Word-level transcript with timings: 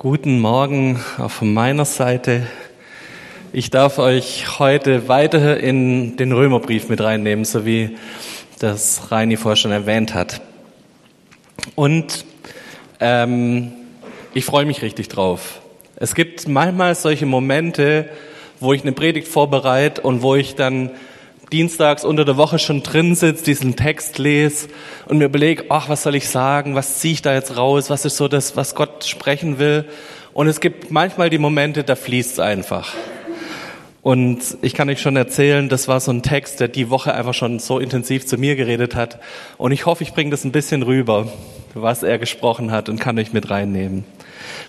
Guten 0.00 0.38
Morgen 0.38 1.00
auch 1.18 1.32
von 1.32 1.52
meiner 1.52 1.84
Seite. 1.84 2.46
Ich 3.52 3.70
darf 3.70 3.98
euch 3.98 4.60
heute 4.60 5.08
weiter 5.08 5.58
in 5.58 6.16
den 6.16 6.30
Römerbrief 6.30 6.88
mit 6.88 7.00
reinnehmen, 7.00 7.44
so 7.44 7.66
wie 7.66 7.98
das 8.60 9.10
Reini 9.10 9.36
vorher 9.36 9.56
schon 9.56 9.72
erwähnt 9.72 10.14
hat. 10.14 10.40
Und 11.74 12.24
ähm, 13.00 13.72
ich 14.34 14.44
freue 14.44 14.66
mich 14.66 14.82
richtig 14.82 15.08
drauf. 15.08 15.60
Es 15.96 16.14
gibt 16.14 16.46
manchmal 16.46 16.94
solche 16.94 17.26
Momente, 17.26 18.08
wo 18.60 18.72
ich 18.72 18.82
eine 18.82 18.92
Predigt 18.92 19.26
vorbereite 19.26 20.02
und 20.02 20.22
wo 20.22 20.36
ich 20.36 20.54
dann 20.54 20.92
dienstags 21.52 22.04
unter 22.04 22.24
der 22.24 22.36
Woche 22.36 22.58
schon 22.58 22.82
drin 22.82 23.14
sitze, 23.14 23.44
diesen 23.44 23.76
Text 23.76 24.18
lese 24.18 24.68
und 25.06 25.18
mir 25.18 25.26
überlege, 25.26 25.66
ach, 25.68 25.88
was 25.88 26.02
soll 26.02 26.14
ich 26.14 26.28
sagen, 26.28 26.74
was 26.74 26.98
ziehe 26.98 27.14
ich 27.14 27.22
da 27.22 27.34
jetzt 27.34 27.56
raus, 27.56 27.90
was 27.90 28.04
ist 28.04 28.16
so 28.16 28.28
das, 28.28 28.56
was 28.56 28.74
Gott 28.74 29.04
sprechen 29.04 29.58
will. 29.58 29.84
Und 30.32 30.46
es 30.46 30.60
gibt 30.60 30.90
manchmal 30.90 31.30
die 31.30 31.38
Momente, 31.38 31.84
da 31.84 31.96
fließt 31.96 32.32
es 32.32 32.38
einfach. 32.38 32.94
Und 34.02 34.56
ich 34.62 34.74
kann 34.74 34.88
euch 34.88 35.00
schon 35.00 35.16
erzählen, 35.16 35.68
das 35.68 35.88
war 35.88 36.00
so 36.00 36.12
ein 36.12 36.22
Text, 36.22 36.60
der 36.60 36.68
die 36.68 36.88
Woche 36.88 37.12
einfach 37.12 37.34
schon 37.34 37.58
so 37.58 37.78
intensiv 37.78 38.26
zu 38.26 38.38
mir 38.38 38.56
geredet 38.56 38.94
hat. 38.94 39.18
Und 39.58 39.72
ich 39.72 39.86
hoffe, 39.86 40.04
ich 40.04 40.14
bringe 40.14 40.30
das 40.30 40.44
ein 40.44 40.52
bisschen 40.52 40.82
rüber, 40.82 41.28
was 41.74 42.02
er 42.02 42.18
gesprochen 42.18 42.70
hat 42.70 42.88
und 42.88 43.00
kann 43.00 43.18
euch 43.18 43.32
mit 43.32 43.50
reinnehmen. 43.50 44.04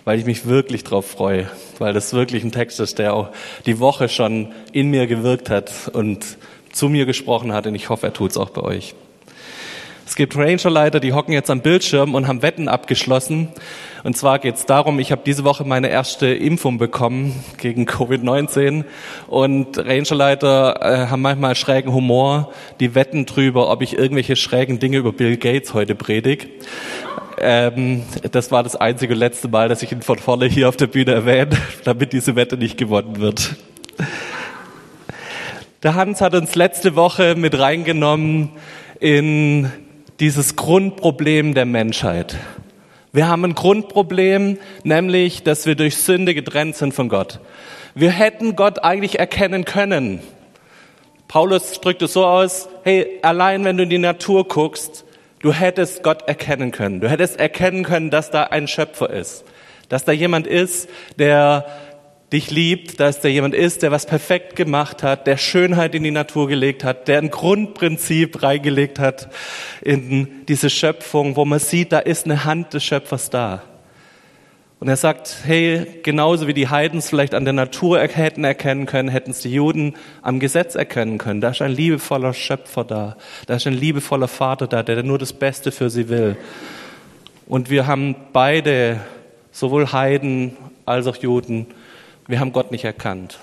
Weil 0.04 0.18
ich 0.18 0.26
mich 0.26 0.46
wirklich 0.46 0.84
drauf 0.84 1.06
freue, 1.06 1.48
weil 1.78 1.92
das 1.92 2.12
wirklich 2.12 2.42
ein 2.42 2.52
Text 2.52 2.80
ist, 2.80 2.98
der 2.98 3.14
auch 3.14 3.28
die 3.66 3.78
Woche 3.78 4.08
schon 4.08 4.48
in 4.72 4.90
mir 4.90 5.06
gewirkt 5.06 5.48
hat 5.48 5.72
und 5.92 6.36
zu 6.72 6.88
mir 6.88 7.06
gesprochen 7.06 7.52
hat 7.52 7.66
und 7.66 7.74
ich 7.74 7.88
hoffe, 7.88 8.06
er 8.06 8.12
tut 8.12 8.30
es 8.30 8.36
auch 8.36 8.50
bei 8.50 8.62
euch. 8.62 8.94
Es 10.10 10.16
gibt 10.16 10.36
Rangerleiter, 10.36 10.98
die 10.98 11.12
hocken 11.12 11.32
jetzt 11.32 11.50
am 11.50 11.60
Bildschirm 11.60 12.16
und 12.16 12.26
haben 12.26 12.42
Wetten 12.42 12.66
abgeschlossen. 12.66 13.46
Und 14.02 14.16
zwar 14.16 14.40
geht 14.40 14.56
es 14.56 14.66
darum, 14.66 14.98
ich 14.98 15.12
habe 15.12 15.22
diese 15.24 15.44
Woche 15.44 15.62
meine 15.64 15.88
erste 15.88 16.26
Impfung 16.26 16.78
bekommen 16.78 17.44
gegen 17.58 17.84
Covid-19 17.84 18.86
und 19.28 19.78
Rangerleiter 19.78 20.80
äh, 20.82 21.06
haben 21.06 21.22
manchmal 21.22 21.54
schrägen 21.54 21.92
Humor, 21.92 22.50
die 22.80 22.96
wetten 22.96 23.24
drüber, 23.24 23.70
ob 23.70 23.82
ich 23.82 23.96
irgendwelche 23.96 24.34
schrägen 24.34 24.80
Dinge 24.80 24.96
über 24.96 25.12
Bill 25.12 25.36
Gates 25.36 25.74
heute 25.74 25.94
predige. 25.94 26.48
Ähm, 27.38 28.02
das 28.32 28.50
war 28.50 28.64
das 28.64 28.74
einzige 28.74 29.14
letzte 29.14 29.46
Mal, 29.46 29.68
dass 29.68 29.80
ich 29.84 29.92
ihn 29.92 30.02
von 30.02 30.18
vorne 30.18 30.46
hier 30.46 30.68
auf 30.68 30.76
der 30.76 30.88
Bühne 30.88 31.12
erwähne, 31.12 31.56
damit 31.84 32.12
diese 32.12 32.34
Wette 32.34 32.56
nicht 32.56 32.76
gewonnen 32.76 33.20
wird. 33.20 33.54
Der 35.82 35.94
Hans 35.94 36.20
hat 36.20 36.34
uns 36.34 36.56
letzte 36.56 36.94
Woche 36.94 37.36
mit 37.36 37.58
reingenommen 37.58 38.50
in 38.98 39.72
dieses 40.20 40.54
Grundproblem 40.54 41.54
der 41.54 41.64
Menschheit. 41.64 42.36
Wir 43.14 43.28
haben 43.28 43.46
ein 43.46 43.54
Grundproblem, 43.54 44.58
nämlich, 44.84 45.42
dass 45.42 45.64
wir 45.64 45.76
durch 45.76 45.96
Sünde 45.96 46.34
getrennt 46.34 46.76
sind 46.76 46.92
von 46.92 47.08
Gott. 47.08 47.40
Wir 47.94 48.10
hätten 48.10 48.56
Gott 48.56 48.84
eigentlich 48.84 49.18
erkennen 49.18 49.64
können. 49.64 50.20
Paulus 51.28 51.80
drückt 51.80 52.02
es 52.02 52.12
so 52.12 52.26
aus, 52.26 52.68
hey, 52.84 53.18
allein 53.22 53.64
wenn 53.64 53.78
du 53.78 53.84
in 53.84 53.90
die 53.90 53.96
Natur 53.96 54.46
guckst, 54.46 55.06
du 55.40 55.50
hättest 55.50 56.02
Gott 56.02 56.28
erkennen 56.28 56.72
können. 56.72 57.00
Du 57.00 57.08
hättest 57.08 57.40
erkennen 57.40 57.84
können, 57.84 58.10
dass 58.10 58.30
da 58.30 58.42
ein 58.42 58.68
Schöpfer 58.68 59.08
ist. 59.08 59.44
Dass 59.88 60.04
da 60.04 60.12
jemand 60.12 60.46
ist, 60.46 60.90
der 61.18 61.64
dich 62.32 62.50
liebt, 62.50 63.00
dass 63.00 63.20
der 63.20 63.32
jemand 63.32 63.54
ist, 63.54 63.82
der 63.82 63.90
was 63.90 64.06
perfekt 64.06 64.54
gemacht 64.54 65.02
hat, 65.02 65.26
der 65.26 65.36
Schönheit 65.36 65.94
in 65.94 66.04
die 66.04 66.12
Natur 66.12 66.46
gelegt 66.46 66.84
hat, 66.84 67.08
der 67.08 67.18
ein 67.18 67.30
Grundprinzip 67.30 68.42
reingelegt 68.42 68.98
hat 68.98 69.30
in 69.82 70.46
diese 70.46 70.70
Schöpfung, 70.70 71.34
wo 71.36 71.44
man 71.44 71.58
sieht, 71.58 71.92
da 71.92 71.98
ist 71.98 72.26
eine 72.26 72.44
Hand 72.44 72.74
des 72.74 72.84
Schöpfers 72.84 73.30
da. 73.30 73.62
Und 74.78 74.88
er 74.88 74.96
sagt, 74.96 75.40
hey, 75.44 75.86
genauso 76.02 76.46
wie 76.46 76.54
die 76.54 76.68
Heidens 76.68 77.10
vielleicht 77.10 77.34
an 77.34 77.44
der 77.44 77.52
Natur 77.52 78.00
hätten 78.00 78.44
erkennen 78.44 78.86
können, 78.86 79.10
hätten 79.10 79.32
es 79.32 79.40
die 79.40 79.52
Juden 79.52 79.94
am 80.22 80.40
Gesetz 80.40 80.74
erkennen 80.74 81.18
können. 81.18 81.42
Da 81.42 81.50
ist 81.50 81.60
ein 81.60 81.72
liebevoller 81.72 82.32
Schöpfer 82.32 82.84
da. 82.84 83.16
Da 83.46 83.56
ist 83.56 83.66
ein 83.66 83.74
liebevoller 83.74 84.28
Vater 84.28 84.68
da, 84.68 84.82
der 84.82 85.02
nur 85.02 85.18
das 85.18 85.34
Beste 85.34 85.70
für 85.70 85.90
sie 85.90 86.08
will. 86.08 86.38
Und 87.46 87.68
wir 87.68 87.86
haben 87.86 88.16
beide, 88.32 89.00
sowohl 89.52 89.92
Heiden 89.92 90.56
als 90.86 91.06
auch 91.06 91.16
Juden, 91.16 91.66
wir 92.30 92.40
haben 92.40 92.52
Gott 92.52 92.70
nicht 92.70 92.84
erkannt. 92.84 93.38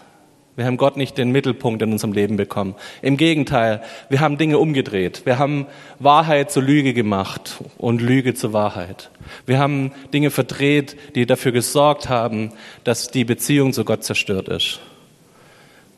Wir 0.56 0.66
haben 0.66 0.78
Gott 0.78 0.98
nicht 0.98 1.20
den 1.20 1.32
Mittelpunkt 1.32 1.84
in 1.84 1.92
unserem 1.92 2.14
Leben 2.14 2.36
bekommen. 2.36 2.74
Im 3.04 3.16
Gegenteil, 3.16 3.84
wir 4.10 4.22
haben 4.22 4.40
Dinge 4.40 4.58
umgedreht. 4.58 5.22
Wir 5.26 5.38
haben 5.38 5.68
Wahrheit 6.00 6.50
zur 6.52 6.64
Lüge 6.64 6.96
gemacht 6.96 7.62
und 7.78 8.02
Lüge 8.02 8.34
zur 8.34 8.54
Wahrheit. 8.54 9.12
Wir 9.46 9.60
haben 9.60 9.92
Dinge 10.14 10.32
verdreht, 10.32 10.98
die 11.14 11.28
dafür 11.28 11.52
gesorgt 11.52 12.10
haben, 12.10 12.54
dass 12.84 13.12
die 13.12 13.24
Beziehung 13.24 13.72
zu 13.72 13.86
Gott 13.86 14.04
zerstört 14.04 14.48
ist. 14.48 14.80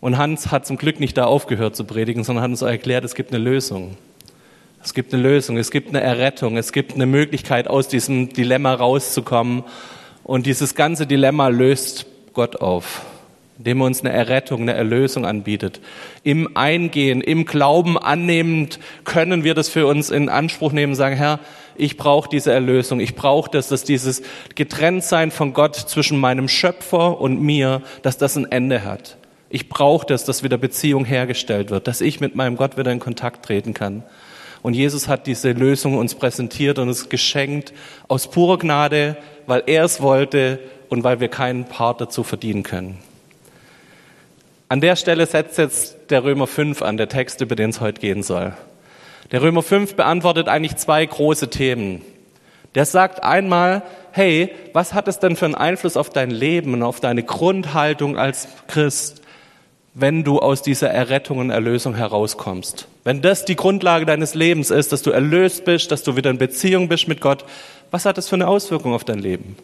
Und 0.02 0.18
Hans 0.18 0.52
hat 0.52 0.66
zum 0.68 0.78
Glück 0.78 1.00
nicht 1.00 1.18
da 1.18 1.24
aufgehört 1.24 1.78
zu 1.78 1.86
predigen, 1.86 2.26
sondern 2.26 2.44
hat 2.44 2.52
uns 2.52 2.62
erklärt, 2.62 3.06
es 3.06 3.16
gibt 3.16 3.34
eine 3.34 3.42
Lösung. 3.42 3.96
Es 4.84 4.94
gibt 4.94 5.14
eine 5.14 5.24
Lösung, 5.24 5.58
es 5.58 5.72
gibt 5.72 5.90
eine 5.90 6.02
Errettung, 6.02 6.58
es 6.58 6.74
gibt 6.74 6.96
eine 6.96 7.06
Möglichkeit, 7.06 7.70
aus 7.70 7.88
diesem 7.88 8.34
Dilemma 8.34 8.74
rauszukommen. 8.74 9.64
Und 10.26 10.46
dieses 10.46 10.76
ganze 10.76 11.08
Dilemma 11.08 11.48
löst 11.48 12.06
Gott 12.40 12.62
auf, 12.62 13.02
indem 13.58 13.82
er 13.82 13.88
uns 13.88 14.00
eine 14.00 14.14
Errettung, 14.14 14.62
eine 14.62 14.74
Erlösung 14.74 15.26
anbietet. 15.26 15.82
Im 16.24 16.56
Eingehen, 16.56 17.20
im 17.20 17.44
Glauben 17.44 17.98
annehmend 17.98 18.80
können 19.04 19.44
wir 19.44 19.56
das 19.56 19.68
für 19.68 19.86
uns 19.88 20.10
in 20.10 20.30
Anspruch 20.30 20.72
nehmen, 20.72 20.96
sagen, 20.96 21.18
Herr, 21.18 21.42
ich 21.76 21.98
brauche 21.98 22.30
diese 22.30 22.54
Erlösung, 22.54 23.02
ich 23.02 23.14
brauche 23.14 23.52
das, 23.52 23.68
dass 23.68 23.84
dieses 23.84 24.22
Getrenntsein 24.56 25.32
von 25.32 25.52
Gott 25.52 25.76
zwischen 25.76 26.18
meinem 26.18 26.48
Schöpfer 26.48 27.20
und 27.20 27.42
mir, 27.42 27.82
dass 28.04 28.18
das 28.18 28.38
ein 28.38 28.50
Ende 28.50 28.86
hat. 28.86 29.18
Ich 29.50 29.68
brauche 29.68 30.08
das, 30.08 30.24
dass 30.24 30.42
wieder 30.42 30.58
Beziehung 30.58 31.04
hergestellt 31.04 31.72
wird, 31.72 31.90
dass 31.90 32.00
ich 32.00 32.22
mit 32.22 32.36
meinem 32.36 32.56
Gott 32.56 32.78
wieder 32.78 32.94
in 32.94 33.00
Kontakt 33.00 33.44
treten 33.44 33.74
kann. 33.74 34.04
Und 34.62 34.76
Jesus 34.76 35.10
hat 35.10 35.28
diese 35.28 35.52
Lösung 35.52 35.98
uns 35.98 36.16
präsentiert 36.16 36.80
und 36.80 36.88
es 36.88 37.10
geschenkt 37.10 37.74
aus 38.08 38.32
purer 38.32 38.58
Gnade, 38.58 39.18
weil 39.46 39.64
er 39.66 39.84
es 39.84 40.02
wollte 40.02 40.60
und 40.90 41.04
weil 41.04 41.20
wir 41.20 41.30
keinen 41.30 41.66
Part 41.66 42.02
dazu 42.02 42.24
verdienen 42.24 42.64
können. 42.64 42.98
An 44.68 44.82
der 44.82 44.96
Stelle 44.96 45.26
setzt 45.26 45.58
jetzt 45.58 45.98
der 46.10 46.24
Römer 46.24 46.46
5 46.46 46.82
an, 46.82 46.98
der 46.98 47.10
Text, 47.10 47.42
über 47.42 47.56
den 47.56 47.72
es 47.72 47.82
heute 47.82 48.02
gehen 48.02 48.22
soll. 48.22 48.54
Der 49.32 49.42
Römer 49.42 49.64
5 49.64 49.96
beantwortet 49.96 50.48
eigentlich 50.48 50.76
zwei 50.76 51.06
große 51.06 51.50
Themen. 51.50 52.02
Der 52.76 52.86
sagt 52.86 53.24
einmal, 53.24 53.82
hey, 54.12 54.52
was 54.74 54.94
hat 54.94 55.08
es 55.08 55.20
denn 55.20 55.36
für 55.36 55.46
einen 55.46 55.56
Einfluss 55.56 55.98
auf 55.98 56.10
dein 56.10 56.30
Leben 56.30 56.74
und 56.74 56.84
auf 56.84 57.00
deine 57.00 57.24
Grundhaltung 57.24 58.18
als 58.18 58.48
Christ, 58.68 59.22
wenn 59.96 60.24
du 60.24 60.40
aus 60.40 60.62
dieser 60.62 60.90
Errettung 60.90 61.40
und 61.40 61.50
Erlösung 61.50 61.96
herauskommst? 61.96 62.88
Wenn 63.04 63.22
das 63.24 63.46
die 63.46 63.56
Grundlage 63.56 64.06
deines 64.06 64.36
Lebens 64.36 64.70
ist, 64.70 64.92
dass 64.92 65.02
du 65.02 65.10
erlöst 65.10 65.66
bist, 65.66 65.92
dass 65.92 66.04
du 66.04 66.16
wieder 66.16 66.30
in 66.30 66.38
Beziehung 66.38 66.90
bist 66.90 67.08
mit 67.08 67.22
Gott, 67.22 67.44
was 67.90 68.06
hat 68.06 68.20
das 68.20 68.30
für 68.30 68.36
eine 68.36 68.48
Auswirkung 68.48 68.94
auf 68.94 69.04
dein 69.04 69.20
Leben? 69.20 69.56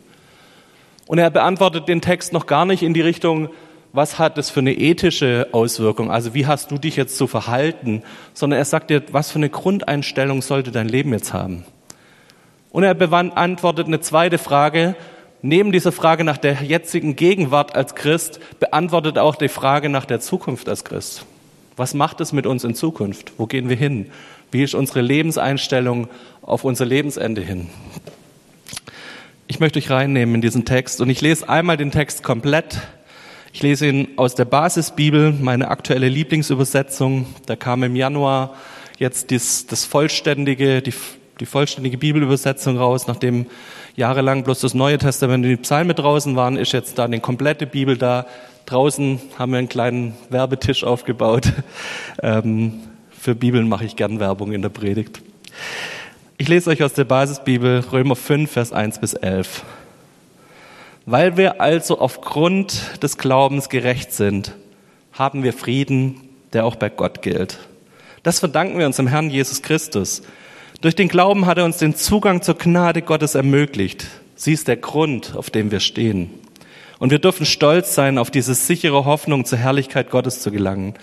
Und 1.07 1.19
er 1.19 1.29
beantwortet 1.29 1.88
den 1.88 2.01
Text 2.01 2.33
noch 2.33 2.47
gar 2.47 2.66
nicht 2.66 2.83
in 2.83 2.93
die 2.93 3.01
Richtung, 3.01 3.49
was 3.93 4.19
hat 4.19 4.38
das 4.38 4.49
für 4.49 4.59
eine 4.59 4.73
ethische 4.73 5.47
Auswirkung? 5.53 6.11
Also 6.11 6.33
wie 6.33 6.47
hast 6.47 6.69
du 6.71 6.77
dich 6.77 6.97
jetzt 6.97 7.17
zu 7.17 7.27
verhalten? 7.27 8.03
Sondern 8.33 8.59
er 8.59 8.66
sagt 8.66 8.89
dir, 8.89 9.03
was 9.11 9.31
für 9.31 9.38
eine 9.38 9.49
Grundeinstellung 9.49 10.41
sollte 10.41 10.71
dein 10.71 10.89
Leben 10.89 11.13
jetzt 11.13 11.33
haben? 11.33 11.63
Und 12.71 12.83
er 12.83 12.93
beantwortet 12.93 13.88
eine 13.88 14.01
zweite 14.01 14.38
Frage. 14.38 14.95
Neben 15.41 15.71
dieser 15.71 15.93
Frage 15.93 16.25
nach 16.25 16.38
der 16.38 16.61
jetzigen 16.63 17.16
Gegenwart 17.16 17.73
als 17.75 17.95
Christ 17.95 18.39
beantwortet 18.59 19.17
auch 19.17 19.35
die 19.35 19.47
Frage 19.47 19.87
nach 19.87 20.05
der 20.05 20.19
Zukunft 20.19 20.67
als 20.67 20.83
Christ. 20.83 21.25
Was 21.77 21.93
macht 21.93 22.19
es 22.19 22.33
mit 22.33 22.45
uns 22.45 22.66
in 22.66 22.75
Zukunft? 22.75 23.31
Wo 23.37 23.45
gehen 23.45 23.69
wir 23.69 23.77
hin? 23.77 24.07
Wie 24.51 24.63
ist 24.63 24.75
unsere 24.75 25.01
Lebenseinstellung 25.01 26.09
auf 26.41 26.66
unser 26.66 26.85
Lebensende 26.85 27.41
hin? 27.41 27.69
Ich 29.47 29.59
möchte 29.59 29.78
euch 29.78 29.91
reinnehmen 29.91 30.33
in 30.33 30.41
diesen 30.41 30.66
Text 30.66 31.01
und 31.01 31.09
ich 31.11 31.22
lese 31.22 31.47
einmal 31.47 31.78
den 31.78 31.91
Text 31.91 32.23
komplett. 32.23 32.81
Ich 33.53 33.61
lese 33.61 33.85
ihn 33.85 34.08
aus 34.16 34.34
der 34.34 34.46
Basisbibel, 34.46 35.34
meine 35.34 35.67
aktuelle 35.67 36.09
Lieblingsübersetzung. 36.09 37.28
Da 37.46 37.55
kam 37.55 37.84
im 37.84 37.96
Januar 37.96 38.55
jetzt 38.97 39.29
das, 39.29 39.67
das 39.67 39.85
vollständige, 39.85 40.81
die, 40.81 40.96
die 41.40 41.46
vollständige 41.46 41.99
Bibelübersetzung 41.99 42.79
raus, 42.79 43.05
nachdem 43.05 43.46
jahrelang 43.96 44.43
bloß 44.43 44.61
das 44.61 44.73
Neue 44.73 44.97
Testament 44.97 45.43
und 45.43 45.52
die 45.52 45.58
Psalme 45.58 45.93
draußen 45.93 46.35
waren, 46.35 46.58
ist 46.58 46.72
jetzt 46.72 46.97
da 46.97 47.05
eine 47.05 47.19
komplette 47.19 47.67
Bibel 47.67 47.99
da. 47.99 48.25
Draußen 48.66 49.22
haben 49.37 49.52
wir 49.52 49.59
einen 49.59 49.69
kleinen 49.69 50.16
Werbetisch 50.31 50.84
aufgebaut. 50.84 51.53
Ähm, 52.23 52.79
für 53.11 53.35
Bibeln 53.35 53.67
mache 53.67 53.85
ich 53.85 53.96
gern 53.96 54.19
Werbung 54.19 54.53
in 54.53 54.61
der 54.61 54.69
Predigt. 54.69 55.22
Ich 56.37 56.49
lese 56.49 56.70
euch 56.70 56.84
aus 56.84 56.91
der 56.91 57.05
Basisbibel 57.05 57.79
Römer 57.93 58.17
5, 58.17 58.52
Vers 58.52 58.73
1 58.73 58.99
bis 58.99 59.14
11. 59.14 59.64
Weil 61.05 61.37
wir 61.37 61.61
also 61.61 61.97
aufgrund 61.97 63.02
des 63.02 63.17
Glaubens 63.17 63.70
gerecht 63.70 64.11
sind, 64.11 64.53
haben 65.14 65.43
wir 65.43 65.53
Frieden, 65.53 66.20
der 66.52 66.66
auch 66.66 66.76
bei 66.76 66.90
Gott 66.90 67.22
gilt. 67.22 67.59
Das 68.23 68.40
verdanken 68.40 68.78
wir 68.78 68.85
unserem 68.85 69.08
Herrn 69.08 69.29
Jesus 69.29 69.61
Christus. 69.61 70.23
Durch 70.82 70.93
den 70.93 71.08
Glauben 71.08 71.46
hat 71.46 71.58
er 71.58 71.64
uns 71.64 71.78
den 71.78 71.96
Zugang 71.96 72.41
zur 72.41 72.58
Gnade 72.58 73.02
Gottes 73.02 73.35
ermöglicht. 73.35 74.08
Sie 74.35 74.52
ist 74.52 74.67
der 74.67 74.78
Grund, 74.78 75.38
auf 75.38 75.49
dem 75.49 75.72
wir 75.72 75.79
stehen. 75.79 76.29
Und 76.99 77.11
wir 77.11 77.20
dürfen 77.20 77.46
stolz 77.46 77.96
sein, 77.96 78.17
auf 78.17 78.29
diese 78.29 78.55
sichere 78.55 79.05
Hoffnung 79.05 79.46
zur 79.46 79.59
Herrlichkeit 79.59 80.09
Gottes 80.09 80.41
zu 80.41 80.52
gelangen. 80.52 80.96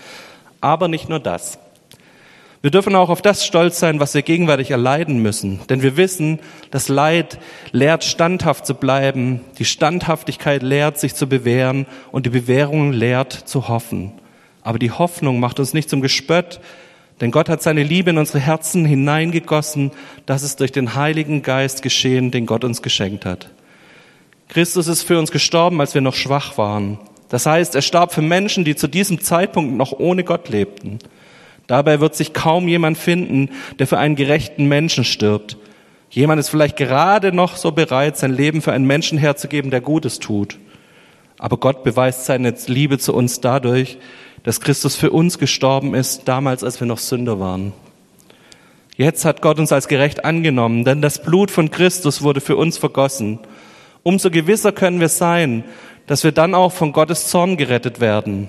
Aber 0.61 0.88
nicht 0.88 1.08
nur 1.08 1.20
das. 1.20 1.58
Wir 2.62 2.70
dürfen 2.70 2.94
auch 2.94 3.11
auf 3.11 3.23
das 3.23 3.44
stolz 3.44 3.81
sein, 3.81 3.99
was 3.99 4.14
wir 4.14 4.23
gegenwärtig 4.23 4.70
erleiden 4.70 5.20
müssen. 5.20 5.59
Denn 5.69 5.82
wir 5.82 5.97
wissen, 5.97 6.38
das 6.70 6.88
Leid 6.88 7.41
lehrt 7.73 8.05
standhaft 8.05 8.67
zu 8.67 8.75
bleiben, 8.75 9.41
die 9.59 9.64
Standhaftigkeit 9.64 10.62
lehrt 10.62 10.97
sich 10.97 11.17
zu 11.17 11.29
bewähren 11.29 11.87
und 12.12 12.25
die 12.25 12.31
Bewährung 12.31 12.93
lehrt 12.93 13.32
zu 13.32 13.67
hoffen. 13.67 14.12
Aber 14.62 14.79
die 14.79 14.93
Hoffnung 14.93 15.41
macht 15.41 15.59
uns 15.59 15.75
nicht 15.75 15.91
zum 15.91 16.03
Gespött, 16.03 16.61
denn 17.20 17.32
Gott 17.32 17.49
hat 17.49 17.62
seine 17.62 17.82
Liebe 17.82 18.11
in 18.11 18.19
unsere 18.19 18.38
Herzen 18.38 18.85
hineingegossen, 18.85 19.91
das 20.25 20.44
ist 20.44 20.61
durch 20.61 20.70
den 20.70 20.94
Heiligen 20.94 21.43
Geist 21.43 21.82
geschehen, 21.82 22.31
den 22.31 22.47
Gott 22.47 22.62
uns 22.62 22.81
geschenkt 22.81 23.26
hat. 23.26 23.50
Christus 24.49 24.87
ist 24.87 25.03
für 25.03 25.19
uns 25.19 25.32
gestorben, 25.32 25.81
als 25.81 25.94
wir 25.94 26.00
noch 26.00 26.14
schwach 26.14 26.59
waren. 26.59 27.00
Das 27.29 27.44
heißt, 27.44 27.75
er 27.75 27.82
starb 27.82 28.12
für 28.12 28.23
Menschen, 28.23 28.64
die 28.64 28.76
zu 28.76 28.87
diesem 28.87 29.20
Zeitpunkt 29.20 29.76
noch 29.76 29.93
ohne 29.93 30.23
Gott 30.23 30.49
lebten. 30.49 31.00
Dabei 31.67 32.00
wird 32.00 32.14
sich 32.14 32.32
kaum 32.32 32.69
jemand 32.69 32.99
finden, 32.99 33.50
der 33.79 33.87
für 33.87 33.99
einen 33.99 34.17
gerechten 34.17 34.67
Menschen 34.67 35.05
stirbt. 35.05 35.56
Jemand 36.11 36.38
ist 36.41 36.50
vielleicht 36.50 36.76
gerade 36.76 37.32
noch 37.32 37.56
so 37.56 37.73
bereit, 37.73 38.17
sein 38.19 38.32
Leben 38.32 38.61
für 38.61 38.73
einen 38.73 38.87
Menschen 38.87 39.17
herzugeben, 39.17 39.70
der 39.70 39.81
Gutes 39.81 40.19
tut. 40.19 40.59
Aber 41.38 41.56
Gott 41.56 41.82
beweist 41.85 42.26
seine 42.26 42.55
Liebe 42.67 42.99
zu 42.99 43.14
uns 43.14 43.41
dadurch, 43.41 43.99
dass 44.43 44.61
Christus 44.61 44.97
für 44.97 45.11
uns 45.11 45.38
gestorben 45.38 45.94
ist, 45.94 46.29
damals 46.29 46.64
als 46.64 46.81
wir 46.81 46.87
noch 46.87 46.99
Sünder 46.99 47.41
waren. 47.41 47.73
Jetzt 48.97 49.25
hat 49.25 49.41
Gott 49.41 49.59
uns 49.59 49.73
als 49.73 49.88
gerecht 49.88 50.25
angenommen, 50.25 50.85
denn 50.85 51.00
das 51.00 51.23
Blut 51.23 51.50
von 51.50 51.70
Christus 51.70 52.23
wurde 52.23 52.41
für 52.41 52.56
uns 52.56 52.76
vergossen. 52.76 53.38
Umso 54.03 54.31
gewisser 54.31 54.73
können 54.73 55.00
wir 55.00 55.09
sein, 55.09 55.64
dass 56.06 56.25
wir 56.25 56.32
dann 56.32 56.55
auch 56.55 56.73
von 56.73 56.93
Gottes 56.93 57.29
Zorn 57.29 57.56
gerettet 57.56 58.00
werden. 58.00 58.49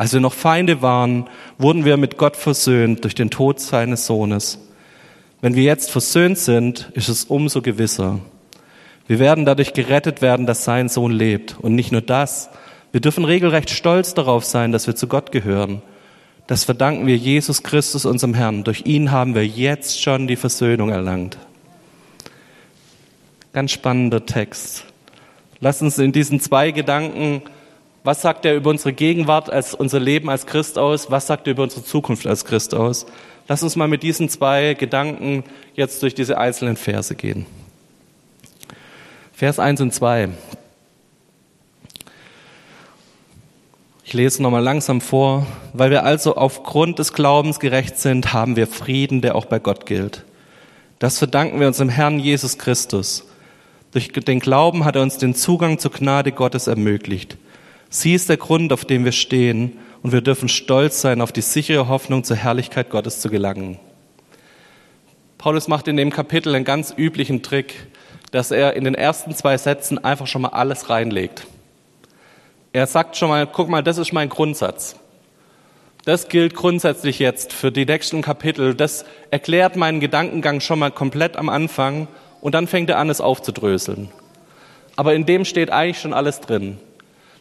Als 0.00 0.14
wir 0.14 0.20
noch 0.20 0.32
Feinde 0.32 0.80
waren, 0.80 1.28
wurden 1.58 1.84
wir 1.84 1.98
mit 1.98 2.16
Gott 2.16 2.34
versöhnt 2.34 3.04
durch 3.04 3.14
den 3.14 3.28
Tod 3.28 3.60
seines 3.60 4.06
Sohnes. 4.06 4.58
Wenn 5.42 5.54
wir 5.54 5.62
jetzt 5.62 5.90
versöhnt 5.90 6.38
sind, 6.38 6.90
ist 6.94 7.10
es 7.10 7.24
umso 7.24 7.60
gewisser. 7.60 8.18
Wir 9.06 9.18
werden 9.18 9.44
dadurch 9.44 9.74
gerettet 9.74 10.22
werden, 10.22 10.46
dass 10.46 10.64
sein 10.64 10.88
Sohn 10.88 11.12
lebt. 11.12 11.56
Und 11.60 11.74
nicht 11.74 11.92
nur 11.92 12.00
das, 12.00 12.48
wir 12.92 13.02
dürfen 13.02 13.26
regelrecht 13.26 13.68
stolz 13.68 14.14
darauf 14.14 14.46
sein, 14.46 14.72
dass 14.72 14.86
wir 14.86 14.96
zu 14.96 15.06
Gott 15.06 15.32
gehören. 15.32 15.82
Das 16.46 16.64
verdanken 16.64 17.06
wir 17.06 17.18
Jesus 17.18 17.62
Christus, 17.62 18.06
unserem 18.06 18.32
Herrn. 18.32 18.64
Durch 18.64 18.86
ihn 18.86 19.10
haben 19.10 19.34
wir 19.34 19.46
jetzt 19.46 20.00
schon 20.00 20.26
die 20.26 20.36
Versöhnung 20.36 20.88
erlangt. 20.88 21.36
Ganz 23.52 23.70
spannender 23.72 24.24
Text. 24.24 24.86
Lass 25.60 25.82
uns 25.82 25.98
in 25.98 26.12
diesen 26.12 26.40
zwei 26.40 26.70
Gedanken 26.70 27.42
was 28.02 28.22
sagt 28.22 28.44
er 28.44 28.54
über 28.54 28.70
unsere 28.70 28.92
Gegenwart 28.92 29.50
als 29.50 29.74
unser 29.74 30.00
Leben 30.00 30.30
als 30.30 30.46
Christ 30.46 30.78
aus? 30.78 31.10
Was 31.10 31.26
sagt 31.26 31.46
er 31.46 31.52
über 31.52 31.62
unsere 31.62 31.84
Zukunft 31.84 32.26
als 32.26 32.44
Christ 32.44 32.74
aus? 32.74 33.06
Lass 33.46 33.62
uns 33.62 33.76
mal 33.76 33.88
mit 33.88 34.02
diesen 34.02 34.28
zwei 34.28 34.74
Gedanken 34.74 35.44
jetzt 35.74 36.02
durch 36.02 36.14
diese 36.14 36.38
einzelnen 36.38 36.76
Verse 36.76 37.14
gehen. 37.14 37.46
Vers 39.32 39.58
1 39.58 39.80
und 39.80 39.92
2. 39.92 40.28
Ich 44.04 44.14
lese 44.14 44.42
nochmal 44.42 44.62
langsam 44.62 45.00
vor. 45.00 45.46
Weil 45.72 45.90
wir 45.90 46.04
also 46.04 46.36
aufgrund 46.36 46.98
des 46.98 47.12
Glaubens 47.12 47.60
gerecht 47.60 47.98
sind, 47.98 48.32
haben 48.32 48.56
wir 48.56 48.66
Frieden, 48.66 49.20
der 49.20 49.34
auch 49.36 49.44
bei 49.44 49.58
Gott 49.58 49.86
gilt. 49.86 50.24
Das 50.98 51.18
verdanken 51.18 51.60
wir 51.60 51.66
unserem 51.66 51.88
Herrn 51.88 52.18
Jesus 52.18 52.58
Christus. 52.58 53.26
Durch 53.92 54.12
den 54.12 54.40
Glauben 54.40 54.84
hat 54.84 54.96
er 54.96 55.02
uns 55.02 55.18
den 55.18 55.34
Zugang 55.34 55.78
zur 55.78 55.92
Gnade 55.92 56.32
Gottes 56.32 56.66
ermöglicht. 56.66 57.36
Sie 57.92 58.14
ist 58.14 58.28
der 58.28 58.36
Grund, 58.36 58.72
auf 58.72 58.84
dem 58.84 59.04
wir 59.04 59.10
stehen 59.10 59.76
und 60.02 60.12
wir 60.12 60.20
dürfen 60.20 60.48
stolz 60.48 61.00
sein, 61.00 61.20
auf 61.20 61.32
die 61.32 61.40
sichere 61.40 61.88
Hoffnung 61.88 62.22
zur 62.22 62.36
Herrlichkeit 62.36 62.88
Gottes 62.88 63.20
zu 63.20 63.28
gelangen. 63.28 63.80
Paulus 65.38 65.66
macht 65.66 65.88
in 65.88 65.96
dem 65.96 66.10
Kapitel 66.10 66.54
einen 66.54 66.64
ganz 66.64 66.94
üblichen 66.96 67.42
Trick, 67.42 67.88
dass 68.30 68.52
er 68.52 68.74
in 68.74 68.84
den 68.84 68.94
ersten 68.94 69.34
zwei 69.34 69.58
Sätzen 69.58 69.98
einfach 70.02 70.28
schon 70.28 70.42
mal 70.42 70.50
alles 70.50 70.88
reinlegt. 70.88 71.48
Er 72.72 72.86
sagt 72.86 73.16
schon 73.16 73.28
mal, 73.28 73.48
guck 73.48 73.68
mal, 73.68 73.82
das 73.82 73.98
ist 73.98 74.12
mein 74.12 74.28
Grundsatz. 74.28 74.94
Das 76.04 76.28
gilt 76.28 76.54
grundsätzlich 76.54 77.18
jetzt 77.18 77.52
für 77.52 77.72
die 77.72 77.86
nächsten 77.86 78.22
Kapitel. 78.22 78.74
Das 78.74 79.04
erklärt 79.32 79.74
meinen 79.74 79.98
Gedankengang 79.98 80.60
schon 80.60 80.78
mal 80.78 80.92
komplett 80.92 81.36
am 81.36 81.48
Anfang 81.48 82.06
und 82.40 82.54
dann 82.54 82.68
fängt 82.68 82.88
er 82.88 82.98
an, 82.98 83.10
es 83.10 83.20
aufzudröseln. 83.20 84.10
Aber 84.94 85.14
in 85.14 85.26
dem 85.26 85.44
steht 85.44 85.72
eigentlich 85.72 86.00
schon 86.00 86.12
alles 86.12 86.40
drin. 86.40 86.78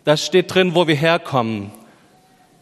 Da 0.06 0.18
steht 0.18 0.54
drin, 0.54 0.76
wo 0.76 0.88
wir 0.88 0.96
herkommen, 0.96 1.72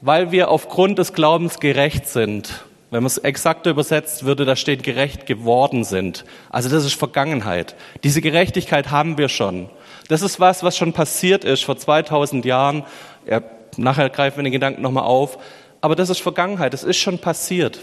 weil 0.01 0.31
wir 0.31 0.49
aufgrund 0.49 0.99
des 0.99 1.13
Glaubens 1.13 1.59
gerecht 1.59 2.07
sind. 2.07 2.65
Wenn 2.89 3.03
man 3.03 3.07
es 3.07 3.17
exakter 3.17 3.69
übersetzt 3.69 4.23
würde, 4.23 4.45
da 4.45 4.55
steht 4.55 4.81
gerecht 4.83 5.25
geworden 5.25 5.83
sind. 5.83 6.23
Also 6.49 6.69
das 6.69 6.85
ist 6.85 6.93
Vergangenheit. 6.93 7.75
Diese 8.03 8.21
Gerechtigkeit 8.21 8.91
haben 8.91 9.17
wir 9.17 9.27
schon. 9.27 9.69
Das 10.07 10.21
ist 10.21 10.39
was, 10.39 10.63
was 10.63 10.77
schon 10.77 10.93
passiert 10.93 11.43
ist 11.43 11.63
vor 11.65 11.77
2000 11.77 12.45
Jahren. 12.45 12.85
Ja, 13.29 13.41
nachher 13.75 14.09
greifen 14.09 14.37
wir 14.37 14.43
den 14.43 14.53
Gedanken 14.53 14.81
nochmal 14.81 15.03
auf. 15.03 15.37
Aber 15.81 15.95
das 15.95 16.09
ist 16.09 16.21
Vergangenheit. 16.21 16.73
Das 16.73 16.85
ist 16.85 16.97
schon 16.97 17.19
passiert. 17.19 17.79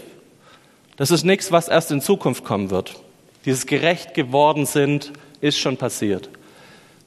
Das 0.97 1.11
ist 1.11 1.23
nichts, 1.23 1.51
was 1.51 1.67
erst 1.67 1.91
in 1.91 2.01
Zukunft 2.01 2.43
kommen 2.43 2.71
wird. 2.71 2.95
Dieses 3.45 3.67
gerecht 3.67 4.15
geworden 4.15 4.65
sind, 4.65 5.13
ist 5.39 5.59
schon 5.59 5.77
passiert. 5.77 6.29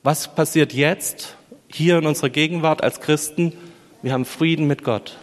Was 0.04 0.32
passiert 0.32 0.72
jetzt? 0.72 1.34
Hier 1.68 1.98
in 1.98 2.06
unserer 2.06 2.30
Gegenwart 2.30 2.82
als 2.82 3.00
Christen, 3.00 3.52
wir 4.02 4.12
haben 4.12 4.24
Frieden 4.24 4.66
mit 4.66 4.84
Gott. 4.84 5.18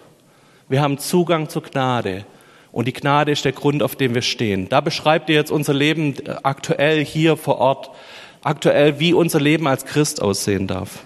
Wir 0.67 0.81
haben 0.81 0.97
Zugang 0.97 1.49
zur 1.49 1.63
Gnade. 1.63 2.25
Und 2.71 2.87
die 2.87 2.93
Gnade 2.93 3.31
ist 3.31 3.45
der 3.45 3.53
Grund, 3.53 3.81
auf 3.81 3.95
dem 3.95 4.13
wir 4.13 4.21
stehen. 4.21 4.67
Da 4.67 4.81
beschreibt 4.81 5.29
ihr 5.29 5.35
jetzt 5.35 5.51
unser 5.51 5.73
Leben 5.73 6.15
aktuell 6.43 7.05
hier 7.05 7.37
vor 7.37 7.59
Ort, 7.59 7.89
aktuell, 8.41 8.99
wie 8.99 9.13
unser 9.13 9.39
Leben 9.39 9.67
als 9.67 9.85
Christ 9.85 10.21
aussehen 10.21 10.67
darf. 10.67 10.99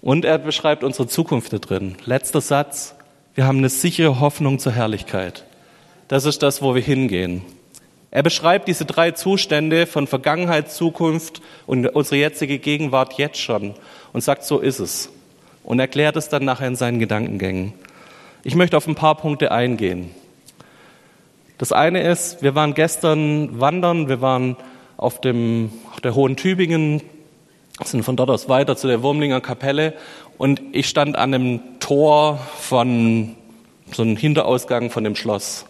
Und 0.00 0.24
er 0.24 0.38
beschreibt 0.38 0.84
unsere 0.84 1.08
Zukunft 1.08 1.52
da 1.52 1.58
drin. 1.58 1.96
Letzter 2.04 2.40
Satz. 2.40 2.94
Wir 3.34 3.46
haben 3.46 3.58
eine 3.58 3.70
sichere 3.70 4.20
Hoffnung 4.20 4.58
zur 4.58 4.72
Herrlichkeit. 4.72 5.44
Das 6.08 6.24
ist 6.24 6.42
das, 6.42 6.62
wo 6.62 6.74
wir 6.74 6.82
hingehen. 6.82 7.42
Er 8.14 8.22
beschreibt 8.22 8.68
diese 8.68 8.84
drei 8.84 9.12
Zustände 9.12 9.86
von 9.86 10.06
Vergangenheit, 10.06 10.70
Zukunft 10.70 11.40
und 11.66 11.86
unsere 11.86 12.16
jetzige 12.16 12.58
Gegenwart 12.58 13.14
jetzt 13.14 13.40
schon 13.40 13.74
und 14.12 14.20
sagt, 14.20 14.44
so 14.44 14.58
ist 14.58 14.80
es. 14.80 15.10
Und 15.64 15.80
erklärt 15.80 16.16
es 16.16 16.28
dann 16.28 16.44
nachher 16.44 16.68
in 16.68 16.76
seinen 16.76 16.98
Gedankengängen. 16.98 17.72
Ich 18.44 18.54
möchte 18.54 18.76
auf 18.76 18.86
ein 18.86 18.96
paar 18.96 19.14
Punkte 19.14 19.50
eingehen. 19.50 20.10
Das 21.56 21.72
eine 21.72 22.02
ist, 22.02 22.42
wir 22.42 22.54
waren 22.54 22.74
gestern 22.74 23.58
wandern, 23.58 24.08
wir 24.08 24.20
waren 24.20 24.58
auf, 24.98 25.18
dem, 25.22 25.72
auf 25.90 26.02
der 26.02 26.14
Hohen 26.14 26.36
Tübingen, 26.36 27.00
sind 27.82 28.02
von 28.02 28.16
dort 28.16 28.28
aus 28.28 28.46
weiter 28.46 28.76
zu 28.76 28.88
der 28.88 29.02
Wurmlinger 29.02 29.40
Kapelle 29.40 29.94
und 30.36 30.60
ich 30.72 30.86
stand 30.86 31.16
an 31.16 31.32
dem 31.32 31.60
Tor 31.80 32.40
von 32.58 33.36
so 33.90 34.02
einem 34.02 34.18
Hinterausgang 34.18 34.90
von 34.90 35.02
dem 35.02 35.16
Schloss. 35.16 35.64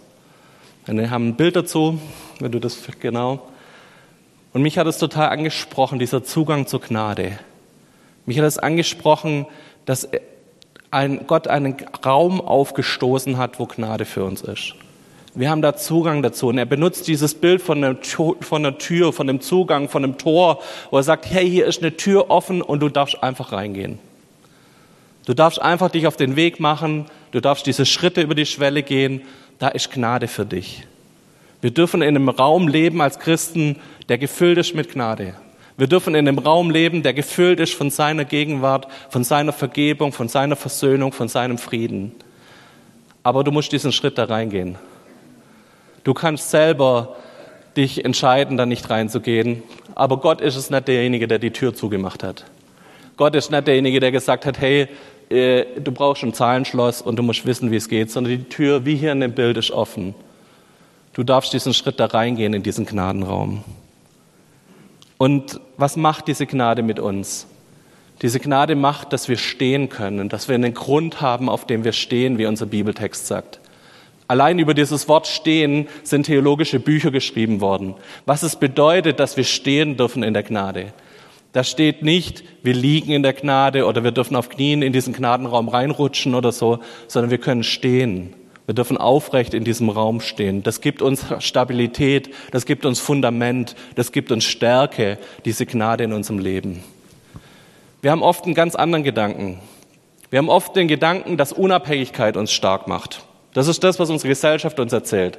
Wir 0.87 1.11
haben 1.11 1.29
ein 1.29 1.37
Bild 1.37 1.55
dazu, 1.55 2.01
wenn 2.41 2.51
du 2.51 2.59
das 2.59 2.77
genau. 2.99 3.47
Und 4.53 4.63
mich 4.63 4.79
hat 4.79 4.89
es 4.89 4.99
total 4.99 5.29
angesprochen, 5.29 6.01
dieser 6.01 6.25
Zugang 6.25 6.67
zur 6.67 6.81
Gnade. 6.81 7.39
Mich 8.27 8.37
hat 8.39 8.45
es 8.45 8.59
angesprochen, 8.59 9.47
dass 9.85 10.09
ein 10.91 11.27
Gott 11.29 11.47
einen 11.47 11.77
Raum 12.05 12.41
aufgestoßen 12.41 13.39
hat, 13.39 13.61
wo 13.61 13.67
Gnade 13.67 14.05
für 14.05 14.25
uns 14.25 14.43
ist. 14.43 14.75
Wir 15.35 15.51
haben 15.51 15.63
da 15.63 15.77
Zugang 15.77 16.21
dazu. 16.21 16.49
Und 16.49 16.59
er 16.59 16.67
benutzt 16.67 17.07
dieses 17.07 17.37
Bild 17.37 17.63
von 17.63 17.81
der, 17.81 17.97
von 18.41 18.63
der 18.65 18.77
Tür, 18.79 19.13
von 19.13 19.29
dem 19.29 19.41
Zugang, 19.41 19.89
von 19.89 20.03
dem 20.03 20.19
Tor, 20.19 20.61
wo 20.91 20.97
er 20.97 21.05
sagt, 21.05 21.27
hey, 21.31 21.49
hier 21.49 21.67
ist 21.67 21.81
eine 21.81 21.97
Tür 21.97 22.29
offen 22.29 22.61
und 22.61 22.81
du 22.81 22.89
darfst 22.89 23.23
einfach 23.23 23.53
reingehen. 23.53 24.01
Du 25.27 25.35
darfst 25.35 25.63
einfach 25.63 25.91
dich 25.91 26.09
auf 26.09 26.17
den 26.17 26.35
Weg 26.35 26.59
machen, 26.59 27.07
du 27.31 27.41
darfst 27.41 27.67
diese 27.67 27.87
Schritte 27.87 28.21
über 28.21 28.35
die 28.35 28.47
Schwelle 28.47 28.83
gehen, 28.83 29.23
da 29.63 29.69
ist 29.69 29.93
Gnade 29.93 30.27
für 30.27 30.45
dich. 30.45 30.83
Wir 31.61 31.71
dürfen 31.71 32.03
in 32.03 32.17
einem 32.17 32.29
Raum 32.29 32.67
leben 32.67 33.01
als 33.01 33.21
Christen, 33.21 33.77
der 34.09 34.19
gefüllt 34.19 34.59
ist 34.59 34.75
mit 34.75 34.93
Gnade. 34.93 35.35
Wir 35.77 35.87
dürfen 35.87 36.17
in 36.17 36.27
einem 36.27 36.41
Raum 36.41 36.69
leben, 36.69 37.05
der 37.05 37.15
gefüllt 37.15 37.61
ist 37.61 37.73
von 37.73 37.89
seiner 37.89 38.25
Gegenwart, 38.25 38.89
von 39.09 39.23
seiner 39.23 39.53
Vergebung, 39.53 40.13
von 40.13 40.27
seiner 40.27 40.57
Versöhnung, 40.57 41.13
von 41.13 41.29
seinem 41.29 41.59
Frieden. 41.59 42.11
Aber 43.23 43.45
du 43.45 43.53
musst 43.53 43.71
diesen 43.71 43.93
Schritt 43.93 44.19
da 44.19 44.25
reingehen. 44.25 44.79
Du 46.03 46.13
kannst 46.13 46.51
selber 46.51 47.15
dich 47.77 48.05
entscheiden, 48.05 48.57
da 48.57 48.67
nicht 48.67 48.91
reinzugehen. 48.91 49.63
Aber 49.95 50.17
Gott 50.17 50.41
ist 50.41 50.57
es 50.57 50.71
nicht 50.71 50.89
derjenige, 50.89 51.29
der 51.29 51.39
die 51.39 51.53
Tür 51.53 51.73
zugemacht 51.73 52.25
hat. 52.25 52.47
Gott 53.17 53.37
ist 53.37 53.53
nicht 53.53 53.69
derjenige, 53.69 54.01
der 54.01 54.11
gesagt 54.11 54.45
hat, 54.45 54.61
hey, 54.61 54.89
äh, 55.33 55.81
du 55.81 55.93
brauchst 55.93 56.23
ein 56.23 56.35
Zahlenschloss 56.35 57.03
und 57.03 57.17
du 57.17 57.23
musst 57.23 57.47
wissen, 57.47 57.71
wie 57.71 57.77
es 57.77 57.89
geht, 57.89 58.11
sondern 58.11 58.39
die 58.39 58.45
Tür, 58.45 58.85
wie 58.85 58.97
hier 58.97 59.13
in 59.13 59.21
dem 59.21 59.33
Bild, 59.33 59.57
ist 59.57 59.71
offen. 59.71 60.15
Du 61.15 61.23
darfst 61.23 61.53
diesen 61.53 61.75
Schritt 61.75 62.01
da 62.01 62.07
reingehen 62.07 62.55
in 62.55 62.63
diesen 62.63 62.87
Gnadenraum. 62.87 63.65
Und 65.19 65.61
was 65.77 65.97
macht 65.97 66.29
diese 66.29 66.47
Gnade 66.47 66.83
mit 66.83 66.99
uns? 66.99 67.47
Diese 68.23 68.41
Gnade 68.41 68.77
macht, 68.77 69.13
dass 69.13 69.29
wir 69.29 69.37
stehen 69.37 69.89
können, 69.89 70.29
dass 70.29 70.49
wir 70.49 70.55
einen 70.55 70.75
Grund 70.75 71.21
haben, 71.21 71.49
auf 71.49 71.67
dem 71.67 71.85
wir 71.85 71.93
stehen, 71.93 72.39
wie 72.39 72.47
unser 72.47 72.67
Bibeltext 72.67 73.27
sagt. 73.27 73.61
Allein 74.29 74.59
über 74.59 74.75
dieses 74.75 75.09
Wort 75.09 75.27
stehen 75.27 75.89
sind 76.05 76.25
theologische 76.25 76.81
Bücher 76.81 77.11
geschrieben 77.11 77.61
worden. 77.61 77.95
Was 78.25 78.43
es 78.43 78.57
bedeutet, 78.57 79.21
dass 79.21 79.37
wir 79.37 79.45
stehen 79.45 79.97
dürfen 79.97 80.23
in 80.23 80.33
der 80.33 80.43
Gnade. 80.43 80.93
Da 81.53 81.65
steht 81.65 82.03
nicht, 82.03 82.45
wir 82.63 82.73
liegen 82.73 83.13
in 83.13 83.23
der 83.23 83.35
Gnade 83.35 83.87
oder 83.87 84.05
wir 84.05 84.11
dürfen 84.13 84.37
auf 84.37 84.49
Knien 84.49 84.81
in 84.81 84.93
diesen 84.93 85.13
Gnadenraum 85.13 85.69
reinrutschen 85.69 86.35
oder 86.35 86.51
so, 86.51 86.79
sondern 87.09 87.31
wir 87.31 87.39
können 87.39 87.63
stehen. 87.63 88.35
Wir 88.65 88.75
dürfen 88.75 88.97
aufrecht 88.97 89.53
in 89.53 89.65
diesem 89.65 89.91
Raum 89.91 90.21
stehen. 90.21 90.63
Das 90.63 90.81
gibt 90.81 91.03
uns 91.03 91.27
Stabilität, 91.41 92.31
das 92.53 92.65
gibt 92.65 92.87
uns 92.87 93.01
Fundament, 93.01 93.75
das 93.97 94.13
gibt 94.13 94.33
uns 94.33 94.45
Stärke, 94.45 95.19
diese 95.45 95.67
Gnade 95.67 96.05
in 96.05 96.13
unserem 96.13 96.39
Leben. 96.39 96.83
Wir 98.01 98.13
haben 98.13 98.23
oft 98.23 98.47
einen 98.47 98.55
ganz 98.55 98.75
anderen 98.75 99.05
Gedanken. 99.05 99.61
Wir 100.31 100.39
haben 100.39 100.49
oft 100.49 100.75
den 100.75 100.89
Gedanken, 100.89 101.37
dass 101.37 101.53
Unabhängigkeit 101.53 102.39
uns 102.39 102.51
stark 102.51 102.89
macht. 102.89 103.27
Das 103.53 103.69
ist 103.69 103.85
das, 103.85 103.99
was 103.99 104.09
unsere 104.09 104.29
Gesellschaft 104.29 104.81
uns 104.81 104.93
erzählt. 104.93 105.39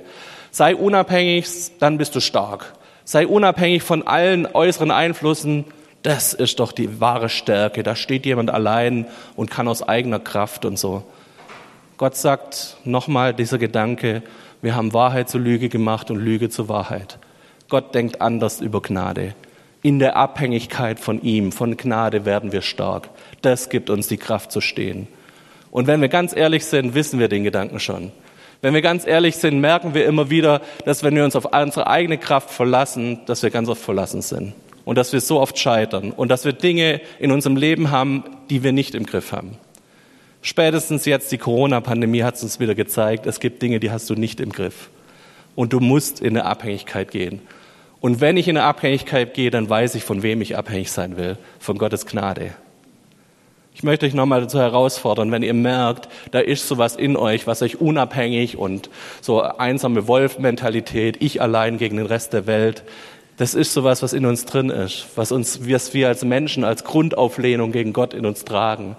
Sei 0.52 0.76
unabhängig, 0.76 1.48
dann 1.80 1.98
bist 1.98 2.16
du 2.16 2.20
stark. 2.20 2.74
Sei 3.04 3.26
unabhängig 3.26 3.82
von 3.82 4.06
allen 4.06 4.46
äußeren 4.46 4.92
Einflüssen, 4.92 5.66
das 6.04 6.34
ist 6.34 6.60
doch 6.60 6.74
die 6.74 7.00
wahre 7.00 7.30
Stärke. 7.30 7.82
Da 7.82 7.96
steht 7.96 8.26
jemand 8.26 8.52
allein 8.52 9.08
und 9.36 9.50
kann 9.50 9.68
aus 9.68 9.88
eigener 9.88 10.20
Kraft 10.20 10.66
und 10.66 10.78
so. 10.78 11.04
Gott 11.98 12.16
sagt 12.16 12.78
nochmal 12.84 13.34
dieser 13.34 13.58
Gedanke, 13.58 14.22
wir 14.62 14.76
haben 14.76 14.94
Wahrheit 14.94 15.30
zur 15.30 15.42
Lüge 15.42 15.70
gemacht 15.70 16.12
und 16.12 16.20
Lüge 16.20 16.50
zur 16.50 16.68
Wahrheit. 16.68 17.20
Gott 17.70 17.96
denkt 17.96 18.22
anders 18.22 18.62
über 18.62 18.82
Gnade. 18.82 19.34
In 19.82 20.00
der 20.00 20.16
Abhängigkeit 20.18 21.00
von 21.00 21.22
ihm, 21.22 21.52
von 21.52 21.78
Gnade 21.78 22.26
werden 22.26 22.52
wir 22.52 22.62
stark. 22.62 23.10
Das 23.42 23.70
gibt 23.70 23.90
uns 23.90 24.08
die 24.08 24.18
Kraft 24.18 24.52
zu 24.52 24.62
stehen. 24.62 25.08
Und 25.72 25.88
wenn 25.88 26.02
wir 26.02 26.10
ganz 26.10 26.36
ehrlich 26.36 26.66
sind, 26.66 26.96
wissen 26.96 27.20
wir 27.20 27.30
den 27.30 27.44
Gedanken 27.44 27.80
schon. 27.80 28.12
Wenn 28.62 28.74
wir 28.74 28.82
ganz 28.82 29.06
ehrlich 29.06 29.36
sind, 29.36 29.60
merken 29.60 29.94
wir 29.94 30.06
immer 30.06 30.30
wieder, 30.30 30.62
dass 30.86 31.04
wenn 31.04 31.16
wir 31.16 31.26
uns 31.26 31.36
auf 31.36 31.46
unsere 31.54 31.88
eigene 31.88 32.18
Kraft 32.18 32.50
verlassen, 32.50 33.20
dass 33.26 33.44
wir 33.44 33.50
ganz 33.50 33.68
oft 33.68 33.82
verlassen 33.82 34.22
sind. 34.22 34.54
Und 34.86 34.98
dass 34.98 35.14
wir 35.14 35.22
so 35.22 35.40
oft 35.40 35.58
scheitern. 35.58 36.12
Und 36.12 36.30
dass 36.30 36.46
wir 36.46 36.54
Dinge 36.54 37.02
in 37.20 37.32
unserem 37.32 37.56
Leben 37.56 37.92
haben, 37.92 38.24
die 38.50 38.64
wir 38.64 38.72
nicht 38.72 38.96
im 38.96 39.06
Griff 39.06 39.32
haben. 39.32 39.58
Spätestens 40.42 41.06
jetzt 41.06 41.32
die 41.32 41.38
Corona-Pandemie 41.38 42.24
hat 42.24 42.36
es 42.36 42.44
uns 42.44 42.60
wieder 42.60 42.76
gezeigt, 42.76 43.26
es 43.26 43.40
gibt 43.40 43.62
Dinge, 43.62 43.80
die 43.80 43.92
hast 43.92 44.10
du 44.10 44.16
nicht 44.16 44.42
im 44.42 44.52
Griff. 44.52 44.90
Und 45.56 45.72
du 45.72 45.80
musst 45.80 46.20
in 46.20 46.38
eine 46.38 46.46
Abhängigkeit 46.46 47.12
gehen. 47.12 47.42
Und 48.02 48.20
wenn 48.20 48.36
ich 48.36 48.50
in 48.50 48.58
eine 48.58 48.66
Abhängigkeit 48.66 49.34
gehe, 49.34 49.52
dann 49.52 49.70
weiß 49.70 49.96
ich, 49.96 50.04
von 50.04 50.24
wem 50.24 50.42
ich 50.42 50.58
abhängig 50.58 50.92
sein 50.92 51.16
will. 51.16 51.38
Von 51.60 51.78
Gottes 51.78 52.06
Gnade. 52.06 52.52
Ich 53.76 53.84
möchte 53.84 54.06
euch 54.06 54.14
nochmal 54.14 54.42
dazu 54.42 54.60
herausfordern, 54.60 55.32
wenn 55.32 55.42
ihr 55.42 55.54
merkt, 55.54 56.10
da 56.32 56.40
ist 56.40 56.68
sowas 56.68 56.96
in 56.96 57.16
euch, 57.16 57.48
was 57.48 57.62
euch 57.62 57.82
unabhängig 57.82 58.58
und 58.58 58.90
so 59.22 59.42
einsame 59.42 60.08
Wolf-Mentalität, 60.08 61.18
ich 61.22 61.42
allein 61.42 61.78
gegen 61.78 61.98
den 61.98 62.06
Rest 62.06 62.34
der 62.34 62.46
Welt, 62.46 62.84
das 63.38 63.56
ist 63.56 63.74
sowas, 63.74 64.04
was 64.04 64.14
in 64.14 64.26
uns 64.26 64.46
drin 64.46 64.70
ist, 64.70 65.08
was 65.16 65.32
uns, 65.32 65.68
was 65.68 65.94
wir 65.94 66.08
als 66.08 66.24
Menschen 66.24 66.64
als 66.64 66.84
Grundauflehnung 66.84 67.72
gegen 67.72 67.94
Gott 67.94 68.14
in 68.14 68.26
uns 68.26 68.46
tragen. 68.46 68.96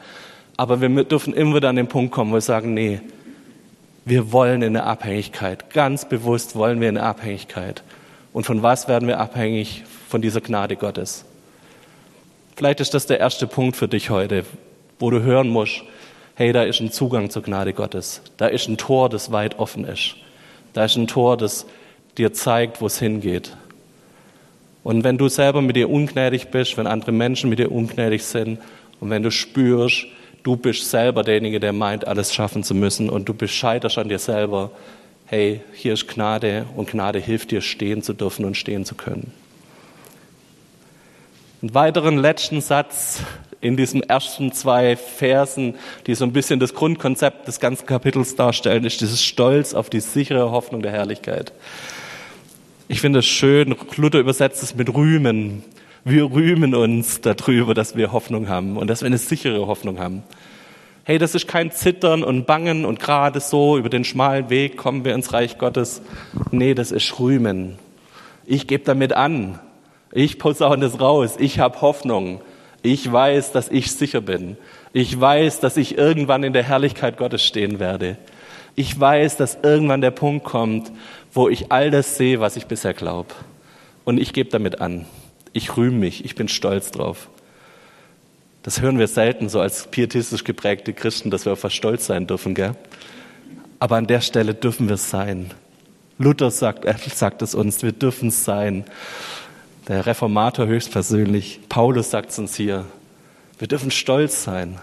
Aber 0.56 0.80
wir 0.80 1.04
dürfen 1.04 1.34
immer 1.34 1.56
wieder 1.56 1.68
an 1.68 1.76
den 1.76 1.88
Punkt 1.88 2.12
kommen, 2.12 2.30
wo 2.30 2.36
wir 2.36 2.40
sagen, 2.40 2.74
nee, 2.74 3.00
wir 4.04 4.32
wollen 4.32 4.62
in 4.62 4.76
eine 4.76 4.84
Abhängigkeit. 4.84 5.70
Ganz 5.70 6.08
bewusst 6.08 6.56
wollen 6.56 6.80
wir 6.80 6.88
in 6.88 6.98
eine 6.98 7.06
Abhängigkeit. 7.06 7.82
Und 8.32 8.44
von 8.44 8.62
was 8.62 8.88
werden 8.88 9.08
wir 9.08 9.20
abhängig? 9.20 9.84
Von 10.08 10.20
dieser 10.20 10.40
Gnade 10.40 10.76
Gottes. 10.76 11.24
Vielleicht 12.56 12.80
ist 12.80 12.94
das 12.94 13.06
der 13.06 13.18
erste 13.18 13.46
Punkt 13.48 13.76
für 13.76 13.88
dich 13.88 14.10
heute, 14.10 14.44
wo 15.00 15.10
du 15.10 15.22
hören 15.22 15.48
musst, 15.48 15.82
hey, 16.36 16.52
da 16.52 16.62
ist 16.62 16.80
ein 16.80 16.92
Zugang 16.92 17.30
zur 17.30 17.42
Gnade 17.42 17.72
Gottes. 17.72 18.20
Da 18.36 18.46
ist 18.46 18.68
ein 18.68 18.76
Tor, 18.76 19.08
das 19.08 19.32
weit 19.32 19.58
offen 19.58 19.84
ist. 19.84 20.16
Da 20.72 20.84
ist 20.84 20.96
ein 20.96 21.06
Tor, 21.06 21.36
das 21.36 21.66
dir 22.16 22.32
zeigt, 22.32 22.80
wo 22.80 22.86
es 22.86 22.98
hingeht. 22.98 23.56
Und 24.84 25.02
wenn 25.02 25.18
du 25.18 25.28
selber 25.28 25.62
mit 25.62 25.76
dir 25.76 25.90
ungnädig 25.90 26.50
bist, 26.50 26.76
wenn 26.76 26.86
andere 26.86 27.10
Menschen 27.10 27.50
mit 27.50 27.58
dir 27.58 27.72
ungnädig 27.72 28.22
sind 28.22 28.60
und 29.00 29.10
wenn 29.10 29.22
du 29.22 29.30
spürst, 29.30 30.06
du 30.42 30.56
bist 30.56 30.90
selber 30.90 31.24
derjenige, 31.24 31.58
der 31.58 31.72
meint, 31.72 32.06
alles 32.06 32.32
schaffen 32.32 32.62
zu 32.62 32.74
müssen 32.74 33.08
und 33.08 33.26
du 33.26 33.34
bescheiterst 33.34 33.96
an 33.96 34.10
dir 34.10 34.18
selber, 34.18 34.70
hey, 35.24 35.62
hier 35.72 35.94
ist 35.94 36.06
Gnade 36.06 36.66
und 36.76 36.90
Gnade 36.90 37.18
hilft 37.18 37.50
dir, 37.50 37.62
stehen 37.62 38.02
zu 38.02 38.12
dürfen 38.12 38.44
und 38.44 38.58
stehen 38.58 38.84
zu 38.84 38.94
können. 38.94 39.32
Einen 41.62 41.74
weiteren 41.74 42.18
letzten 42.18 42.60
Satz 42.60 43.22
in 43.62 43.78
diesen 43.78 44.02
ersten 44.02 44.52
zwei 44.52 44.96
Versen, 44.96 45.76
die 46.06 46.14
so 46.14 46.26
ein 46.26 46.34
bisschen 46.34 46.60
das 46.60 46.74
Grundkonzept 46.74 47.48
des 47.48 47.58
ganzen 47.58 47.86
Kapitels 47.86 48.36
darstellen, 48.36 48.84
ist 48.84 49.00
dieses 49.00 49.24
Stolz 49.24 49.72
auf 49.72 49.88
die 49.88 50.00
sichere 50.00 50.50
Hoffnung 50.50 50.82
der 50.82 50.92
Herrlichkeit. 50.92 51.54
Ich 52.88 53.00
finde 53.00 53.20
es 53.20 53.26
schön, 53.26 53.74
Luther 53.96 54.18
übersetzt 54.18 54.62
es 54.62 54.74
mit 54.74 54.94
rühmen. 54.94 55.62
Wir 56.04 56.24
rühmen 56.30 56.74
uns 56.74 57.20
darüber, 57.20 57.74
dass 57.74 57.96
wir 57.96 58.12
Hoffnung 58.12 58.48
haben 58.48 58.76
und 58.76 58.88
dass 58.88 59.00
wir 59.00 59.06
eine 59.06 59.18
sichere 59.18 59.66
Hoffnung 59.66 59.98
haben 59.98 60.22
hey, 61.04 61.18
das 61.18 61.34
ist 61.34 61.46
kein 61.46 61.70
Zittern 61.70 62.24
und 62.24 62.46
Bangen 62.46 62.84
und 62.84 62.98
gerade 62.98 63.40
so 63.40 63.76
über 63.76 63.90
den 63.90 64.04
schmalen 64.04 64.48
Weg 64.48 64.76
kommen 64.76 65.04
wir 65.04 65.14
ins 65.14 65.32
Reich 65.32 65.58
Gottes. 65.58 66.00
Nee, 66.50 66.74
das 66.74 66.92
ist 66.92 67.18
Rühmen. 67.20 67.78
Ich 68.46 68.66
gebe 68.66 68.84
damit 68.84 69.12
an. 69.12 69.58
Ich 70.12 70.38
posaune 70.38 70.86
das 70.86 71.00
raus. 71.00 71.36
Ich 71.38 71.58
habe 71.58 71.80
Hoffnung. 71.82 72.40
Ich 72.82 73.10
weiß, 73.10 73.52
dass 73.52 73.70
ich 73.70 73.92
sicher 73.92 74.20
bin. 74.22 74.56
Ich 74.92 75.18
weiß, 75.18 75.60
dass 75.60 75.76
ich 75.76 75.98
irgendwann 75.98 76.42
in 76.42 76.52
der 76.52 76.62
Herrlichkeit 76.62 77.16
Gottes 77.16 77.44
stehen 77.44 77.80
werde. 77.80 78.16
Ich 78.76 78.98
weiß, 78.98 79.36
dass 79.36 79.58
irgendwann 79.62 80.00
der 80.00 80.10
Punkt 80.10 80.44
kommt, 80.44 80.90
wo 81.32 81.48
ich 81.48 81.70
all 81.70 81.90
das 81.90 82.16
sehe, 82.16 82.40
was 82.40 82.56
ich 82.56 82.66
bisher 82.66 82.94
glaube. 82.94 83.34
Und 84.04 84.18
ich 84.18 84.32
gebe 84.32 84.50
damit 84.50 84.80
an. 84.80 85.06
Ich 85.52 85.76
rühme 85.76 85.98
mich. 85.98 86.24
Ich 86.24 86.34
bin 86.34 86.48
stolz 86.48 86.90
drauf. 86.90 87.28
Das 88.62 88.80
hören 88.80 88.98
wir 88.98 89.08
selten 89.08 89.48
so 89.48 89.60
als 89.60 89.86
pietistisch 89.88 90.42
geprägte 90.42 90.92
Christen, 90.92 91.30
dass 91.30 91.44
wir 91.44 91.52
auf 91.52 91.64
was 91.64 91.74
stolz 91.74 92.06
sein 92.06 92.26
dürfen, 92.26 92.54
gell? 92.54 92.74
Aber 93.78 93.96
an 93.96 94.06
der 94.06 94.22
Stelle 94.22 94.54
dürfen 94.54 94.88
wir 94.88 94.94
es 94.94 95.10
sein. 95.10 95.50
Luther 96.18 96.50
sagt, 96.50 96.84
er 96.84 96.96
sagt 97.14 97.42
es 97.42 97.54
uns, 97.54 97.82
wir 97.82 97.92
dürfen 97.92 98.28
es 98.28 98.44
sein. 98.44 98.84
Der 99.86 100.06
Reformator 100.06 100.66
höchstpersönlich, 100.66 101.60
Paulus 101.68 102.10
sagt 102.10 102.30
es 102.30 102.38
uns 102.38 102.56
hier. 102.56 102.86
Wir 103.58 103.68
dürfen 103.68 103.90
stolz 103.90 104.44
sein. 104.44 104.78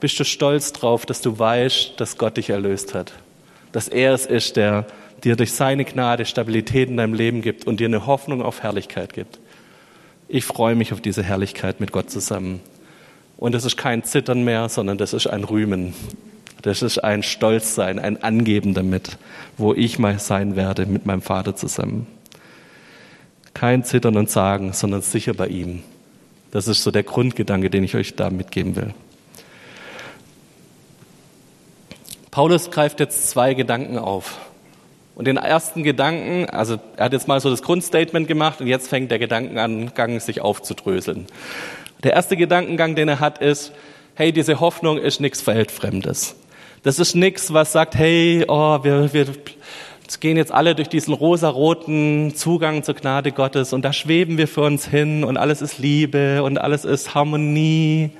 Bist 0.00 0.18
du 0.20 0.24
stolz 0.24 0.72
drauf, 0.72 1.06
dass 1.06 1.20
du 1.20 1.38
weißt, 1.38 1.94
dass 1.96 2.18
Gott 2.18 2.36
dich 2.36 2.50
erlöst 2.50 2.94
hat? 2.94 3.12
Dass 3.72 3.88
er 3.88 4.12
es 4.12 4.26
ist, 4.26 4.56
der 4.56 4.86
dir 5.24 5.34
durch 5.34 5.52
seine 5.52 5.84
Gnade 5.84 6.24
Stabilität 6.24 6.88
in 6.88 6.96
deinem 6.96 7.14
Leben 7.14 7.42
gibt 7.42 7.66
und 7.66 7.80
dir 7.80 7.86
eine 7.86 8.06
Hoffnung 8.06 8.42
auf 8.42 8.62
Herrlichkeit 8.62 9.12
gibt. 9.12 9.40
Ich 10.28 10.44
freue 10.44 10.76
mich 10.76 10.92
auf 10.92 11.00
diese 11.00 11.22
Herrlichkeit 11.22 11.80
mit 11.80 11.90
Gott 11.90 12.10
zusammen. 12.10 12.60
Und 13.36 13.54
das 13.54 13.64
ist 13.64 13.76
kein 13.76 14.04
Zittern 14.04 14.44
mehr, 14.44 14.68
sondern 14.68 14.98
das 14.98 15.12
ist 15.12 15.26
ein 15.26 15.44
Rühmen. 15.44 15.94
Das 16.62 16.82
ist 16.82 16.98
ein 16.98 17.22
Stolzsein, 17.22 17.98
ein 17.98 18.22
Angeben 18.22 18.74
damit, 18.74 19.16
wo 19.56 19.74
ich 19.74 19.98
mal 19.98 20.18
sein 20.18 20.56
werde 20.56 20.86
mit 20.86 21.06
meinem 21.06 21.22
Vater 21.22 21.56
zusammen. 21.56 22.06
Kein 23.54 23.84
Zittern 23.84 24.16
und 24.16 24.30
Sagen, 24.30 24.72
sondern 24.72 25.02
sicher 25.02 25.34
bei 25.34 25.48
ihm. 25.48 25.82
Das 26.50 26.68
ist 26.68 26.82
so 26.82 26.90
der 26.90 27.02
Grundgedanke, 27.02 27.70
den 27.70 27.84
ich 27.84 27.94
euch 27.94 28.14
da 28.16 28.30
mitgeben 28.30 28.76
will. 28.76 28.94
Paulus 32.30 32.70
greift 32.70 33.00
jetzt 33.00 33.30
zwei 33.30 33.54
Gedanken 33.54 33.98
auf. 33.98 34.38
Und 35.14 35.26
den 35.26 35.36
ersten 35.36 35.82
Gedanken, 35.82 36.48
also 36.50 36.78
er 36.96 37.06
hat 37.06 37.12
jetzt 37.12 37.26
mal 37.26 37.40
so 37.40 37.50
das 37.50 37.62
Grundstatement 37.62 38.28
gemacht 38.28 38.60
und 38.60 38.68
jetzt 38.68 38.88
fängt 38.88 39.10
der 39.10 39.18
Gedankengang 39.18 40.20
sich 40.20 40.40
aufzudröseln. 40.40 41.26
Der 42.04 42.12
erste 42.12 42.36
Gedankengang, 42.36 42.94
den 42.94 43.08
er 43.08 43.18
hat, 43.18 43.38
ist, 43.38 43.72
hey, 44.14 44.32
diese 44.32 44.60
Hoffnung 44.60 44.98
ist 44.98 45.20
nichts 45.20 45.44
Weltfremdes. 45.46 46.36
Das 46.84 47.00
ist 47.00 47.16
nichts, 47.16 47.52
was 47.52 47.72
sagt, 47.72 47.96
hey, 47.96 48.44
oh, 48.46 48.84
wir, 48.84 49.12
wir 49.12 49.26
gehen 50.20 50.36
jetzt 50.36 50.52
alle 50.52 50.74
durch 50.74 50.88
diesen 50.88 51.12
rosaroten 51.12 52.34
Zugang 52.36 52.84
zur 52.84 52.94
Gnade 52.94 53.32
Gottes 53.32 53.72
und 53.72 53.84
da 53.84 53.92
schweben 53.92 54.38
wir 54.38 54.46
für 54.46 54.62
uns 54.62 54.86
hin 54.86 55.24
und 55.24 55.36
alles 55.36 55.60
ist 55.60 55.78
Liebe 55.78 56.44
und 56.44 56.58
alles 56.58 56.84
ist 56.84 57.14
Harmonie 57.14 58.10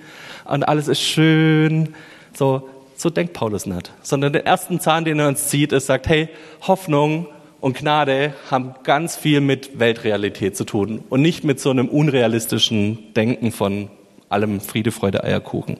und 0.44 0.66
alles 0.66 0.88
ist 0.88 1.00
schön. 1.00 1.94
So, 2.36 2.68
so 2.98 3.10
denkt 3.10 3.32
Paulus 3.32 3.64
nicht. 3.64 3.92
Sondern 4.02 4.32
den 4.32 4.44
ersten 4.44 4.80
Zahn, 4.80 5.04
den 5.04 5.20
er 5.20 5.28
uns 5.28 5.46
zieht, 5.46 5.72
ist, 5.72 5.86
sagt, 5.86 6.08
hey, 6.08 6.28
Hoffnung 6.66 7.28
und 7.60 7.78
Gnade 7.78 8.34
haben 8.50 8.74
ganz 8.82 9.16
viel 9.16 9.40
mit 9.40 9.78
Weltrealität 9.78 10.56
zu 10.56 10.64
tun 10.64 11.04
und 11.08 11.22
nicht 11.22 11.44
mit 11.44 11.60
so 11.60 11.70
einem 11.70 11.88
unrealistischen 11.88 13.14
Denken 13.14 13.52
von 13.52 13.88
allem 14.28 14.60
Friede, 14.60 14.90
Freude, 14.90 15.22
Eierkuchen. 15.22 15.78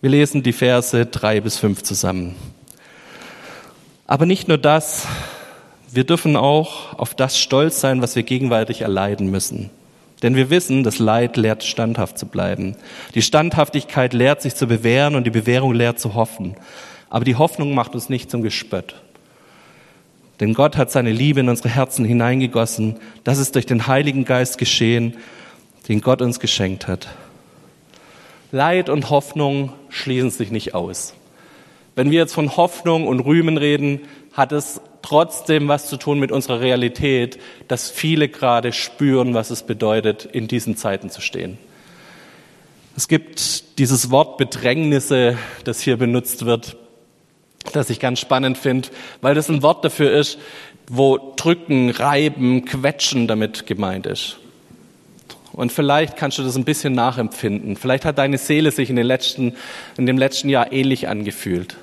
Wir 0.00 0.10
lesen 0.10 0.42
die 0.42 0.52
Verse 0.52 1.04
drei 1.06 1.40
bis 1.40 1.58
fünf 1.58 1.82
zusammen. 1.82 2.34
Aber 4.06 4.24
nicht 4.24 4.48
nur 4.48 4.58
das, 4.58 5.06
wir 5.90 6.04
dürfen 6.04 6.36
auch 6.36 6.98
auf 6.98 7.14
das 7.14 7.38
stolz 7.38 7.80
sein, 7.80 8.00
was 8.00 8.16
wir 8.16 8.22
gegenwärtig 8.22 8.80
erleiden 8.80 9.30
müssen. 9.30 9.70
Denn 10.22 10.34
wir 10.34 10.50
wissen, 10.50 10.82
das 10.82 10.98
Leid 10.98 11.36
lehrt 11.36 11.62
standhaft 11.62 12.18
zu 12.18 12.26
bleiben. 12.26 12.76
Die 13.14 13.22
Standhaftigkeit 13.22 14.12
lehrt 14.12 14.40
sich 14.42 14.54
zu 14.54 14.66
bewähren 14.66 15.14
und 15.14 15.24
die 15.24 15.30
Bewährung 15.30 15.74
lehrt 15.74 15.98
zu 15.98 16.14
hoffen. 16.14 16.56
Aber 17.10 17.24
die 17.24 17.36
Hoffnung 17.36 17.74
macht 17.74 17.94
uns 17.94 18.08
nicht 18.08 18.30
zum 18.30 18.42
Gespött. 18.42 18.94
Denn 20.40 20.54
Gott 20.54 20.76
hat 20.76 20.90
seine 20.90 21.12
Liebe 21.12 21.40
in 21.40 21.48
unsere 21.48 21.68
Herzen 21.68 22.04
hineingegossen. 22.04 22.96
Das 23.24 23.38
ist 23.38 23.54
durch 23.54 23.66
den 23.66 23.86
Heiligen 23.86 24.24
Geist 24.24 24.58
geschehen, 24.58 25.16
den 25.88 26.00
Gott 26.00 26.20
uns 26.20 26.40
geschenkt 26.40 26.88
hat. 26.88 27.08
Leid 28.52 28.88
und 28.88 29.10
Hoffnung 29.10 29.72
schließen 29.88 30.30
sich 30.30 30.50
nicht 30.50 30.74
aus. 30.74 31.14
Wenn 31.94 32.10
wir 32.10 32.18
jetzt 32.18 32.34
von 32.34 32.56
Hoffnung 32.56 33.06
und 33.06 33.20
Rühmen 33.20 33.56
reden, 33.56 34.00
hat 34.36 34.52
es 34.52 34.80
trotzdem 35.00 35.66
was 35.68 35.88
zu 35.88 35.96
tun 35.96 36.18
mit 36.18 36.30
unserer 36.30 36.60
Realität, 36.60 37.38
dass 37.68 37.90
viele 37.90 38.28
gerade 38.28 38.72
spüren, 38.72 39.34
was 39.34 39.50
es 39.50 39.62
bedeutet, 39.62 40.26
in 40.26 40.46
diesen 40.46 40.76
Zeiten 40.76 41.10
zu 41.10 41.20
stehen. 41.20 41.58
Es 42.96 43.08
gibt 43.08 43.78
dieses 43.78 44.10
Wort 44.10 44.36
Bedrängnisse, 44.36 45.38
das 45.64 45.80
hier 45.80 45.96
benutzt 45.96 46.44
wird, 46.44 46.76
das 47.72 47.90
ich 47.90 47.98
ganz 47.98 48.20
spannend 48.20 48.58
finde, 48.58 48.88
weil 49.22 49.34
das 49.34 49.48
ein 49.48 49.62
Wort 49.62 49.84
dafür 49.84 50.12
ist, 50.12 50.38
wo 50.88 51.34
drücken, 51.36 51.90
reiben, 51.90 52.64
quetschen 52.64 53.26
damit 53.26 53.66
gemeint 53.66 54.06
ist. 54.06 54.38
Und 55.52 55.72
vielleicht 55.72 56.16
kannst 56.16 56.36
du 56.38 56.42
das 56.42 56.56
ein 56.56 56.64
bisschen 56.64 56.92
nachempfinden. 56.92 57.76
Vielleicht 57.76 58.04
hat 58.04 58.18
deine 58.18 58.36
Seele 58.36 58.70
sich 58.70 58.90
in, 58.90 58.96
den 58.96 59.06
letzten, 59.06 59.54
in 59.96 60.04
dem 60.04 60.18
letzten 60.18 60.50
Jahr 60.50 60.70
ähnlich 60.72 61.08
angefühlt. 61.08 61.76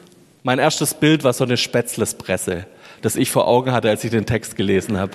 Mein 0.43 0.59
erstes 0.59 0.93
Bild 0.93 1.23
war 1.23 1.31
so 1.31 1.45
eine 1.45 1.55
Spätzlespresse, 1.55 2.65
das 3.01 3.15
ich 3.15 3.31
vor 3.31 3.47
Augen 3.47 3.71
hatte, 3.71 3.89
als 3.89 4.03
ich 4.03 4.12
den 4.12 4.25
Text 4.25 4.57
gelesen 4.57 4.97
habe. 4.97 5.13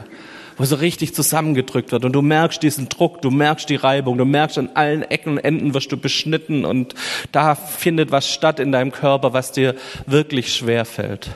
Wo 0.57 0.65
so 0.65 0.77
richtig 0.77 1.15
zusammengedrückt 1.15 1.93
wird 1.93 2.05
und 2.07 2.13
du 2.13 2.23
merkst 2.23 2.63
diesen 2.63 2.89
Druck, 2.89 3.21
du 3.21 3.31
merkst 3.31 3.69
die 3.69 3.77
Reibung, 3.77 4.17
du 4.17 4.25
merkst 4.25 4.59
an 4.59 4.71
allen 4.75 5.03
Ecken 5.03 5.35
und 5.35 5.39
Enden 5.39 5.75
wirst 5.75 5.93
du 5.93 5.99
beschnitten 5.99 6.65
und 6.65 6.95
da 7.31 7.55
findet 7.55 8.11
was 8.11 8.29
statt 8.29 8.59
in 8.59 8.73
deinem 8.73 8.91
Körper, 8.91 9.35
was 9.35 9.53
dir 9.53 9.77
wirklich 10.07 10.53
schwer 10.53 10.87
fällt. 10.87 11.31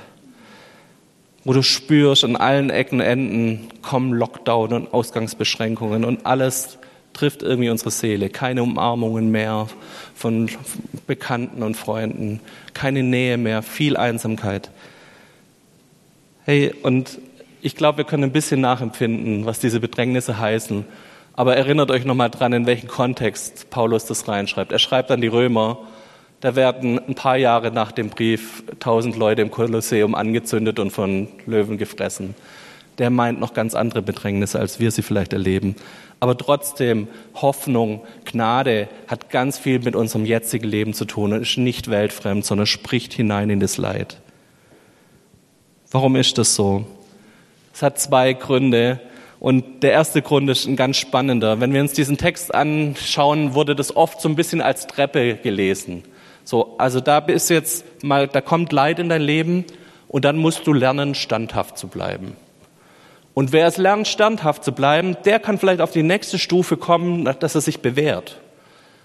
Wo 1.44 1.52
du 1.52 1.62
spürst, 1.62 2.24
an 2.24 2.36
allen 2.36 2.70
Ecken 2.70 3.00
und 3.00 3.06
Enden 3.06 3.68
kommen 3.82 4.12
Lockdown 4.12 4.72
und 4.72 4.94
Ausgangsbeschränkungen 4.94 6.04
und 6.04 6.24
alles 6.24 6.78
trifft 7.12 7.42
irgendwie 7.42 7.70
unsere 7.70 7.90
Seele. 7.90 8.28
Keine 8.28 8.62
Umarmungen 8.62 9.30
mehr 9.30 9.68
von 10.14 10.48
Bekannten 11.06 11.62
und 11.62 11.76
Freunden, 11.76 12.40
keine 12.74 13.02
Nähe 13.02 13.36
mehr, 13.36 13.62
viel 13.62 13.96
Einsamkeit. 13.96 14.70
Hey, 16.44 16.74
und 16.82 17.18
ich 17.60 17.76
glaube, 17.76 17.98
wir 17.98 18.04
können 18.04 18.24
ein 18.24 18.32
bisschen 18.32 18.60
nachempfinden, 18.60 19.46
was 19.46 19.60
diese 19.60 19.78
Bedrängnisse 19.78 20.38
heißen. 20.38 20.84
Aber 21.34 21.56
erinnert 21.56 21.90
euch 21.90 22.04
nochmal 22.04 22.30
dran, 22.30 22.52
in 22.52 22.66
welchen 22.66 22.88
Kontext 22.88 23.70
Paulus 23.70 24.04
das 24.04 24.28
reinschreibt. 24.28 24.72
Er 24.72 24.78
schreibt 24.78 25.10
an 25.10 25.20
die 25.20 25.28
Römer, 25.28 25.78
da 26.40 26.56
werden 26.56 26.98
ein 26.98 27.14
paar 27.14 27.36
Jahre 27.36 27.70
nach 27.70 27.92
dem 27.92 28.10
Brief 28.10 28.64
tausend 28.80 29.16
Leute 29.16 29.42
im 29.42 29.50
Kolosseum 29.52 30.16
angezündet 30.16 30.80
und 30.80 30.90
von 30.90 31.28
Löwen 31.46 31.78
gefressen. 31.78 32.34
Der 32.98 33.10
meint 33.10 33.40
noch 33.40 33.54
ganz 33.54 33.74
andere 33.74 34.02
Bedrängnisse, 34.02 34.58
als 34.58 34.78
wir 34.78 34.90
sie 34.90 35.02
vielleicht 35.02 35.32
erleben. 35.32 35.76
Aber 36.20 36.36
trotzdem, 36.36 37.08
Hoffnung, 37.34 38.02
Gnade 38.24 38.88
hat 39.08 39.30
ganz 39.30 39.58
viel 39.58 39.80
mit 39.80 39.96
unserem 39.96 40.24
jetzigen 40.24 40.68
Leben 40.68 40.94
zu 40.94 41.04
tun 41.04 41.32
und 41.32 41.42
ist 41.42 41.58
nicht 41.58 41.90
weltfremd, 41.90 42.44
sondern 42.44 42.66
spricht 42.66 43.12
hinein 43.12 43.50
in 43.50 43.60
das 43.60 43.76
Leid. 43.76 44.18
Warum 45.90 46.16
ist 46.16 46.38
das 46.38 46.54
so? 46.54 46.86
Es 47.74 47.82
hat 47.82 47.98
zwei 47.98 48.34
Gründe. 48.34 49.00
Und 49.40 49.82
der 49.82 49.90
erste 49.90 50.22
Grund 50.22 50.48
ist 50.48 50.66
ein 50.66 50.76
ganz 50.76 50.96
spannender. 50.96 51.60
Wenn 51.60 51.72
wir 51.72 51.80
uns 51.80 51.92
diesen 51.92 52.16
Text 52.16 52.54
anschauen, 52.54 53.54
wurde 53.54 53.74
das 53.74 53.96
oft 53.96 54.20
so 54.20 54.28
ein 54.28 54.36
bisschen 54.36 54.60
als 54.60 54.86
Treppe 54.86 55.34
gelesen. 55.34 56.04
So, 56.44 56.76
also 56.78 57.00
da 57.00 57.18
bist 57.18 57.50
jetzt 57.50 58.04
mal, 58.04 58.28
da 58.28 58.40
kommt 58.40 58.70
Leid 58.70 59.00
in 59.00 59.08
dein 59.08 59.22
Leben 59.22 59.64
und 60.06 60.24
dann 60.24 60.36
musst 60.36 60.66
du 60.66 60.72
lernen, 60.72 61.16
standhaft 61.16 61.76
zu 61.78 61.88
bleiben. 61.88 62.36
Und 63.34 63.52
wer 63.52 63.66
es 63.66 63.78
lernt, 63.78 64.08
standhaft 64.08 64.62
zu 64.62 64.72
bleiben, 64.72 65.16
der 65.24 65.38
kann 65.38 65.58
vielleicht 65.58 65.80
auf 65.80 65.90
die 65.90 66.02
nächste 66.02 66.38
Stufe 66.38 66.76
kommen, 66.76 67.24
dass 67.24 67.54
er 67.54 67.60
sich 67.60 67.80
bewährt. 67.80 68.38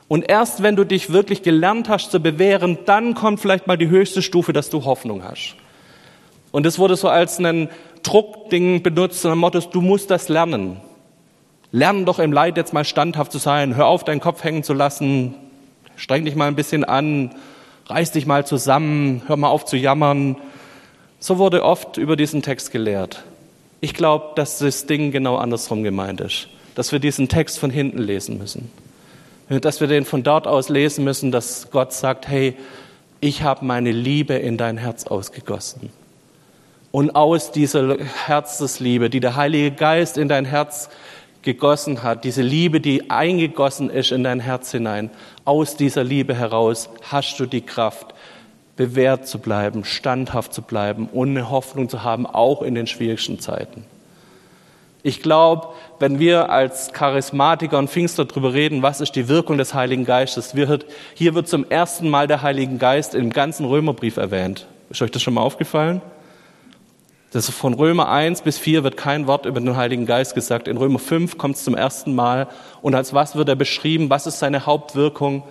Und 0.09 0.29
erst 0.29 0.63
wenn 0.63 0.75
du 0.75 0.83
dich 0.83 1.11
wirklich 1.11 1.43
gelernt 1.43 1.89
hast 1.89 2.11
zu 2.11 2.19
bewähren, 2.19 2.77
dann 2.85 3.13
kommt 3.13 3.39
vielleicht 3.39 3.67
mal 3.67 3.77
die 3.77 3.89
höchste 3.89 4.21
Stufe, 4.21 4.53
dass 4.53 4.69
du 4.69 4.85
Hoffnung 4.85 5.23
hast. 5.23 5.55
Und 6.51 6.65
es 6.65 6.79
wurde 6.79 6.95
so 6.95 7.09
als 7.09 7.39
ein 7.39 7.69
Druckding 8.03 8.83
benutzt, 8.83 9.25
und 9.25 9.37
Motto, 9.37 9.59
du 9.59 9.81
musst 9.81 10.11
das 10.11 10.29
lernen. 10.29 10.79
Lern 11.71 12.05
doch 12.05 12.19
im 12.19 12.31
Leid 12.31 12.55
jetzt 12.55 12.73
mal 12.73 12.85
standhaft 12.85 13.31
zu 13.31 13.37
sein. 13.37 13.75
Hör 13.75 13.87
auf, 13.87 14.05
deinen 14.05 14.21
Kopf 14.21 14.43
hängen 14.43 14.63
zu 14.63 14.73
lassen. 14.73 15.35
Streng 15.97 16.23
dich 16.23 16.35
mal 16.35 16.47
ein 16.47 16.55
bisschen 16.55 16.85
an. 16.85 17.35
Reiß 17.87 18.13
dich 18.13 18.25
mal 18.25 18.45
zusammen. 18.45 19.23
Hör 19.27 19.35
mal 19.35 19.49
auf 19.49 19.65
zu 19.65 19.75
jammern. 19.75 20.37
So 21.19 21.37
wurde 21.37 21.63
oft 21.63 21.97
über 21.97 22.15
diesen 22.15 22.41
Text 22.41 22.71
gelehrt. 22.71 23.23
Ich 23.79 23.93
glaube, 23.93 24.31
dass 24.35 24.59
das 24.59 24.85
Ding 24.85 25.11
genau 25.11 25.35
andersrum 25.35 25.83
gemeint 25.83 26.21
ist. 26.21 26.47
Dass 26.75 26.91
wir 26.91 26.99
diesen 26.99 27.27
Text 27.29 27.59
von 27.59 27.69
hinten 27.69 27.99
lesen 27.99 28.37
müssen. 28.37 28.71
Dass 29.49 29.79
wir 29.79 29.87
den 29.87 30.05
von 30.05 30.23
dort 30.23 30.47
aus 30.47 30.69
lesen 30.69 31.03
müssen, 31.03 31.31
dass 31.31 31.69
Gott 31.71 31.93
sagt, 31.93 32.27
hey, 32.27 32.55
ich 33.19 33.43
habe 33.43 33.65
meine 33.65 33.91
Liebe 33.91 34.33
in 34.33 34.57
dein 34.57 34.77
Herz 34.77 35.05
ausgegossen. 35.05 35.89
Und 36.91 37.15
aus 37.15 37.51
dieser 37.51 37.97
Herzensliebe, 38.25 39.09
die 39.09 39.19
der 39.19 39.35
Heilige 39.35 39.71
Geist 39.71 40.17
in 40.17 40.27
dein 40.27 40.45
Herz 40.45 40.89
gegossen 41.41 42.03
hat, 42.03 42.23
diese 42.23 42.41
Liebe, 42.41 42.81
die 42.81 43.09
eingegossen 43.09 43.89
ist 43.89 44.11
in 44.11 44.23
dein 44.23 44.39
Herz 44.39 44.71
hinein, 44.71 45.09
aus 45.45 45.77
dieser 45.77 46.03
Liebe 46.03 46.35
heraus 46.35 46.89
hast 47.03 47.39
du 47.39 47.45
die 47.45 47.61
Kraft, 47.61 48.13
bewährt 48.77 49.27
zu 49.27 49.39
bleiben, 49.39 49.83
standhaft 49.83 50.53
zu 50.53 50.61
bleiben 50.61 51.09
und 51.11 51.31
eine 51.31 51.49
Hoffnung 51.49 51.89
zu 51.89 52.03
haben, 52.03 52.25
auch 52.25 52.61
in 52.61 52.75
den 52.75 52.87
schwierigsten 52.87 53.39
Zeiten. 53.39 53.83
Ich 55.03 55.21
glaube, 55.21 55.69
wenn 55.99 56.19
wir 56.19 56.49
als 56.49 56.93
Charismatiker 56.93 57.77
und 57.77 57.89
Pfingster 57.89 58.25
darüber 58.25 58.53
reden, 58.53 58.81
was 58.81 59.01
ist 59.01 59.15
die 59.15 59.27
Wirkung 59.27 59.57
des 59.57 59.73
Heiligen 59.73 60.05
Geistes, 60.05 60.55
wird, 60.55 60.85
hier 61.13 61.33
wird 61.33 61.47
zum 61.47 61.69
ersten 61.69 62.09
Mal 62.09 62.27
der 62.27 62.41
Heilige 62.41 62.77
Geist 62.77 63.15
im 63.15 63.31
ganzen 63.31 63.65
Römerbrief 63.65 64.17
erwähnt. 64.17 64.67
Ist 64.89 65.01
euch 65.01 65.11
das 65.11 65.21
schon 65.21 65.33
mal 65.33 65.41
aufgefallen? 65.41 66.01
Das 67.31 67.49
von 67.49 67.73
Römer 67.73 68.09
1 68.09 68.41
bis 68.41 68.57
4 68.57 68.83
wird 68.83 68.95
kein 68.95 69.27
Wort 69.27 69.45
über 69.45 69.59
den 69.59 69.75
Heiligen 69.75 70.05
Geist 70.05 70.33
gesagt. 70.33 70.67
In 70.67 70.77
Römer 70.77 70.99
5 70.99 71.37
kommt 71.37 71.55
es 71.55 71.63
zum 71.63 71.75
ersten 71.75 72.15
Mal. 72.15 72.47
Und 72.81 72.95
als 72.95 73.13
was 73.13 73.35
wird 73.35 73.49
er 73.49 73.55
beschrieben? 73.55 74.09
Was 74.09 74.27
ist 74.27 74.39
seine 74.39 74.65
Hauptwirkung? 74.65 75.43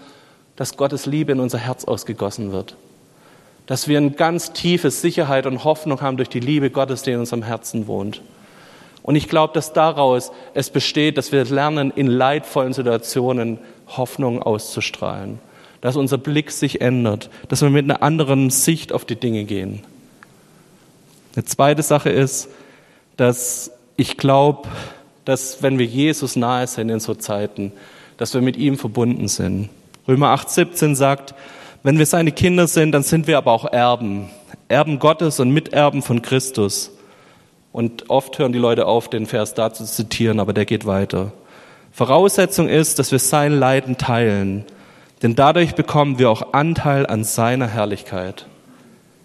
Dass 0.56 0.76
Gottes 0.76 1.06
Liebe 1.06 1.32
in 1.32 1.40
unser 1.40 1.58
Herz 1.58 1.84
ausgegossen 1.84 2.50
wird 2.50 2.76
dass 3.66 3.88
wir 3.88 3.98
eine 3.98 4.12
ganz 4.12 4.52
tiefe 4.52 4.90
Sicherheit 4.90 5.46
und 5.46 5.64
Hoffnung 5.64 6.00
haben 6.00 6.16
durch 6.16 6.28
die 6.28 6.40
Liebe 6.40 6.70
Gottes, 6.70 7.02
die 7.02 7.10
in 7.10 7.20
unserem 7.20 7.42
Herzen 7.42 7.86
wohnt. 7.86 8.22
Und 9.02 9.16
ich 9.16 9.28
glaube, 9.28 9.54
dass 9.54 9.72
daraus 9.72 10.32
es 10.54 10.70
besteht, 10.70 11.16
dass 11.18 11.30
wir 11.30 11.44
lernen, 11.44 11.92
in 11.94 12.06
leidvollen 12.06 12.72
Situationen 12.72 13.58
Hoffnung 13.88 14.42
auszustrahlen. 14.42 15.38
Dass 15.80 15.96
unser 15.96 16.18
Blick 16.18 16.50
sich 16.50 16.80
ändert, 16.80 17.30
dass 17.48 17.62
wir 17.62 17.70
mit 17.70 17.84
einer 17.84 18.02
anderen 18.02 18.50
Sicht 18.50 18.92
auf 18.92 19.04
die 19.04 19.14
Dinge 19.14 19.44
gehen. 19.44 19.84
Eine 21.34 21.44
zweite 21.44 21.82
Sache 21.82 22.10
ist, 22.10 22.48
dass 23.16 23.70
ich 23.96 24.16
glaube, 24.16 24.68
dass 25.24 25.62
wenn 25.62 25.78
wir 25.78 25.86
Jesus 25.86 26.34
nahe 26.34 26.66
sind 26.66 26.88
in 26.88 27.00
so 27.00 27.14
Zeiten, 27.14 27.72
dass 28.16 28.34
wir 28.34 28.40
mit 28.40 28.56
ihm 28.56 28.78
verbunden 28.78 29.28
sind. 29.28 29.68
Römer 30.08 30.30
8, 30.30 30.48
17 30.50 30.96
sagt, 30.96 31.34
wenn 31.86 31.98
wir 31.98 32.06
seine 32.06 32.32
Kinder 32.32 32.66
sind, 32.66 32.90
dann 32.90 33.04
sind 33.04 33.28
wir 33.28 33.38
aber 33.38 33.52
auch 33.52 33.64
Erben. 33.64 34.28
Erben 34.66 34.98
Gottes 34.98 35.38
und 35.38 35.50
Miterben 35.50 36.02
von 36.02 36.20
Christus. 36.20 36.90
Und 37.70 38.10
oft 38.10 38.40
hören 38.40 38.52
die 38.52 38.58
Leute 38.58 38.86
auf, 38.86 39.08
den 39.08 39.24
Vers 39.24 39.54
da 39.54 39.72
zu 39.72 39.84
zitieren, 39.84 40.40
aber 40.40 40.52
der 40.52 40.64
geht 40.64 40.84
weiter. 40.84 41.30
Voraussetzung 41.92 42.68
ist, 42.68 42.98
dass 42.98 43.12
wir 43.12 43.20
sein 43.20 43.56
Leiden 43.56 43.98
teilen, 43.98 44.64
denn 45.22 45.36
dadurch 45.36 45.76
bekommen 45.76 46.18
wir 46.18 46.28
auch 46.28 46.54
Anteil 46.54 47.06
an 47.06 47.22
seiner 47.22 47.68
Herrlichkeit. 47.68 48.46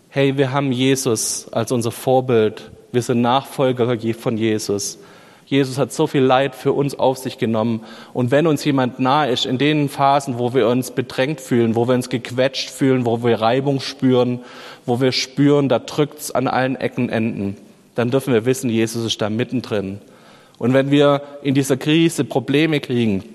Hey, 0.09 0.37
wir 0.37 0.51
haben 0.51 0.71
Jesus 0.71 1.51
als 1.51 1.71
unser 1.71 1.91
Vorbild. 1.91 2.69
Wir 2.91 3.01
sind 3.01 3.21
Nachfolger 3.21 3.97
von 4.13 4.37
Jesus. 4.37 4.99
Jesus 5.51 5.77
hat 5.77 5.91
so 5.91 6.07
viel 6.07 6.21
Leid 6.21 6.55
für 6.55 6.71
uns 6.71 6.97
auf 6.97 7.17
sich 7.17 7.37
genommen. 7.37 7.81
Und 8.13 8.31
wenn 8.31 8.47
uns 8.47 8.63
jemand 8.63 9.01
nahe 9.01 9.29
ist, 9.29 9.45
in 9.45 9.57
den 9.57 9.89
Phasen, 9.89 10.39
wo 10.39 10.53
wir 10.53 10.69
uns 10.69 10.91
bedrängt 10.91 11.41
fühlen, 11.41 11.75
wo 11.75 11.89
wir 11.89 11.93
uns 11.93 12.07
gequetscht 12.07 12.69
fühlen, 12.69 13.05
wo 13.05 13.21
wir 13.21 13.41
Reibung 13.41 13.81
spüren, 13.81 14.39
wo 14.85 15.01
wir 15.01 15.11
spüren, 15.11 15.67
da 15.67 15.79
drückt's 15.79 16.31
an 16.31 16.47
allen 16.47 16.77
Ecken 16.77 17.09
Enden, 17.09 17.57
dann 17.95 18.11
dürfen 18.11 18.33
wir 18.33 18.45
wissen, 18.45 18.69
Jesus 18.69 19.03
ist 19.03 19.21
da 19.21 19.29
mittendrin. 19.29 19.99
Und 20.57 20.73
wenn 20.73 20.89
wir 20.89 21.21
in 21.43 21.53
dieser 21.53 21.75
Krise 21.75 22.23
Probleme 22.23 22.79
kriegen, 22.79 23.25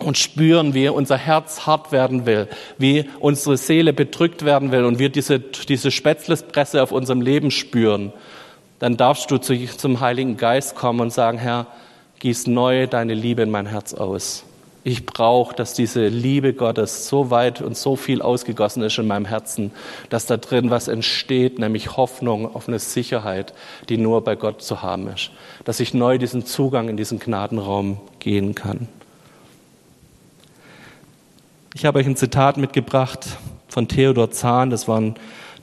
und 0.00 0.18
spüren, 0.18 0.74
wie 0.74 0.88
unser 0.88 1.16
Herz 1.16 1.66
hart 1.66 1.92
werden 1.92 2.26
will, 2.26 2.48
wie 2.78 3.04
unsere 3.20 3.56
Seele 3.56 3.92
bedrückt 3.92 4.44
werden 4.44 4.72
will 4.72 4.84
und 4.84 4.98
wir 4.98 5.08
diese, 5.08 5.38
diese 5.38 5.92
Spätzlespresse 5.92 6.82
auf 6.82 6.90
unserem 6.90 7.20
Leben 7.20 7.52
spüren, 7.52 8.12
dann 8.78 8.96
darfst 8.96 9.30
du 9.30 9.38
zu, 9.38 9.54
zum 9.76 10.00
Heiligen 10.00 10.36
Geist 10.36 10.74
kommen 10.74 11.00
und 11.00 11.12
sagen, 11.12 11.38
Herr, 11.38 11.66
gieß 12.20 12.46
neu 12.46 12.86
deine 12.86 13.14
Liebe 13.14 13.42
in 13.42 13.50
mein 13.50 13.66
Herz 13.66 13.94
aus. 13.94 14.44
Ich 14.86 15.06
brauche, 15.06 15.54
dass 15.54 15.72
diese 15.72 16.08
Liebe 16.08 16.52
Gottes 16.52 17.08
so 17.08 17.30
weit 17.30 17.62
und 17.62 17.74
so 17.74 17.96
viel 17.96 18.20
ausgegossen 18.20 18.82
ist 18.82 18.98
in 18.98 19.06
meinem 19.06 19.24
Herzen, 19.24 19.70
dass 20.10 20.26
da 20.26 20.36
drin 20.36 20.68
was 20.68 20.88
entsteht, 20.88 21.58
nämlich 21.58 21.96
Hoffnung 21.96 22.54
auf 22.54 22.68
eine 22.68 22.78
Sicherheit, 22.78 23.54
die 23.88 23.96
nur 23.96 24.22
bei 24.22 24.36
Gott 24.36 24.60
zu 24.60 24.82
haben 24.82 25.08
ist. 25.08 25.30
Dass 25.64 25.80
ich 25.80 25.94
neu 25.94 26.18
diesen 26.18 26.44
Zugang 26.44 26.90
in 26.90 26.98
diesen 26.98 27.18
Gnadenraum 27.18 27.98
gehen 28.18 28.54
kann. 28.54 28.88
Ich 31.72 31.86
habe 31.86 31.98
euch 31.98 32.06
ein 32.06 32.16
Zitat 32.16 32.58
mitgebracht 32.58 33.26
von 33.68 33.88
Theodor 33.88 34.30
Zahn, 34.30 34.68
das 34.68 34.86
war 34.86 35.00
ein 35.00 35.14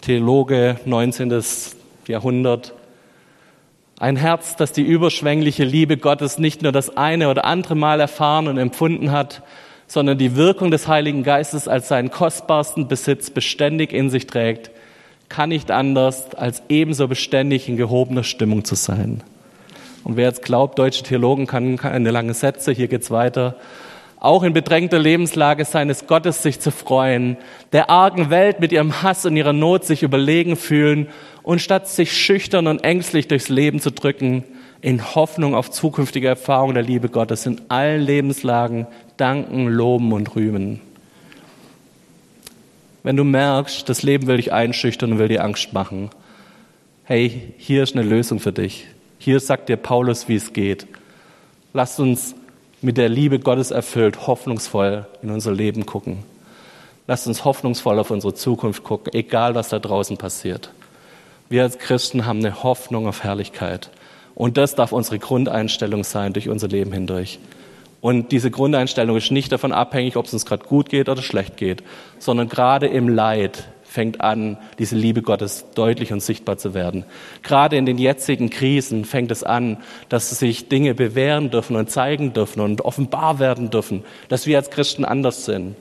Theologe, 0.02 0.80
19. 0.86 1.44
Jahrhundert. 2.08 2.74
Ein 4.02 4.16
Herz, 4.16 4.56
das 4.56 4.72
die 4.72 4.82
überschwängliche 4.82 5.64
Liebe 5.64 5.96
Gottes 5.96 6.40
nicht 6.40 6.64
nur 6.64 6.72
das 6.72 6.98
eine 6.98 7.30
oder 7.30 7.46
andere 7.46 7.76
Mal 7.76 8.00
erfahren 8.00 8.48
und 8.48 8.58
empfunden 8.58 9.12
hat, 9.12 9.44
sondern 9.86 10.18
die 10.18 10.36
Wirkung 10.36 10.72
des 10.72 10.88
Heiligen 10.88 11.22
Geistes 11.22 11.68
als 11.68 11.90
seinen 11.90 12.10
kostbarsten 12.10 12.88
Besitz 12.88 13.30
beständig 13.30 13.94
in 13.94 14.10
sich 14.10 14.26
trägt, 14.26 14.72
kann 15.30 15.50
nicht 15.50 15.70
anders, 15.70 16.34
als 16.34 16.64
ebenso 16.68 17.08
beständig 17.08 17.70
in 17.70 17.78
gehobener 17.78 18.24
Stimmung 18.24 18.66
zu 18.66 18.74
sein. 18.74 19.22
Und 20.04 20.18
wer 20.18 20.26
jetzt 20.30 20.42
glaubt, 20.42 20.80
deutsche 20.80 21.04
Theologen 21.04 21.46
kann 21.46 21.78
keine 21.78 22.10
lange 22.10 22.34
Sätze, 22.34 22.72
hier 22.72 22.88
geht's 22.88 23.12
weiter. 23.12 23.56
Auch 24.20 24.42
in 24.42 24.54
bedrängter 24.54 24.98
Lebenslage 24.98 25.64
seines 25.64 26.08
Gottes 26.08 26.42
sich 26.42 26.60
zu 26.60 26.72
freuen, 26.72 27.38
der 27.72 27.92
argen 27.92 28.32
Welt 28.32 28.62
mit 28.62 28.72
ihrem 28.72 29.04
Hass 29.04 29.28
und 29.28 29.38
ihrer 29.38 29.54
Not 29.54 29.86
sich 29.86 30.02
überlegen 30.02 30.56
fühlen 30.56 31.08
und 31.44 31.62
statt 31.62 31.88
sich 31.88 32.16
schüchtern 32.16 32.68
und 32.68 32.84
ängstlich 32.84 33.28
durchs 33.28 33.50
Leben 33.50 33.80
zu 33.80 33.92
drücken, 33.92 34.44
in 34.82 35.16
Hoffnung 35.16 35.54
auf 35.54 35.70
zukünftige 35.70 36.28
Erfahrungen 36.28 36.74
der 36.74 36.84
Liebe 36.84 37.10
Gottes 37.10 37.46
in 37.46 37.62
allen 37.70 38.02
Lebenslagen 38.02 38.88
danken, 39.18 39.68
loben 39.68 40.12
und 40.12 40.36
rühmen. 40.36 40.82
Wenn 43.04 43.16
du 43.16 43.24
merkst, 43.24 43.88
das 43.88 44.04
Leben 44.04 44.28
will 44.28 44.38
dich 44.38 44.54
einschüchtern 44.54 45.14
und 45.14 45.20
will 45.20 45.28
dir 45.28 45.44
Angst 45.44 45.74
machen, 45.74 46.10
hey, 47.04 47.54
hier 47.58 47.84
ist 47.84 47.96
eine 47.96 48.08
Lösung 48.08 48.40
für 48.40 48.52
dich. 48.52 48.88
Hier 49.18 49.40
sagt 49.40 49.70
dir 49.70 49.78
Paulus, 49.78 50.28
wie 50.28 50.36
es 50.36 50.54
geht. 50.54 50.88
Lasst 51.74 52.00
uns 52.00 52.36
mit 52.82 52.98
der 52.98 53.10
Liebe 53.10 53.40
Gottes 53.40 53.72
erfüllt, 53.72 54.28
hoffnungsvoll 54.28 55.06
in 55.22 55.30
unser 55.30 55.52
Leben 55.52 55.86
gucken. 55.86 56.24
Lasst 57.08 57.28
uns 57.28 57.46
hoffnungsvoll 57.46 58.00
auf 58.00 58.12
unsere 58.12 58.34
Zukunft 58.34 58.84
gucken, 58.84 59.14
egal 59.14 59.56
was 59.56 59.70
da 59.70 59.80
draußen 59.80 60.18
passiert. 60.18 60.72
Wir 61.52 61.64
als 61.64 61.80
Christen 61.80 62.26
haben 62.26 62.40
eine 62.40 62.64
Hoffnung 62.64 63.08
auf 63.08 63.26
Herrlichkeit. 63.26 63.90
Und 64.36 64.56
das 64.56 64.76
darf 64.76 64.94
unsere 64.94 65.20
Grundeinstellung 65.20 66.06
sein 66.06 66.32
durch 66.32 66.48
unser 66.48 66.70
Leben 66.70 66.94
hindurch. 66.94 67.40
Und 68.00 68.32
diese 68.32 68.50
Grundeinstellung 68.50 69.18
ist 69.18 69.32
nicht 69.32 69.52
davon 69.52 69.74
abhängig, 69.74 70.16
ob 70.16 70.28
es 70.28 70.34
uns 70.34 70.46
gerade 70.46 70.64
gut 70.64 70.88
geht 70.88 71.10
oder 71.10 71.22
schlecht 71.22 71.58
geht, 71.58 71.84
sondern 72.20 72.48
gerade 72.48 72.88
im 72.88 73.10
Leid 73.10 73.68
fängt 73.84 74.22
an, 74.22 74.60
diese 74.80 74.96
Liebe 74.96 75.24
Gottes 75.24 75.66
deutlich 75.76 76.14
und 76.14 76.22
sichtbar 76.22 76.58
zu 76.58 76.74
werden. 76.74 77.04
Gerade 77.44 77.76
in 77.76 77.86
den 77.86 77.98
jetzigen 77.98 78.50
Krisen 78.50 79.04
fängt 79.04 79.30
es 79.30 79.44
an, 79.44 79.76
dass 80.08 80.30
sich 80.30 80.70
Dinge 80.70 80.96
bewähren 80.96 81.52
dürfen 81.52 81.76
und 81.76 81.92
zeigen 81.92 82.32
dürfen 82.32 82.62
und 82.62 82.86
offenbar 82.86 83.40
werden 83.40 83.72
dürfen, 83.72 84.06
dass 84.30 84.48
wir 84.48 84.58
als 84.58 84.70
Christen 84.70 85.04
anders 85.04 85.44
sind. 85.44 85.76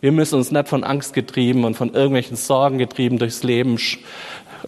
Wir 0.00 0.12
müssen 0.12 0.36
uns 0.36 0.52
nicht 0.52 0.68
von 0.68 0.84
Angst 0.84 1.14
getrieben 1.14 1.64
und 1.64 1.74
von 1.74 1.94
irgendwelchen 1.94 2.36
Sorgen 2.36 2.78
getrieben 2.78 3.18
durchs 3.18 3.42
Leben 3.42 3.78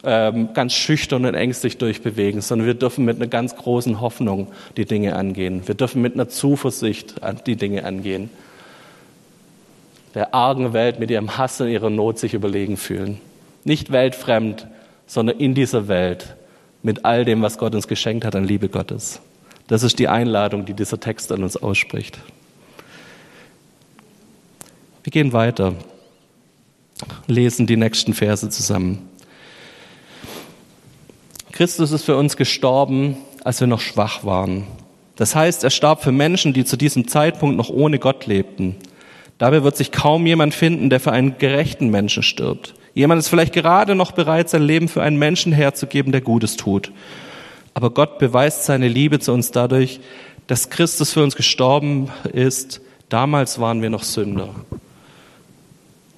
ähm, 0.05 0.51
ganz 0.55 0.75
schüchtern 0.75 1.25
und 1.25 1.35
ängstlich 1.35 1.79
durchbewegen, 1.79 2.41
sondern 2.41 2.67
wir 2.67 2.75
dürfen 2.75 3.05
mit 3.05 3.17
einer 3.17 3.27
ganz 3.27 3.57
großen 3.57 4.01
Hoffnung 4.01 4.49
die 4.77 4.85
Dinge 4.85 5.17
angehen. 5.17 5.63
Wir 5.67 5.75
dürfen 5.75 6.03
mit 6.03 6.15
einer 6.15 6.29
Zuversicht 6.29 7.17
die 7.47 7.57
Dinge 7.57 7.85
angehen. 7.85 8.31
Der 10.15 10.35
argen 10.35 10.73
Welt 10.73 10.99
mit 10.99 11.11
ihrem 11.11 11.37
Hass 11.37 11.61
und 11.61 11.69
ihrer 11.69 11.91
Not 11.91 12.19
sich 12.19 12.35
überlegen 12.35 12.77
fühlen. 12.77 13.21
Nicht 13.65 13.93
weltfremd, 13.93 14.67
sondern 15.07 15.39
in 15.39 15.55
dieser 15.55 15.89
Welt 15.89 16.37
mit 16.83 17.05
all 17.05 17.25
dem, 17.25 17.43
was 17.43 17.59
Gott 17.59 17.75
uns 17.75 17.89
geschenkt 17.89 18.25
hat 18.25 18.37
an 18.37 18.45
Liebe 18.45 18.69
Gottes. 18.69 19.21
Das 19.67 19.83
ist 19.83 19.99
die 19.99 20.09
Einladung, 20.09 20.65
die 20.65 20.75
dieser 20.75 20.99
Text 20.99 21.31
an 21.33 21.43
uns 21.43 21.57
ausspricht. 21.57 22.19
Wir 25.03 25.11
gehen 25.11 25.33
weiter, 25.33 25.75
lesen 27.27 27.67
die 27.67 27.77
nächsten 27.77 28.15
Verse 28.15 28.49
zusammen. 28.49 29.08
Christus 31.59 31.91
ist 31.91 32.05
für 32.05 32.17
uns 32.17 32.37
gestorben, 32.37 33.17
als 33.43 33.59
wir 33.59 33.67
noch 33.67 33.81
schwach 33.81 34.23
waren. 34.23 34.63
Das 35.17 35.35
heißt, 35.35 35.65
er 35.65 35.71
starb 35.71 36.05
für 36.05 36.13
Menschen, 36.13 36.53
die 36.53 36.65
zu 36.65 36.77
diesem 36.77 37.09
Zeitpunkt 37.09 37.57
noch 37.57 37.69
ohne 37.69 37.99
Gott 37.99 38.27
lebten. 38.27 38.77
Dabei 39.39 39.65
wird 39.65 39.77
sich 39.77 39.91
kaum 39.91 40.25
jemand 40.25 40.55
finden, 40.55 40.89
der 40.89 41.01
für 41.01 41.11
einen 41.11 41.37
gerechten 41.39 41.89
Menschen 41.89 42.23
stirbt. 42.23 42.75
Jemand 42.95 43.19
ist 43.19 43.27
vielleicht 43.27 43.55
gerade 43.55 43.97
noch 43.97 44.13
bereit, 44.13 44.49
sein 44.49 44.63
Leben 44.63 44.87
für 44.87 45.03
einen 45.03 45.19
Menschen 45.19 45.53
herzugeben, 45.53 46.13
der 46.13 46.21
Gutes 46.21 46.55
tut. 46.55 46.93
Aber 47.75 47.91
Gott 47.91 48.21
beweist 48.21 48.63
seine 48.63 48.87
Liebe 48.87 49.19
zu 49.19 49.33
uns 49.33 49.51
dadurch, 49.51 49.99
dass 50.47 50.71
Christus 50.71 51.13
für 51.13 51.25
uns 51.25 51.35
gestorben 51.35 52.09
ist. 52.33 52.83
Damals 53.09 53.59
waren 53.59 53.83
wir 53.83 53.91
noch 53.91 54.05
Sünder. 54.05 54.51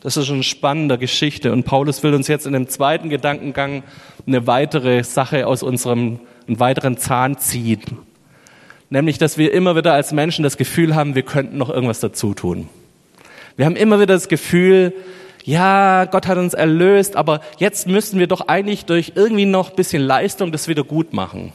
Das 0.01 0.17
ist 0.17 0.31
eine 0.31 0.43
spannende 0.43 0.97
Geschichte. 0.99 1.53
Und 1.53 1.65
Paulus 1.65 2.03
will 2.03 2.15
uns 2.15 2.27
jetzt 2.27 2.47
in 2.47 2.53
dem 2.53 2.69
zweiten 2.69 3.11
Gedankengang 3.11 3.83
eine 4.27 4.47
weitere 4.47 5.05
Sache 5.05 5.47
aus 5.47 5.63
unserem, 5.63 6.21
einen 6.47 6.59
weiteren 6.59 6.97
Zahn 6.97 7.39
ziehen. 7.39 7.83
Nämlich, 8.89 9.19
dass 9.19 9.39
wir 9.39 9.53
immer 9.53 9.77
wieder 9.77 9.93
als 9.93 10.13
Menschen 10.13 10.43
das 10.43 10.57
Gefühl 10.57 10.95
haben, 10.95 11.15
wir 11.15 11.23
könnten 11.23 11.59
noch 11.59 11.71
irgendwas 11.71 12.01
dazu 12.01 12.35
tun. 12.35 12.69
Wir 13.57 13.67
haben 13.67 13.77
immer 13.77 14.01
wieder 14.01 14.15
das 14.15 14.29
Gefühl, 14.29 14.95
ja, 15.45 16.07
Gott 16.07 16.27
hat 16.27 16.39
uns 16.39 16.55
erlöst, 16.55 17.15
aber 17.17 17.41
jetzt 17.59 17.87
müssten 17.87 18.19
wir 18.19 18.27
doch 18.27 18.49
eigentlich 18.49 18.87
durch 18.87 19.13
irgendwie 19.15 19.47
noch 19.47 19.71
ein 19.71 19.77
bisschen 19.77 20.03
Leistung 20.03 20.51
das 20.51 20.67
wieder 20.67 20.83
gut 20.83 21.13
machen. 21.13 21.53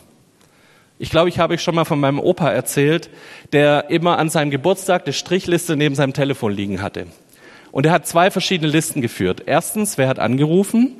Ich 0.97 1.09
glaube, 1.09 1.29
ich 1.29 1.39
habe 1.39 1.55
euch 1.55 1.61
schon 1.61 1.75
mal 1.75 1.83
von 1.83 1.99
meinem 1.99 2.19
Opa 2.19 2.49
erzählt, 2.49 3.09
der 3.51 3.89
immer 3.89 4.17
an 4.17 4.29
seinem 4.29 4.49
Geburtstag 4.49 5.03
die 5.05 5.13
Strichliste 5.13 5.75
neben 5.75 5.93
seinem 5.93 6.13
Telefon 6.13 6.53
liegen 6.53 6.81
hatte. 6.81 7.07
Und 7.75 7.85
er 7.85 7.91
hat 7.91 8.07
zwei 8.07 8.31
verschiedene 8.31 8.71
Listen 8.71 9.01
geführt. 9.01 9.43
Erstens, 9.47 9.97
wer 9.97 10.07
hat 10.07 10.17
angerufen? 10.17 10.95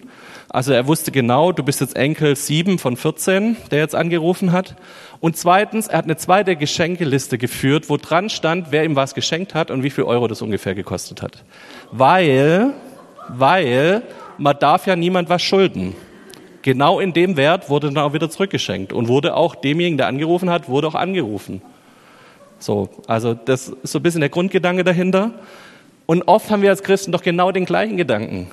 Also 0.49 0.73
er 0.73 0.87
wusste 0.87 1.09
genau, 1.09 1.53
du 1.53 1.63
bist 1.63 1.79
jetzt 1.79 1.95
Enkel 1.95 2.35
7 2.35 2.79
von 2.79 2.97
14, 2.97 3.55
der 3.71 3.79
jetzt 3.79 3.95
angerufen 3.95 4.51
hat. 4.51 4.75
Und 5.21 5.37
zweitens, 5.37 5.87
er 5.87 5.99
hat 5.99 6.03
eine 6.03 6.17
zweite 6.17 6.57
Geschenkeliste 6.57 7.37
geführt, 7.37 7.89
wo 7.89 7.95
dran 7.95 8.29
stand, 8.29 8.73
wer 8.73 8.83
ihm 8.83 8.97
was 8.97 9.15
geschenkt 9.15 9.53
hat 9.53 9.71
und 9.71 9.83
wie 9.83 9.89
viel 9.89 10.03
Euro 10.03 10.27
das 10.27 10.41
ungefähr 10.41 10.75
gekostet 10.75 11.21
hat. 11.21 11.45
Weil, 11.93 12.73
weil 13.29 14.01
man 14.37 14.59
darf 14.59 14.85
ja 14.85 14.97
niemand 14.97 15.29
was 15.29 15.43
schulden. 15.43 15.95
Genau 16.61 16.99
in 16.99 17.13
dem 17.13 17.37
Wert 17.37 17.69
wurde 17.69 17.87
dann 17.87 18.03
auch 18.03 18.11
wieder 18.11 18.29
zurückgeschenkt 18.29 18.91
und 18.91 19.07
wurde 19.07 19.37
auch 19.37 19.55
demjenigen, 19.55 19.97
der 19.97 20.07
angerufen 20.07 20.49
hat, 20.49 20.67
wurde 20.67 20.89
auch 20.89 20.95
angerufen. 20.95 21.61
So, 22.59 22.89
also 23.07 23.33
das 23.33 23.69
ist 23.69 23.93
so 23.93 23.99
ein 23.99 24.03
bisschen 24.03 24.19
der 24.19 24.29
Grundgedanke 24.29 24.83
dahinter. 24.83 25.31
Und 26.05 26.23
oft 26.27 26.49
haben 26.51 26.61
wir 26.61 26.69
als 26.69 26.83
Christen 26.83 27.11
doch 27.11 27.23
genau 27.23 27.51
den 27.51 27.65
gleichen 27.65 27.97
Gedanken. 27.97 28.51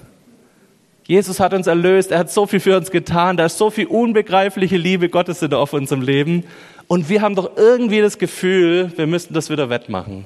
Jesus 1.06 1.40
hat 1.40 1.52
uns 1.52 1.66
erlöst, 1.66 2.10
er 2.12 2.20
hat 2.20 2.30
so 2.30 2.46
viel 2.46 2.60
für 2.60 2.76
uns 2.76 2.90
getan, 2.90 3.36
da 3.36 3.46
ist 3.46 3.58
so 3.58 3.70
viel 3.70 3.86
unbegreifliche 3.86 4.76
Liebe 4.76 5.08
Gottes 5.08 5.42
in 5.42 5.52
auf 5.52 5.72
unserem 5.72 6.00
Leben. 6.00 6.44
Und 6.86 7.08
wir 7.08 7.22
haben 7.22 7.34
doch 7.34 7.56
irgendwie 7.56 8.00
das 8.00 8.18
Gefühl, 8.18 8.92
wir 8.96 9.06
müssten 9.06 9.34
das 9.34 9.50
wieder 9.50 9.68
wettmachen. 9.68 10.24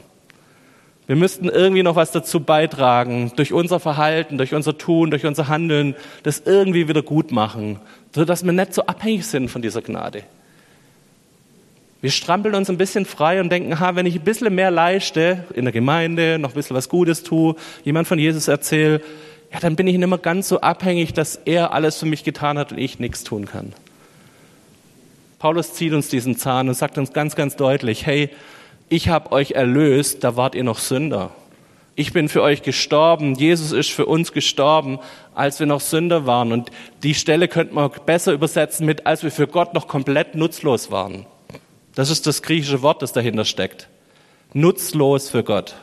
Wir 1.06 1.16
müssten 1.16 1.48
irgendwie 1.48 1.84
noch 1.84 1.96
was 1.96 2.10
dazu 2.10 2.40
beitragen, 2.40 3.32
durch 3.36 3.52
unser 3.52 3.78
Verhalten, 3.78 4.38
durch 4.38 4.54
unser 4.54 4.76
Tun, 4.76 5.10
durch 5.10 5.24
unser 5.24 5.48
Handeln, 5.48 5.94
das 6.24 6.42
irgendwie 6.44 6.88
wieder 6.88 7.02
gut 7.02 7.30
machen, 7.30 7.78
sodass 8.12 8.44
wir 8.44 8.52
nicht 8.52 8.74
so 8.74 8.82
abhängig 8.86 9.24
sind 9.26 9.48
von 9.48 9.62
dieser 9.62 9.82
Gnade. 9.82 10.24
Wir 12.02 12.10
strampeln 12.10 12.54
uns 12.54 12.68
ein 12.68 12.76
bisschen 12.76 13.06
frei 13.06 13.40
und 13.40 13.50
denken, 13.50 13.80
ha, 13.80 13.96
wenn 13.96 14.06
ich 14.06 14.16
ein 14.16 14.24
bisschen 14.24 14.54
mehr 14.54 14.70
leiste 14.70 15.44
in 15.54 15.64
der 15.64 15.72
Gemeinde, 15.72 16.38
noch 16.38 16.50
ein 16.50 16.54
bisschen 16.54 16.76
was 16.76 16.88
Gutes 16.88 17.22
tue, 17.22 17.56
jemand 17.84 18.06
von 18.06 18.18
Jesus 18.18 18.48
erzähle, 18.48 19.00
ja, 19.52 19.60
dann 19.60 19.76
bin 19.76 19.86
ich 19.86 19.96
nicht 19.96 20.06
mehr 20.06 20.18
ganz 20.18 20.48
so 20.48 20.60
abhängig, 20.60 21.14
dass 21.14 21.36
er 21.44 21.72
alles 21.72 21.98
für 21.98 22.06
mich 22.06 22.24
getan 22.24 22.58
hat 22.58 22.72
und 22.72 22.78
ich 22.78 22.98
nichts 22.98 23.24
tun 23.24 23.46
kann. 23.46 23.72
Paulus 25.38 25.74
zieht 25.74 25.92
uns 25.92 26.08
diesen 26.08 26.36
Zahn 26.36 26.68
und 26.68 26.74
sagt 26.74 26.98
uns 26.98 27.12
ganz, 27.12 27.36
ganz 27.36 27.56
deutlich, 27.56 28.06
hey, 28.06 28.30
ich 28.88 29.08
habe 29.08 29.32
euch 29.32 29.52
erlöst, 29.52 30.22
da 30.24 30.36
wart 30.36 30.54
ihr 30.54 30.64
noch 30.64 30.78
Sünder. 30.78 31.30
Ich 31.94 32.12
bin 32.12 32.28
für 32.28 32.42
euch 32.42 32.62
gestorben, 32.62 33.34
Jesus 33.34 33.72
ist 33.72 33.90
für 33.90 34.06
uns 34.06 34.32
gestorben, 34.32 34.98
als 35.34 35.60
wir 35.60 35.66
noch 35.66 35.80
Sünder 35.80 36.26
waren. 36.26 36.52
Und 36.52 36.70
die 37.02 37.14
Stelle 37.14 37.48
könnte 37.48 37.74
man 37.74 37.90
besser 38.04 38.32
übersetzen 38.32 38.84
mit, 38.84 39.06
als 39.06 39.22
wir 39.22 39.30
für 39.30 39.46
Gott 39.46 39.72
noch 39.72 39.88
komplett 39.88 40.34
nutzlos 40.34 40.90
waren. 40.90 41.26
Das 41.96 42.10
ist 42.10 42.26
das 42.26 42.42
griechische 42.42 42.82
Wort, 42.82 43.00
das 43.00 43.14
dahinter 43.14 43.46
steckt. 43.46 43.88
Nutzlos 44.52 45.30
für 45.30 45.42
Gott. 45.42 45.76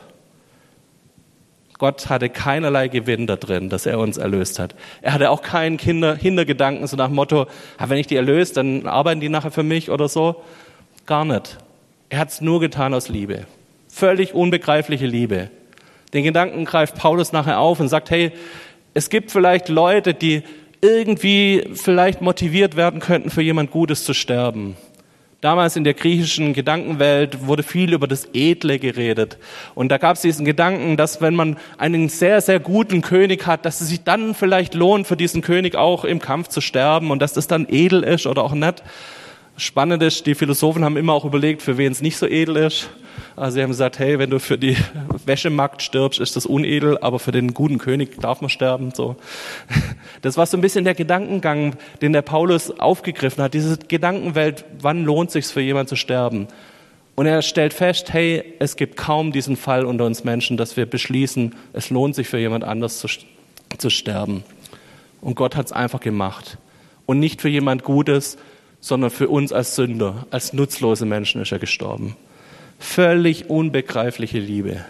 Gott 1.76 2.08
hatte 2.08 2.28
keinerlei 2.28 2.86
Gewinn 2.86 3.26
da 3.26 3.34
drin, 3.34 3.68
dass 3.68 3.84
er 3.84 3.98
uns 3.98 4.16
erlöst 4.16 4.60
hat. 4.60 4.76
Er 5.02 5.12
hatte 5.12 5.28
auch 5.28 5.42
keinen 5.42 5.76
Kinder, 5.76 6.14
Hintergedanken, 6.14 6.86
so 6.86 6.96
nach 6.96 7.08
dem 7.08 7.16
Motto, 7.16 7.46
wenn 7.78 7.98
ich 7.98 8.06
die 8.06 8.14
erlöse, 8.14 8.54
dann 8.54 8.86
arbeiten 8.86 9.20
die 9.20 9.28
nachher 9.28 9.50
für 9.50 9.64
mich 9.64 9.90
oder 9.90 10.08
so. 10.08 10.36
Gar 11.04 11.24
nicht. 11.24 11.58
Er 12.10 12.20
hat 12.20 12.28
es 12.28 12.40
nur 12.40 12.60
getan 12.60 12.94
aus 12.94 13.08
Liebe. 13.08 13.46
Völlig 13.88 14.34
unbegreifliche 14.34 15.06
Liebe. 15.06 15.50
Den 16.12 16.22
Gedanken 16.22 16.64
greift 16.64 16.94
Paulus 16.94 17.32
nachher 17.32 17.58
auf 17.58 17.80
und 17.80 17.88
sagt, 17.88 18.10
hey, 18.10 18.30
es 18.94 19.10
gibt 19.10 19.32
vielleicht 19.32 19.68
Leute, 19.68 20.14
die 20.14 20.44
irgendwie 20.80 21.70
vielleicht 21.74 22.20
motiviert 22.20 22.76
werden 22.76 23.00
könnten, 23.00 23.30
für 23.30 23.42
jemand 23.42 23.72
Gutes 23.72 24.04
zu 24.04 24.14
sterben. 24.14 24.76
Damals 25.44 25.76
in 25.76 25.84
der 25.84 25.92
griechischen 25.92 26.54
Gedankenwelt 26.54 27.46
wurde 27.46 27.62
viel 27.62 27.92
über 27.92 28.08
das 28.08 28.26
Edle 28.32 28.78
geredet. 28.78 29.36
Und 29.74 29.90
da 29.90 29.98
gab 29.98 30.16
es 30.16 30.22
diesen 30.22 30.46
Gedanken, 30.46 30.96
dass 30.96 31.20
wenn 31.20 31.34
man 31.34 31.58
einen 31.76 32.08
sehr, 32.08 32.40
sehr 32.40 32.58
guten 32.58 33.02
König 33.02 33.46
hat, 33.46 33.66
dass 33.66 33.82
es 33.82 33.88
sich 33.90 34.04
dann 34.04 34.34
vielleicht 34.34 34.72
lohnt, 34.72 35.06
für 35.06 35.18
diesen 35.18 35.42
König 35.42 35.76
auch 35.76 36.06
im 36.06 36.18
Kampf 36.18 36.48
zu 36.48 36.62
sterben 36.62 37.10
und 37.10 37.20
dass 37.20 37.34
das 37.34 37.46
dann 37.46 37.66
edel 37.68 38.04
ist 38.04 38.26
oder 38.26 38.42
auch 38.42 38.54
nicht. 38.54 38.82
Spannend 39.56 40.02
ist, 40.02 40.26
die 40.26 40.34
Philosophen 40.34 40.84
haben 40.84 40.96
immer 40.96 41.12
auch 41.12 41.24
überlegt, 41.24 41.62
für 41.62 41.78
wen 41.78 41.92
es 41.92 42.02
nicht 42.02 42.16
so 42.16 42.26
edel 42.26 42.56
ist. 42.56 42.90
Also 43.36 43.54
sie 43.54 43.62
haben 43.62 43.70
gesagt, 43.70 43.98
hey, 43.98 44.18
wenn 44.18 44.30
du 44.30 44.40
für 44.40 44.58
die 44.58 44.76
Wäschemarkt 45.26 45.82
stirbst, 45.82 46.18
ist 46.20 46.34
das 46.34 46.46
unedel, 46.46 46.98
aber 46.98 47.18
für 47.18 47.30
den 47.30 47.54
guten 47.54 47.78
König 47.78 48.20
darf 48.20 48.40
man 48.40 48.50
sterben. 48.50 48.92
So, 48.94 49.16
das 50.22 50.36
war 50.36 50.46
so 50.46 50.56
ein 50.56 50.60
bisschen 50.60 50.84
der 50.84 50.94
Gedankengang, 50.94 51.76
den 52.02 52.12
der 52.12 52.22
Paulus 52.22 52.70
aufgegriffen 52.78 53.42
hat. 53.44 53.54
Diese 53.54 53.78
Gedankenwelt, 53.78 54.64
wann 54.80 55.04
lohnt 55.04 55.30
sich 55.30 55.46
für 55.46 55.60
jemanden 55.60 55.88
zu 55.88 55.96
sterben? 55.96 56.48
Und 57.14 57.26
er 57.26 57.42
stellt 57.42 57.74
fest, 57.74 58.12
hey, 58.12 58.54
es 58.58 58.74
gibt 58.74 58.96
kaum 58.96 59.30
diesen 59.30 59.56
Fall 59.56 59.84
unter 59.84 60.04
uns 60.04 60.24
Menschen, 60.24 60.56
dass 60.56 60.76
wir 60.76 60.86
beschließen, 60.86 61.54
es 61.72 61.90
lohnt 61.90 62.16
sich 62.16 62.26
für 62.26 62.38
jemand 62.38 62.64
anders 62.64 62.98
zu, 62.98 63.08
zu 63.78 63.88
sterben. 63.88 64.42
Und 65.20 65.36
Gott 65.36 65.54
hat 65.54 65.66
es 65.66 65.72
einfach 65.72 66.00
gemacht. 66.00 66.58
Und 67.06 67.20
nicht 67.20 67.40
für 67.40 67.48
jemand 67.48 67.84
Gutes, 67.84 68.36
sondern 68.84 69.10
für 69.10 69.30
uns 69.30 69.50
als 69.50 69.76
Sünder, 69.76 70.26
als 70.30 70.52
nutzlose 70.52 71.06
Menschen 71.06 71.40
ist 71.40 71.50
er 71.50 71.58
gestorben. 71.58 72.16
Völlig 72.78 73.48
unbegreifliche 73.48 74.38
Liebe. 74.38 74.84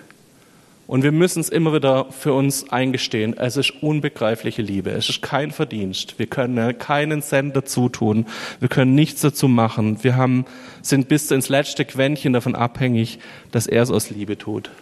Und 0.89 1.05
wir 1.05 1.13
müssen 1.13 1.39
es 1.39 1.49
immer 1.49 1.73
wieder 1.73 2.11
für 2.11 2.33
uns 2.33 2.73
eingestehen. 2.73 3.39
Es 3.39 3.57
ist 3.57 3.71
unbegreifliche 3.85 4.63
Liebe. 4.63 4.91
Es 4.91 5.09
ist 5.09 5.23
kein 5.23 5.53
Verdienst. 5.53 6.19
Wir 6.19 6.27
können 6.27 6.77
keinen 6.77 7.23
Cent 7.23 7.55
dazu 7.55 7.89
tun. 7.89 8.27
Wir 8.59 8.69
können 8.69 8.97
nichts 8.97 9.21
dazu 9.21 9.47
machen. 9.47 10.03
Wir 10.03 10.17
haben, 10.17 10.45
sind 10.83 11.07
bis 11.07 11.31
ins 11.31 11.49
letzte 11.49 11.85
Quäntchen 11.85 12.33
davon 12.33 12.57
abhängig, 12.57 13.21
dass 13.53 13.69
er 13.69 13.85
es 13.85 13.93
aus 13.93 14.11
Liebe 14.11 14.37
tut. 14.37 14.73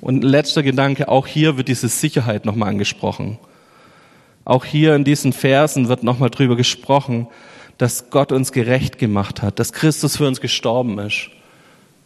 Und 0.00 0.22
letzter 0.22 0.62
Gedanke, 0.62 1.08
auch 1.08 1.26
hier 1.26 1.56
wird 1.56 1.66
diese 1.66 1.88
Sicherheit 1.88 2.44
nochmal 2.44 2.68
angesprochen. 2.68 3.40
Auch 4.44 4.64
hier 4.64 4.94
in 4.94 5.04
diesen 5.04 5.32
Versen 5.32 5.88
wird 5.88 6.02
nochmal 6.02 6.30
drüber 6.30 6.56
gesprochen, 6.56 7.28
dass 7.78 8.10
Gott 8.10 8.30
uns 8.30 8.52
gerecht 8.52 8.98
gemacht 8.98 9.42
hat, 9.42 9.58
dass 9.58 9.72
Christus 9.72 10.16
für 10.16 10.26
uns 10.26 10.40
gestorben 10.40 10.98
ist. 10.98 11.30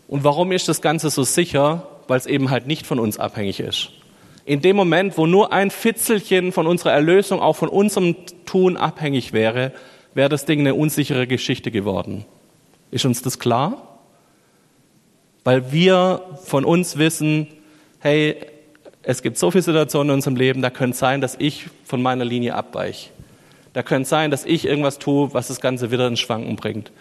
Und 0.07 0.25
warum 0.25 0.53
ist 0.53 0.69
das 0.69 0.81
Ganze 0.81 1.11
so 1.11 1.25
sicher? 1.25 1.87
Weil 2.07 2.19
es 2.19 2.27
eben 2.27 2.51
halt 2.51 2.67
nicht 2.67 2.87
von 2.87 2.99
uns 2.99 3.19
abhängig 3.19 3.61
ist. 3.61 3.91
In 4.47 4.63
dem 4.63 4.77
Moment, 4.77 5.19
wo 5.19 5.27
nur 5.27 5.53
ein 5.53 5.71
Fitzelchen 5.71 6.53
von 6.53 6.67
unserer 6.67 6.93
Erlösung 6.93 7.41
auch 7.41 7.57
von 7.57 7.69
unserem 7.69 8.17
Tun 8.47 8.79
abhängig 8.79 9.35
wäre, 9.35 9.73
wäre 10.15 10.31
das 10.31 10.47
Ding 10.47 10.61
eine 10.61 10.75
unsichere 10.75 11.27
Geschichte 11.27 11.71
geworden. 11.71 12.25
Ist 12.91 13.05
uns 13.05 13.21
das 13.21 13.39
klar? 13.39 13.99
Weil 15.45 15.71
wir 15.71 16.23
von 16.45 16.65
uns 16.65 16.97
wissen, 16.97 17.49
hey, 18.01 18.37
es 19.09 19.23
gibt 19.23 19.39
so 19.39 19.51
viele 19.51 19.63
Situationen 19.63 20.11
in 20.11 20.15
unserem 20.17 20.37
Leben, 20.37 20.61
da 20.61 20.69
könnte 20.69 20.93
es 20.93 20.99
sein, 20.99 21.23
dass 21.23 21.35
ich 21.39 21.65
von 21.85 22.03
meiner 22.03 22.27
Linie 22.27 22.55
abweiche. 22.55 23.09
Da 23.73 23.83
könnte 23.83 24.03
es 24.03 24.11
sein, 24.11 24.31
dass 24.31 24.45
ich 24.45 24.67
irgendwas 24.67 24.99
tue, 24.99 25.33
was 25.33 25.49
das 25.49 25.63
Ganze 25.63 25.91
wieder 25.91 26.07
ins 26.07 26.21
Schwanken 26.21 26.57
bringt. 26.57 26.93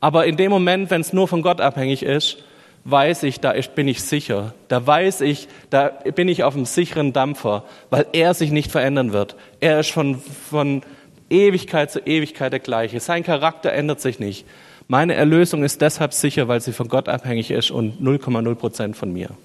Aber 0.00 0.24
in 0.24 0.38
dem 0.38 0.50
Moment, 0.50 0.90
wenn 0.90 1.02
es 1.02 1.12
nur 1.12 1.28
von 1.28 1.42
Gott 1.42 1.60
abhängig 1.60 2.04
ist, 2.04 2.38
weiß 2.84 3.24
ich, 3.24 3.40
da 3.40 3.52
bin 3.74 3.86
ich 3.86 4.02
sicher. 4.02 4.54
Da 4.68 4.86
weiß 4.86 5.20
ich, 5.20 5.46
da 5.68 5.88
bin 5.88 6.26
ich 6.28 6.42
auf 6.42 6.54
einem 6.54 6.64
sicheren 6.64 7.12
Dampfer, 7.12 7.64
weil 7.90 8.06
er 8.14 8.32
sich 8.32 8.50
nicht 8.50 8.70
verändern 8.70 9.12
wird. 9.12 9.36
Er 9.60 9.78
ist 9.78 9.90
von, 9.90 10.22
von 10.48 10.80
Ewigkeit 11.28 11.90
zu 11.90 11.98
Ewigkeit 12.00 12.54
der 12.54 12.60
gleiche. 12.60 12.98
Sein 12.98 13.24
Charakter 13.24 13.74
ändert 13.74 14.00
sich 14.00 14.18
nicht. 14.18 14.46
Meine 14.88 15.16
Erlösung 15.16 15.64
ist 15.64 15.82
deshalb 15.82 16.14
sicher, 16.14 16.48
weil 16.48 16.62
sie 16.62 16.72
von 16.72 16.88
Gott 16.88 17.10
abhängig 17.10 17.50
ist 17.50 17.70
und 17.70 18.00
0,0 18.00 18.54
Prozent 18.54 18.96
von 18.96 19.12
mir. 19.12 19.36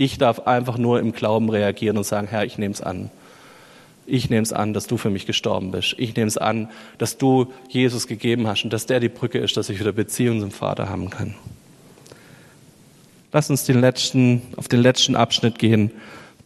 Ich 0.00 0.16
darf 0.16 0.46
einfach 0.46 0.78
nur 0.78 0.98
im 0.98 1.12
Glauben 1.12 1.50
reagieren 1.50 1.98
und 1.98 2.04
sagen, 2.04 2.26
Herr, 2.26 2.46
ich 2.46 2.56
nehme 2.56 2.72
es 2.72 2.80
an. 2.80 3.10
Ich 4.06 4.30
nehme 4.30 4.40
es 4.40 4.50
an, 4.50 4.72
dass 4.72 4.86
du 4.86 4.96
für 4.96 5.10
mich 5.10 5.26
gestorben 5.26 5.72
bist. 5.72 5.94
Ich 5.98 6.16
nehme 6.16 6.26
es 6.26 6.38
an, 6.38 6.70
dass 6.96 7.18
du 7.18 7.52
Jesus 7.68 8.06
gegeben 8.06 8.46
hast 8.46 8.64
und 8.64 8.72
dass 8.72 8.86
der 8.86 8.98
die 8.98 9.10
Brücke 9.10 9.40
ist, 9.40 9.58
dass 9.58 9.68
ich 9.68 9.78
wieder 9.78 9.92
Beziehung 9.92 10.40
zum 10.40 10.52
Vater 10.52 10.88
haben 10.88 11.10
kann. 11.10 11.34
Lass 13.30 13.50
uns 13.50 13.64
den 13.64 13.78
letzten, 13.78 14.40
auf 14.56 14.68
den 14.68 14.80
letzten 14.80 15.16
Abschnitt 15.16 15.58
gehen. 15.58 15.90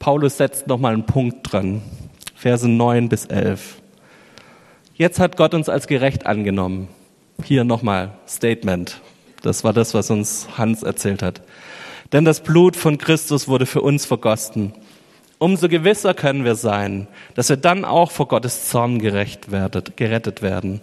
Paulus 0.01 0.37
setzt 0.37 0.67
nochmal 0.67 0.93
einen 0.93 1.07
Punkt 1.07 1.53
dran. 1.53 1.81
Verse 2.35 2.69
9 2.69 3.09
bis 3.09 3.27
11. 3.27 3.77
Jetzt 4.97 5.21
hat 5.21 5.37
Gott 5.37 5.55
uns 5.55 5.69
als 5.69 5.87
gerecht 5.87 6.27
angenommen. 6.27 6.89
Hier 7.45 7.63
nochmal 7.63 8.19
Statement. 8.27 9.01
Das 9.43 9.63
war 9.63 9.73
das, 9.73 9.95
was 9.95 10.11
uns 10.11 10.49
Hans 10.59 10.83
erzählt 10.83 11.23
hat. 11.23 11.41
Denn 12.13 12.25
das 12.25 12.43
Blut 12.43 12.77
von 12.77 12.99
Christus 12.99 13.49
wurde 13.49 13.67
für 13.67 13.81
uns 13.81 14.07
vergossen. 14.07 14.73
Umso 15.39 15.69
gewisser 15.69 16.15
können 16.15 16.45
wir 16.45 16.55
sein, 16.55 17.09
dass 17.35 17.49
wir 17.49 17.57
dann 17.57 17.85
auch 17.85 18.11
vor 18.11 18.29
Gottes 18.29 18.69
Zorn 18.69 18.99
gerecht 18.99 19.51
werdet, 19.51 19.97
gerettet 19.97 20.43
werden. 20.43 20.81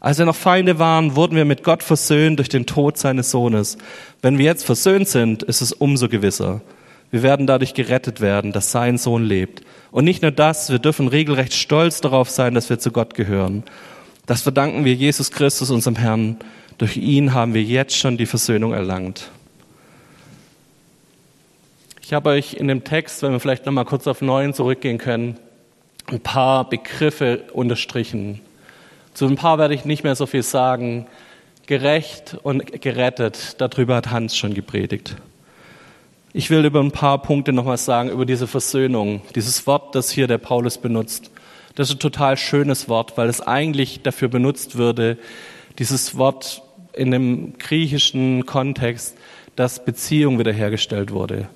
Als 0.00 0.18
wir 0.18 0.24
noch 0.24 0.36
Feinde 0.36 0.78
waren, 0.78 1.14
wurden 1.14 1.36
wir 1.36 1.44
mit 1.44 1.62
Gott 1.62 1.82
versöhnt 1.82 2.38
durch 2.38 2.48
den 2.48 2.64
Tod 2.64 2.96
seines 2.96 3.30
Sohnes. 3.30 3.76
Wenn 4.22 4.38
wir 4.38 4.46
jetzt 4.46 4.64
versöhnt 4.64 5.08
sind, 5.08 5.42
ist 5.42 5.60
es 5.60 5.72
umso 5.72 6.08
gewisser. 6.08 6.62
Wir 7.10 7.22
werden 7.22 7.46
dadurch 7.46 7.74
gerettet 7.74 8.20
werden, 8.20 8.52
dass 8.52 8.72
sein 8.72 8.96
Sohn 8.96 9.24
lebt. 9.24 9.62
Und 9.90 10.04
nicht 10.04 10.22
nur 10.22 10.30
das, 10.30 10.70
wir 10.70 10.78
dürfen 10.78 11.08
regelrecht 11.08 11.52
stolz 11.52 12.00
darauf 12.00 12.30
sein, 12.30 12.54
dass 12.54 12.70
wir 12.70 12.78
zu 12.78 12.92
Gott 12.92 13.14
gehören. 13.14 13.64
Das 14.26 14.42
verdanken 14.42 14.84
wir 14.84 14.94
Jesus 14.94 15.30
Christus, 15.32 15.70
unserem 15.70 15.96
Herrn. 15.96 16.36
Durch 16.78 16.96
ihn 16.96 17.34
haben 17.34 17.52
wir 17.52 17.62
jetzt 17.62 17.96
schon 17.96 18.16
die 18.16 18.26
Versöhnung 18.26 18.72
erlangt. 18.72 19.30
Ich 22.10 22.14
habe 22.14 22.30
euch 22.30 22.54
in 22.54 22.66
dem 22.66 22.82
Text, 22.82 23.22
wenn 23.22 23.30
wir 23.30 23.38
vielleicht 23.38 23.66
nochmal 23.66 23.84
kurz 23.84 24.08
auf 24.08 24.20
neun 24.20 24.52
zurückgehen 24.52 24.98
können, 24.98 25.36
ein 26.08 26.18
paar 26.18 26.68
Begriffe 26.68 27.44
unterstrichen. 27.52 28.40
Zu 29.14 29.26
ein 29.26 29.36
paar 29.36 29.58
werde 29.58 29.74
ich 29.74 29.84
nicht 29.84 30.02
mehr 30.02 30.16
so 30.16 30.26
viel 30.26 30.42
sagen. 30.42 31.06
Gerecht 31.66 32.36
und 32.42 32.82
gerettet, 32.82 33.60
darüber 33.60 33.94
hat 33.94 34.10
Hans 34.10 34.36
schon 34.36 34.54
gepredigt. 34.54 35.14
Ich 36.32 36.50
will 36.50 36.64
über 36.64 36.80
ein 36.80 36.90
paar 36.90 37.22
Punkte 37.22 37.52
nochmal 37.52 37.76
sagen, 37.76 38.10
über 38.10 38.26
diese 38.26 38.48
Versöhnung. 38.48 39.22
Dieses 39.36 39.68
Wort, 39.68 39.94
das 39.94 40.10
hier 40.10 40.26
der 40.26 40.38
Paulus 40.38 40.78
benutzt, 40.78 41.30
das 41.76 41.90
ist 41.90 41.94
ein 41.94 42.00
total 42.00 42.36
schönes 42.36 42.88
Wort, 42.88 43.16
weil 43.18 43.28
es 43.28 43.40
eigentlich 43.40 44.02
dafür 44.02 44.26
benutzt 44.26 44.76
würde, 44.76 45.16
dieses 45.78 46.18
Wort 46.18 46.60
in 46.92 47.12
dem 47.12 47.56
griechischen 47.58 48.46
Kontext, 48.46 49.16
dass 49.54 49.84
Beziehung 49.84 50.40
wiederhergestellt 50.40 51.12
wurde. 51.12 51.48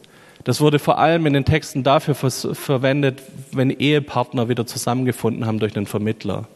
Das 0.44 0.60
wurde 0.60 0.78
vor 0.78 0.98
allem 0.98 1.24
in 1.26 1.32
den 1.32 1.46
Texten 1.46 1.82
dafür 1.82 2.14
verwendet, 2.14 3.22
wenn 3.52 3.70
Ehepartner 3.70 4.48
wieder 4.48 4.66
zusammengefunden 4.66 5.46
haben 5.46 5.58
durch 5.58 5.74
einen 5.74 5.86
Vermittler. 5.86 6.46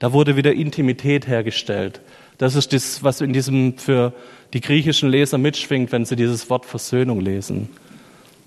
Da 0.00 0.12
wurde 0.12 0.36
wieder 0.36 0.52
Intimität 0.52 1.28
hergestellt. 1.28 2.00
Das 2.38 2.56
ist 2.56 2.72
das, 2.72 3.04
was 3.04 3.20
in 3.20 3.32
diesem 3.32 3.78
für 3.78 4.12
die 4.52 4.60
griechischen 4.60 5.08
Leser 5.08 5.38
mitschwingt, 5.38 5.92
wenn 5.92 6.04
sie 6.04 6.16
dieses 6.16 6.50
Wort 6.50 6.66
Versöhnung 6.66 7.20
lesen. 7.20 7.68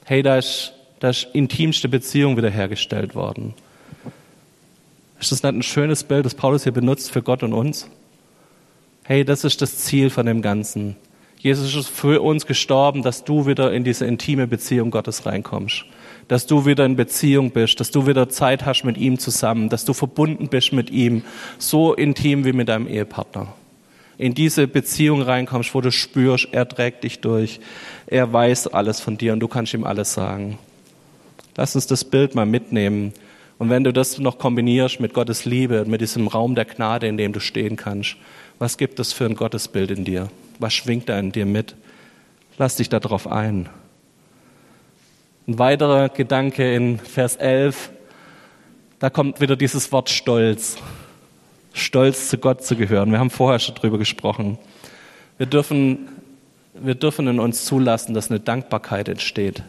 Hey, 0.03 0.21
da 0.21 0.37
ist, 0.37 0.73
da 0.99 1.11
ist 1.11 1.27
intimste 1.33 1.87
Beziehung 1.87 2.35
wiederhergestellt 2.35 3.15
worden. 3.15 3.53
Ist 5.19 5.31
das 5.31 5.43
nicht 5.43 5.53
ein 5.53 5.63
schönes 5.63 6.03
Bild, 6.03 6.25
das 6.25 6.35
Paulus 6.35 6.63
hier 6.63 6.73
benutzt 6.73 7.11
für 7.11 7.21
Gott 7.21 7.43
und 7.43 7.53
uns? 7.53 7.87
Hey, 9.03 9.23
das 9.23 9.45
ist 9.45 9.61
das 9.61 9.77
Ziel 9.77 10.09
von 10.09 10.25
dem 10.25 10.41
Ganzen. 10.41 10.97
Jesus 11.43 11.75
ist 11.75 11.89
für 11.89 12.21
uns 12.21 12.45
gestorben, 12.45 13.03
dass 13.03 13.25
du 13.25 13.45
wieder 13.45 13.73
in 13.73 13.83
diese 13.83 14.05
intime 14.05 14.47
Beziehung 14.47 14.91
Gottes 14.91 15.25
reinkommst. 15.25 15.83
Dass 16.29 16.47
du 16.47 16.65
wieder 16.65 16.85
in 16.85 16.95
Beziehung 16.95 17.51
bist, 17.51 17.81
dass 17.81 17.91
du 17.91 18.07
wieder 18.07 18.29
Zeit 18.29 18.65
hast 18.65 18.85
mit 18.85 18.97
ihm 18.97 19.19
zusammen, 19.19 19.67
dass 19.67 19.83
du 19.83 19.91
verbunden 19.91 20.47
bist 20.47 20.71
mit 20.71 20.89
ihm, 20.89 21.21
so 21.57 21.93
intim 21.95 22.45
wie 22.45 22.53
mit 22.53 22.69
deinem 22.69 22.87
Ehepartner. 22.87 23.53
In 24.17 24.33
diese 24.33 24.67
Beziehung 24.67 25.21
reinkommst, 25.21 25.75
wo 25.75 25.81
du 25.81 25.91
spürst, 25.91 26.47
er 26.53 26.65
trägt 26.65 27.03
dich 27.03 27.19
durch, 27.19 27.59
er 28.07 28.31
weiß 28.31 28.67
alles 28.67 29.01
von 29.01 29.17
dir 29.17 29.33
und 29.33 29.41
du 29.41 29.49
kannst 29.49 29.73
ihm 29.73 29.83
alles 29.83 30.13
sagen. 30.13 30.57
Lass 31.57 31.75
uns 31.75 31.87
das 31.87 32.05
Bild 32.05 32.35
mal 32.35 32.45
mitnehmen. 32.45 33.11
Und 33.57 33.69
wenn 33.69 33.83
du 33.83 33.91
das 33.91 34.17
noch 34.17 34.37
kombinierst 34.37 35.01
mit 35.01 35.13
Gottes 35.13 35.43
Liebe, 35.43 35.83
mit 35.83 35.99
diesem 35.99 36.29
Raum 36.29 36.55
der 36.55 36.63
Gnade, 36.63 37.07
in 37.07 37.17
dem 37.17 37.33
du 37.33 37.41
stehen 37.41 37.75
kannst, 37.75 38.15
was 38.59 38.77
gibt 38.77 38.97
es 39.01 39.11
für 39.11 39.25
ein 39.25 39.35
Gottesbild 39.35 39.91
in 39.91 40.05
dir? 40.05 40.29
Was 40.59 40.73
schwingt 40.73 41.09
da 41.09 41.19
in 41.19 41.31
dir 41.31 41.45
mit? 41.45 41.75
Lass 42.57 42.75
dich 42.75 42.89
darauf 42.89 43.27
ein. 43.27 43.69
Ein 45.47 45.59
weiterer 45.59 46.09
Gedanke 46.09 46.73
in 46.73 46.99
Vers 46.99 47.35
11, 47.35 47.89
da 48.99 49.09
kommt 49.09 49.41
wieder 49.41 49.57
dieses 49.57 49.91
Wort 49.91 50.09
Stolz. 50.09 50.77
Stolz 51.73 52.29
zu 52.29 52.37
Gott 52.37 52.63
zu 52.63 52.75
gehören. 52.75 53.11
Wir 53.11 53.19
haben 53.19 53.31
vorher 53.31 53.59
schon 53.59 53.75
drüber 53.75 53.97
gesprochen. 53.97 54.57
Wir 55.37 55.47
dürfen, 55.47 56.07
wir 56.73 56.95
dürfen 56.95 57.27
in 57.27 57.39
uns 57.39 57.65
zulassen, 57.65 58.13
dass 58.13 58.29
eine 58.29 58.39
Dankbarkeit 58.39 59.09
entsteht. 59.09 59.63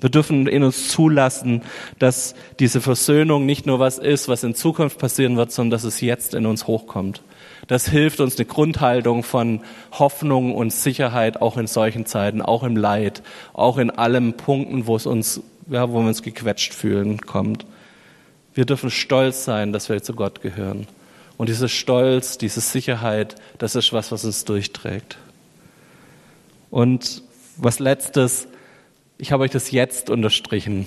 Wir 0.00 0.10
dürfen 0.10 0.46
in 0.46 0.62
uns 0.62 0.88
zulassen, 0.88 1.62
dass 1.98 2.34
diese 2.60 2.82
Versöhnung 2.82 3.46
nicht 3.46 3.64
nur 3.64 3.78
was 3.78 3.98
ist, 3.98 4.28
was 4.28 4.44
in 4.44 4.54
Zukunft 4.54 4.98
passieren 4.98 5.36
wird, 5.36 5.52
sondern 5.52 5.70
dass 5.70 5.84
es 5.84 6.02
jetzt 6.02 6.34
in 6.34 6.44
uns 6.44 6.66
hochkommt. 6.66 7.22
Das 7.66 7.88
hilft 7.88 8.20
uns 8.20 8.36
eine 8.36 8.46
Grundhaltung 8.46 9.22
von 9.22 9.60
Hoffnung 9.92 10.54
und 10.54 10.72
Sicherheit 10.72 11.42
auch 11.42 11.56
in 11.56 11.66
solchen 11.66 12.06
Zeiten, 12.06 12.40
auch 12.40 12.62
im 12.62 12.76
Leid, 12.76 13.22
auch 13.54 13.78
in 13.78 13.90
allen 13.90 14.34
Punkten, 14.34 14.86
wo 14.86 14.94
es 14.94 15.06
uns, 15.06 15.40
ja, 15.68 15.90
wo 15.90 16.00
wir 16.00 16.06
uns 16.06 16.22
gequetscht 16.22 16.72
fühlen, 16.72 17.20
kommt. 17.22 17.66
Wir 18.54 18.64
dürfen 18.64 18.90
stolz 18.90 19.44
sein, 19.44 19.72
dass 19.72 19.88
wir 19.88 20.02
zu 20.02 20.14
Gott 20.14 20.40
gehören. 20.42 20.86
Und 21.36 21.48
dieser 21.48 21.68
Stolz, 21.68 22.38
diese 22.38 22.60
Sicherheit, 22.60 23.34
das 23.58 23.74
ist 23.74 23.92
was, 23.92 24.12
was 24.12 24.24
uns 24.24 24.44
durchträgt. 24.44 25.18
Und 26.70 27.22
was 27.56 27.78
letztes, 27.78 28.48
ich 29.18 29.32
habe 29.32 29.44
euch 29.44 29.50
das 29.50 29.70
jetzt 29.70 30.08
unterstrichen. 30.08 30.86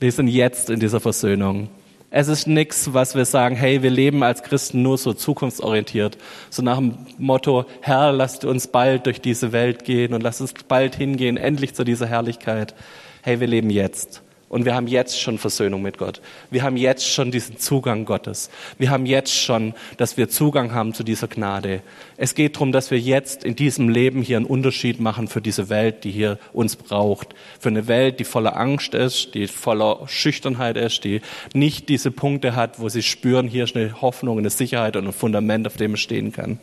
Wir 0.00 0.12
sind 0.12 0.28
jetzt 0.28 0.70
in 0.70 0.80
dieser 0.80 1.00
Versöhnung. 1.00 1.68
Es 2.16 2.28
ist 2.28 2.46
nichts, 2.46 2.94
was 2.94 3.16
wir 3.16 3.24
sagen, 3.24 3.56
hey, 3.56 3.82
wir 3.82 3.90
leben 3.90 4.22
als 4.22 4.44
Christen 4.44 4.82
nur 4.82 4.98
so 4.98 5.14
zukunftsorientiert. 5.14 6.16
So 6.48 6.62
nach 6.62 6.76
dem 6.76 6.94
Motto, 7.18 7.64
Herr, 7.80 8.12
lasst 8.12 8.44
uns 8.44 8.68
bald 8.68 9.06
durch 9.06 9.20
diese 9.20 9.50
Welt 9.50 9.84
gehen 9.84 10.14
und 10.14 10.22
lasst 10.22 10.40
uns 10.40 10.54
bald 10.68 10.94
hingehen, 10.94 11.36
endlich 11.36 11.74
zu 11.74 11.82
dieser 11.82 12.06
Herrlichkeit. 12.06 12.76
Hey, 13.22 13.40
wir 13.40 13.48
leben 13.48 13.68
jetzt. 13.68 14.23
Und 14.54 14.64
wir 14.64 14.76
haben 14.76 14.86
jetzt 14.86 15.20
schon 15.20 15.36
Versöhnung 15.36 15.82
mit 15.82 15.98
Gott. 15.98 16.20
Wir 16.48 16.62
haben 16.62 16.76
jetzt 16.76 17.10
schon 17.10 17.32
diesen 17.32 17.58
Zugang 17.58 18.04
Gottes. 18.04 18.50
Wir 18.78 18.88
haben 18.88 19.04
jetzt 19.04 19.34
schon, 19.34 19.74
dass 19.96 20.16
wir 20.16 20.28
Zugang 20.28 20.72
haben 20.72 20.94
zu 20.94 21.02
dieser 21.02 21.26
Gnade. 21.26 21.82
Es 22.16 22.36
geht 22.36 22.54
darum, 22.54 22.70
dass 22.70 22.92
wir 22.92 23.00
jetzt 23.00 23.42
in 23.42 23.56
diesem 23.56 23.88
Leben 23.88 24.22
hier 24.22 24.36
einen 24.36 24.46
Unterschied 24.46 25.00
machen 25.00 25.26
für 25.26 25.40
diese 25.40 25.70
Welt, 25.70 26.04
die 26.04 26.12
hier 26.12 26.38
uns 26.52 26.76
braucht. 26.76 27.34
Für 27.58 27.70
eine 27.70 27.88
Welt, 27.88 28.20
die 28.20 28.24
voller 28.24 28.56
Angst 28.56 28.94
ist, 28.94 29.34
die 29.34 29.48
voller 29.48 30.06
Schüchternheit 30.06 30.76
ist, 30.76 31.02
die 31.02 31.20
nicht 31.52 31.88
diese 31.88 32.12
Punkte 32.12 32.54
hat, 32.54 32.78
wo 32.78 32.88
sie 32.88 33.02
spüren, 33.02 33.48
hier 33.48 33.64
ist 33.64 33.74
eine 33.74 34.00
Hoffnung, 34.02 34.38
eine 34.38 34.50
Sicherheit 34.50 34.94
und 34.94 35.08
ein 35.08 35.12
Fundament, 35.12 35.66
auf 35.66 35.76
dem 35.76 35.90
man 35.90 35.98
stehen 35.98 36.30
kann. 36.30 36.60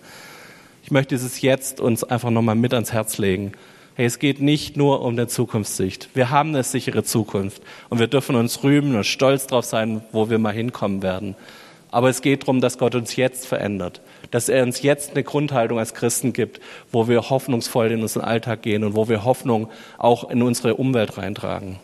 Ich 0.86 0.92
möchte 0.92 1.14
dieses 1.14 1.42
jetzt 1.42 1.82
uns 1.82 2.06
einfach 2.06 2.30
nochmal 2.30 2.56
mit 2.56 2.74
ans 2.74 2.94
Herz 2.94 3.18
legen 3.18 3.52
Hey, 3.94 4.06
es 4.06 4.20
geht 4.20 4.40
nicht 4.40 4.78
nur 4.78 5.02
um 5.02 5.14
eine 5.14 5.28
Zukunftssicht. 5.28 6.12
Wir 6.14 6.30
haben 6.30 6.50
eine 6.50 6.64
sichere 6.64 7.04
Zukunft 7.04 7.62
und 7.90 8.00
wir 8.00 8.08
dürfen 8.08 8.38
uns 8.38 8.64
rühmen 8.64 8.96
und 8.96 9.04
stolz 9.04 9.48
darauf 9.48 9.66
sein, 9.66 10.02
wo 10.14 10.30
wir 10.30 10.40
mal 10.40 10.54
hinkommen 10.54 11.04
werden. 11.04 11.36
Aber 11.92 12.08
es 12.08 12.22
geht 12.22 12.44
darum, 12.44 12.62
dass 12.62 12.78
Gott 12.78 12.96
uns 12.96 13.18
jetzt 13.18 13.46
verändert, 13.46 14.00
dass 14.32 14.48
er 14.48 14.64
uns 14.64 14.82
jetzt 14.82 15.12
eine 15.12 15.26
Grundhaltung 15.26 15.78
als 15.78 15.94
Christen 15.94 16.32
gibt, 16.32 16.62
wo 16.94 17.10
wir 17.10 17.30
hoffnungsvoll 17.30 17.92
in 17.92 18.02
unseren 18.02 18.24
Alltag 18.24 18.62
gehen 18.62 18.86
und 18.86 18.96
wo 18.96 19.10
wir 19.10 19.26
Hoffnung 19.26 19.68
auch 19.98 20.30
in 20.30 20.42
unsere 20.42 20.76
Umwelt 20.76 21.18
reintragen, 21.18 21.78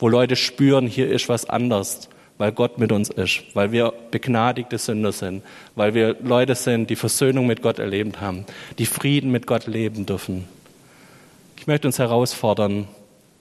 wo 0.00 0.08
Leute 0.08 0.34
spüren, 0.34 0.88
hier 0.88 1.08
ist 1.12 1.28
was 1.28 1.48
anders, 1.48 2.08
weil 2.38 2.50
Gott 2.50 2.78
mit 2.78 2.90
uns 2.90 3.08
ist, 3.08 3.44
weil 3.54 3.70
wir 3.70 3.92
begnadigte 4.10 4.78
Sünder 4.78 5.12
sind, 5.12 5.44
weil 5.76 5.94
wir 5.94 6.16
Leute 6.24 6.56
sind, 6.56 6.90
die 6.90 6.96
Versöhnung 6.96 7.46
mit 7.46 7.62
Gott 7.62 7.78
erlebt 7.78 8.20
haben, 8.20 8.46
die 8.80 8.86
Frieden 8.86 9.30
mit 9.30 9.46
Gott 9.46 9.68
leben 9.68 10.06
dürfen. 10.06 10.48
Ich 11.62 11.68
möchte 11.68 11.86
uns 11.86 12.00
herausfordern, 12.00 12.88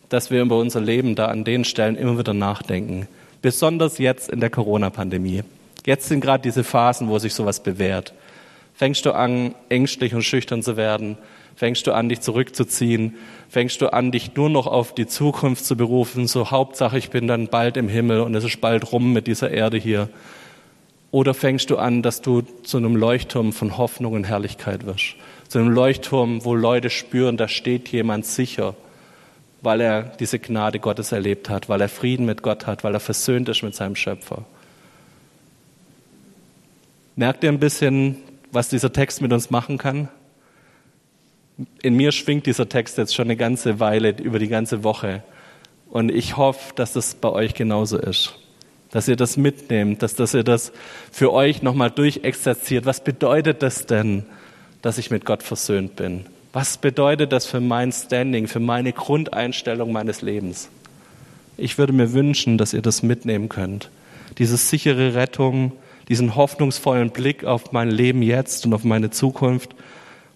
dass 0.09 0.29
wir 0.29 0.43
über 0.43 0.59
unser 0.59 0.79
Leben 0.79 1.15
da 1.15 1.29
an 1.29 1.43
den 1.43 1.65
Stellen 1.65 1.95
immer 1.95 2.19
wieder 2.19 2.35
nachdenken. 2.35 3.07
Besonders 3.41 3.97
jetzt 3.97 4.29
in 4.29 4.39
der 4.39 4.51
Corona-Pandemie. 4.51 5.41
Jetzt 5.87 6.07
sind 6.07 6.21
gerade 6.21 6.43
diese 6.43 6.63
Phasen, 6.63 7.09
wo 7.09 7.17
sich 7.17 7.33
sowas 7.33 7.63
bewährt. 7.63 8.13
Fängst 8.75 9.07
du 9.07 9.15
an, 9.15 9.55
ängstlich 9.69 10.13
und 10.13 10.21
schüchtern 10.21 10.61
zu 10.61 10.77
werden? 10.77 11.17
Fängst 11.55 11.87
du 11.87 11.93
an, 11.93 12.09
dich 12.09 12.21
zurückzuziehen? 12.21 13.15
Fängst 13.49 13.81
du 13.81 13.91
an, 13.91 14.11
dich 14.11 14.35
nur 14.35 14.51
noch 14.51 14.67
auf 14.67 14.93
die 14.93 15.07
Zukunft 15.07 15.65
zu 15.65 15.75
berufen? 15.75 16.27
So 16.27 16.51
Hauptsache, 16.51 16.99
ich 16.99 17.09
bin 17.09 17.27
dann 17.27 17.47
bald 17.47 17.75
im 17.75 17.89
Himmel 17.89 18.21
und 18.21 18.35
es 18.35 18.43
ist 18.43 18.61
bald 18.61 18.91
rum 18.91 19.13
mit 19.13 19.25
dieser 19.25 19.49
Erde 19.49 19.77
hier. 19.77 20.09
Oder 21.09 21.33
fängst 21.33 21.71
du 21.71 21.77
an, 21.77 22.03
dass 22.03 22.21
du 22.21 22.41
zu 22.41 22.77
einem 22.77 22.95
Leuchtturm 22.95 23.51
von 23.51 23.79
Hoffnung 23.79 24.13
und 24.13 24.25
Herrlichkeit 24.25 24.85
wirst? 24.85 25.15
Zu 25.51 25.59
einem 25.59 25.67
Leuchtturm, 25.67 26.45
wo 26.45 26.55
Leute 26.55 26.89
spüren, 26.89 27.35
da 27.35 27.49
steht 27.49 27.89
jemand 27.89 28.25
sicher, 28.25 28.73
weil 29.61 29.81
er 29.81 30.03
diese 30.03 30.39
Gnade 30.39 30.79
Gottes 30.79 31.11
erlebt 31.11 31.49
hat, 31.49 31.67
weil 31.67 31.81
er 31.81 31.89
Frieden 31.89 32.25
mit 32.25 32.41
Gott 32.41 32.67
hat, 32.67 32.85
weil 32.85 32.93
er 32.93 33.01
versöhnt 33.01 33.49
ist 33.49 33.61
mit 33.61 33.75
seinem 33.75 33.97
Schöpfer. 33.97 34.45
Merkt 37.17 37.43
ihr 37.43 37.49
ein 37.49 37.59
bisschen, 37.59 38.15
was 38.53 38.69
dieser 38.69 38.93
Text 38.93 39.21
mit 39.21 39.33
uns 39.33 39.49
machen 39.49 39.77
kann? 39.77 40.07
In 41.81 41.97
mir 41.97 42.13
schwingt 42.13 42.45
dieser 42.45 42.69
Text 42.69 42.97
jetzt 42.97 43.13
schon 43.13 43.25
eine 43.25 43.35
ganze 43.35 43.81
Weile, 43.81 44.11
über 44.21 44.39
die 44.39 44.47
ganze 44.47 44.85
Woche. 44.85 45.21
Und 45.89 46.11
ich 46.11 46.37
hoffe, 46.37 46.73
dass 46.75 46.93
das 46.93 47.13
bei 47.15 47.29
euch 47.29 47.55
genauso 47.55 47.97
ist. 47.97 48.39
Dass 48.89 49.09
ihr 49.09 49.17
das 49.17 49.35
mitnehmt, 49.35 50.01
dass, 50.01 50.15
dass 50.15 50.33
ihr 50.33 50.45
das 50.45 50.71
für 51.11 51.33
euch 51.33 51.61
nochmal 51.61 51.91
durchexerziert. 51.91 52.85
Was 52.85 53.03
bedeutet 53.03 53.61
das 53.61 53.85
denn? 53.85 54.25
Dass 54.81 54.97
ich 54.97 55.11
mit 55.11 55.25
Gott 55.25 55.43
versöhnt 55.43 55.95
bin? 55.95 56.25
Was 56.53 56.77
bedeutet 56.77 57.31
das 57.31 57.45
für 57.45 57.61
mein 57.61 57.91
Standing, 57.91 58.47
für 58.47 58.59
meine 58.59 58.91
Grundeinstellung 58.91 59.91
meines 59.91 60.21
Lebens? 60.21 60.69
Ich 61.57 61.77
würde 61.77 61.93
mir 61.93 62.13
wünschen, 62.13 62.57
dass 62.57 62.73
ihr 62.73 62.81
das 62.81 63.03
mitnehmen 63.03 63.47
könnt. 63.47 63.89
Diese 64.37 64.57
sichere 64.57 65.13
Rettung, 65.13 65.73
diesen 66.09 66.35
hoffnungsvollen 66.35 67.11
Blick 67.11 67.45
auf 67.45 67.71
mein 67.71 67.89
Leben 67.89 68.21
jetzt 68.21 68.65
und 68.65 68.73
auf 68.73 68.83
meine 68.83 69.11
Zukunft 69.11 69.75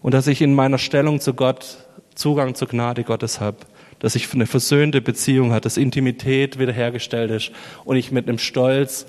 und 0.01 0.13
dass 0.13 0.27
ich 0.27 0.41
in 0.41 0.53
meiner 0.53 0.77
Stellung 0.77 1.19
zu 1.19 1.33
Gott 1.33 1.77
Zugang 2.15 2.55
zur 2.55 2.69
Gnade 2.69 3.03
Gottes 3.03 3.41
habe, 3.41 3.57
dass 3.99 4.15
ich 4.15 4.33
eine 4.33 4.45
versöhnte 4.45 5.01
Beziehung 5.01 5.51
habe, 5.51 5.61
dass 5.61 5.77
Intimität 5.77 6.59
wiederhergestellt 6.59 7.31
ist 7.31 7.51
und 7.83 7.97
ich 7.97 8.11
mit 8.11 8.27
einem 8.27 8.37
Stolz, 8.37 9.05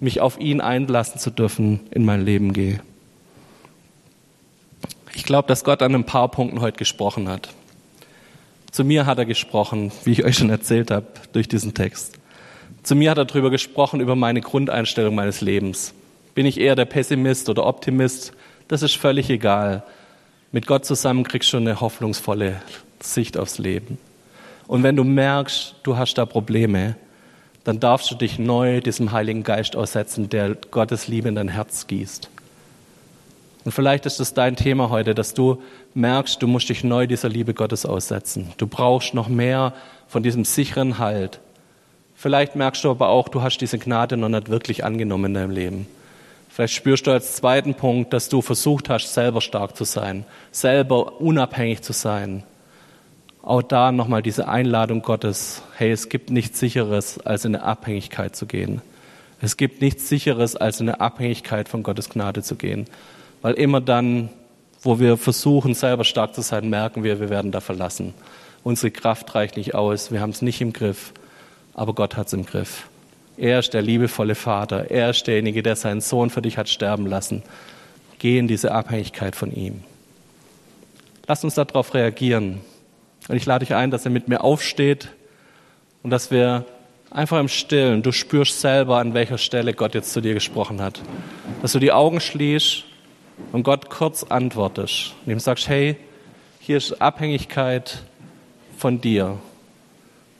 mich 0.00 0.20
auf 0.20 0.38
ihn 0.40 0.60
einlassen 0.60 1.20
zu 1.20 1.30
dürfen, 1.30 1.80
in 1.92 2.04
mein 2.04 2.24
Leben 2.24 2.52
gehe. 2.52 2.80
Ich 5.14 5.24
glaube, 5.24 5.48
dass 5.48 5.64
Gott 5.64 5.82
an 5.82 5.94
ein 5.94 6.04
paar 6.04 6.28
Punkten 6.28 6.60
heute 6.60 6.78
gesprochen 6.78 7.28
hat. 7.28 7.50
Zu 8.70 8.84
mir 8.84 9.04
hat 9.04 9.18
er 9.18 9.26
gesprochen, 9.26 9.92
wie 10.04 10.12
ich 10.12 10.24
euch 10.24 10.38
schon 10.38 10.48
erzählt 10.48 10.90
habe, 10.90 11.06
durch 11.32 11.48
diesen 11.48 11.74
Text. 11.74 12.18
Zu 12.82 12.96
mir 12.96 13.10
hat 13.10 13.18
er 13.18 13.26
darüber 13.26 13.50
gesprochen, 13.50 14.00
über 14.00 14.16
meine 14.16 14.40
Grundeinstellung 14.40 15.14
meines 15.14 15.42
Lebens. 15.42 15.92
Bin 16.34 16.46
ich 16.46 16.58
eher 16.58 16.74
der 16.74 16.86
Pessimist 16.86 17.50
oder 17.50 17.66
Optimist? 17.66 18.32
Das 18.68 18.82
ist 18.82 18.96
völlig 18.96 19.28
egal. 19.28 19.82
Mit 20.50 20.66
Gott 20.66 20.86
zusammen 20.86 21.24
kriegst 21.24 21.52
du 21.52 21.58
eine 21.58 21.80
hoffnungsvolle 21.80 22.62
Sicht 23.00 23.36
aufs 23.36 23.58
Leben. 23.58 23.98
Und 24.66 24.82
wenn 24.82 24.96
du 24.96 25.04
merkst, 25.04 25.76
du 25.82 25.98
hast 25.98 26.14
da 26.14 26.24
Probleme, 26.24 26.96
dann 27.64 27.78
darfst 27.78 28.10
du 28.10 28.14
dich 28.14 28.38
neu 28.38 28.80
diesem 28.80 29.12
Heiligen 29.12 29.42
Geist 29.42 29.76
aussetzen, 29.76 30.30
der 30.30 30.54
Gottes 30.70 31.08
Liebe 31.08 31.28
in 31.28 31.34
dein 31.34 31.48
Herz 31.48 31.86
gießt. 31.86 32.30
Und 33.64 33.72
vielleicht 33.72 34.06
ist 34.06 34.20
es 34.20 34.34
dein 34.34 34.56
Thema 34.56 34.90
heute, 34.90 35.14
dass 35.14 35.34
du 35.34 35.62
merkst, 35.94 36.42
du 36.42 36.46
musst 36.46 36.68
dich 36.68 36.82
neu 36.82 37.06
dieser 37.06 37.28
Liebe 37.28 37.54
Gottes 37.54 37.86
aussetzen. 37.86 38.52
Du 38.56 38.66
brauchst 38.66 39.14
noch 39.14 39.28
mehr 39.28 39.72
von 40.08 40.22
diesem 40.22 40.44
sicheren 40.44 40.98
Halt. 40.98 41.40
Vielleicht 42.14 42.56
merkst 42.56 42.84
du 42.84 42.90
aber 42.90 43.08
auch, 43.08 43.28
du 43.28 43.42
hast 43.42 43.58
diese 43.58 43.78
Gnade 43.78 44.16
noch 44.16 44.28
nicht 44.28 44.48
wirklich 44.48 44.84
angenommen 44.84 45.26
in 45.26 45.34
deinem 45.34 45.50
Leben. 45.50 45.86
Vielleicht 46.48 46.74
spürst 46.74 47.06
du 47.06 47.10
als 47.12 47.36
zweiten 47.36 47.74
Punkt, 47.74 48.12
dass 48.12 48.28
du 48.28 48.42
versucht 48.42 48.90
hast, 48.90 49.14
selber 49.14 49.40
stark 49.40 49.74
zu 49.76 49.84
sein, 49.84 50.26
selber 50.50 51.20
unabhängig 51.20 51.82
zu 51.82 51.92
sein. 51.92 52.42
Auch 53.42 53.62
da 53.62 53.90
nochmal 53.90 54.22
diese 54.22 54.48
Einladung 54.48 55.02
Gottes. 55.02 55.62
Hey, 55.76 55.90
es 55.90 56.08
gibt 56.08 56.30
nichts 56.30 56.60
Sicheres, 56.60 57.18
als 57.18 57.44
in 57.44 57.56
eine 57.56 57.64
Abhängigkeit 57.64 58.36
zu 58.36 58.46
gehen. 58.46 58.82
Es 59.40 59.56
gibt 59.56 59.80
nichts 59.80 60.08
Sicheres, 60.08 60.54
als 60.54 60.78
in 60.78 60.88
eine 60.88 61.00
Abhängigkeit 61.00 61.68
von 61.68 61.82
Gottes 61.82 62.10
Gnade 62.10 62.42
zu 62.42 62.54
gehen. 62.54 62.86
Weil 63.42 63.54
immer 63.54 63.80
dann, 63.80 64.30
wo 64.80 64.98
wir 64.98 65.16
versuchen, 65.16 65.74
selber 65.74 66.04
stark 66.04 66.34
zu 66.34 66.40
sein, 66.40 66.70
merken 66.70 67.02
wir, 67.02 67.20
wir 67.20 67.28
werden 67.28 67.50
da 67.50 67.60
verlassen. 67.60 68.14
Unsere 68.64 68.92
Kraft 68.92 69.34
reicht 69.34 69.56
nicht 69.56 69.74
aus, 69.74 70.12
wir 70.12 70.20
haben 70.20 70.30
es 70.30 70.42
nicht 70.42 70.60
im 70.60 70.72
Griff, 70.72 71.12
aber 71.74 71.94
Gott 71.94 72.16
hat 72.16 72.28
es 72.28 72.32
im 72.32 72.46
Griff. 72.46 72.88
Er 73.36 73.58
ist 73.58 73.74
der 73.74 73.82
liebevolle 73.82 74.36
Vater, 74.36 74.90
er 74.90 75.10
ist 75.10 75.26
derjenige, 75.26 75.62
der 75.62 75.74
seinen 75.74 76.00
Sohn 76.00 76.30
für 76.30 76.42
dich 76.42 76.58
hat 76.58 76.68
sterben 76.68 77.06
lassen. 77.06 77.42
Geh 78.18 78.38
in 78.38 78.46
diese 78.46 78.72
Abhängigkeit 78.72 79.34
von 79.34 79.52
ihm. 79.52 79.82
Lass 81.26 81.42
uns 81.42 81.54
darauf 81.54 81.94
reagieren. 81.94 82.60
Und 83.28 83.36
ich 83.36 83.46
lade 83.46 83.64
dich 83.64 83.74
ein, 83.74 83.90
dass 83.90 84.04
er 84.04 84.10
mit 84.12 84.28
mir 84.28 84.44
aufsteht 84.44 85.08
und 86.02 86.10
dass 86.10 86.30
wir 86.30 86.64
einfach 87.10 87.40
im 87.40 87.48
Stillen, 87.48 88.02
du 88.02 88.12
spürst 88.12 88.60
selber, 88.60 88.98
an 88.98 89.14
welcher 89.14 89.38
Stelle 89.38 89.74
Gott 89.74 89.94
jetzt 89.94 90.12
zu 90.12 90.20
dir 90.20 90.34
gesprochen 90.34 90.80
hat. 90.80 91.00
Dass 91.62 91.72
du 91.72 91.78
die 91.78 91.92
Augen 91.92 92.20
schließt 92.20 92.84
und 93.50 93.64
Gott 93.64 93.90
kurz 93.90 94.22
antwortest 94.22 95.14
und 95.24 95.32
ihm 95.32 95.40
sagst, 95.40 95.68
hey, 95.68 95.96
hier 96.60 96.76
ist 96.76 97.00
Abhängigkeit 97.02 98.04
von 98.78 99.00
dir. 99.00 99.38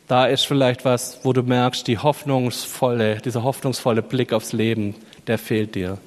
Da 0.08 0.26
ist 0.26 0.46
vielleicht 0.46 0.84
was, 0.84 1.20
wo 1.24 1.32
du 1.32 1.42
merkst, 1.42 1.86
die 1.86 1.98
hoffnungsvolle, 1.98 3.16
dieser 3.18 3.42
hoffnungsvolle 3.42 4.02
Blick 4.02 4.32
aufs 4.32 4.52
Leben, 4.52 4.94
der 5.26 5.38
fehlt 5.38 5.74
dir. 5.74 5.98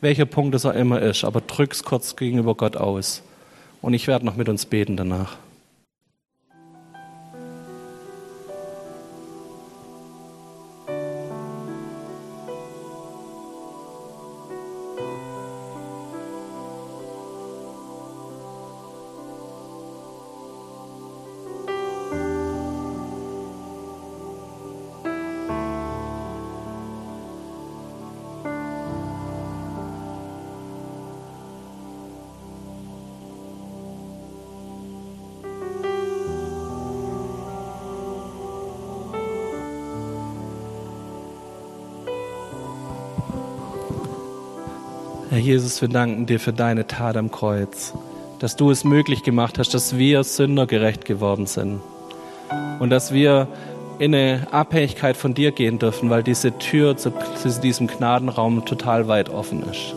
welcher 0.00 0.24
Punkt 0.24 0.54
es 0.54 0.64
auch 0.64 0.74
immer 0.74 1.00
ist, 1.00 1.24
aber 1.24 1.40
drück's 1.40 1.84
kurz 1.84 2.16
gegenüber 2.16 2.54
Gott 2.54 2.76
aus. 2.76 3.22
Und 3.82 3.94
ich 3.94 4.06
werde 4.06 4.24
noch 4.24 4.36
mit 4.36 4.48
uns 4.48 4.66
beten 4.66 4.96
danach. 4.96 5.36
Herr 45.30 45.38
Jesus, 45.38 45.80
wir 45.80 45.88
danken 45.88 46.26
dir 46.26 46.40
für 46.40 46.52
deine 46.52 46.88
Tat 46.88 47.16
am 47.16 47.30
Kreuz, 47.30 47.94
dass 48.40 48.56
du 48.56 48.72
es 48.72 48.82
möglich 48.82 49.22
gemacht 49.22 49.60
hast, 49.60 49.72
dass 49.74 49.96
wir 49.96 50.24
Sünder 50.24 50.66
gerecht 50.66 51.04
geworden 51.04 51.46
sind 51.46 51.80
und 52.80 52.90
dass 52.90 53.12
wir 53.12 53.46
in 54.00 54.12
eine 54.12 54.48
Abhängigkeit 54.50 55.16
von 55.16 55.32
dir 55.32 55.52
gehen 55.52 55.78
dürfen, 55.78 56.10
weil 56.10 56.24
diese 56.24 56.58
Tür 56.58 56.96
zu, 56.96 57.12
diesem 57.62 57.86
Gnadenraum 57.86 58.64
total 58.64 59.06
weit 59.06 59.28
offen 59.28 59.62
ist. 59.70 59.94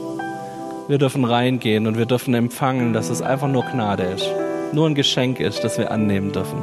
Wir 0.87 0.99
dürfen 0.99 1.25
reingehen 1.25 1.87
und 1.87 1.97
wir 1.97 2.05
dürfen 2.05 2.35
empfangen, 2.35 2.93
dass 2.93 3.09
es 3.09 3.23
einfach 3.23 3.47
nur 3.47 3.63
Gnade 3.63 4.03
ist, 4.03 4.29
nur 4.71 4.87
ein 4.87 4.93
Geschenk 4.93 5.39
ist, 5.39 5.63
das 5.63 5.79
wir 5.79 5.89
annehmen 5.89 6.31
dürfen. 6.31 6.59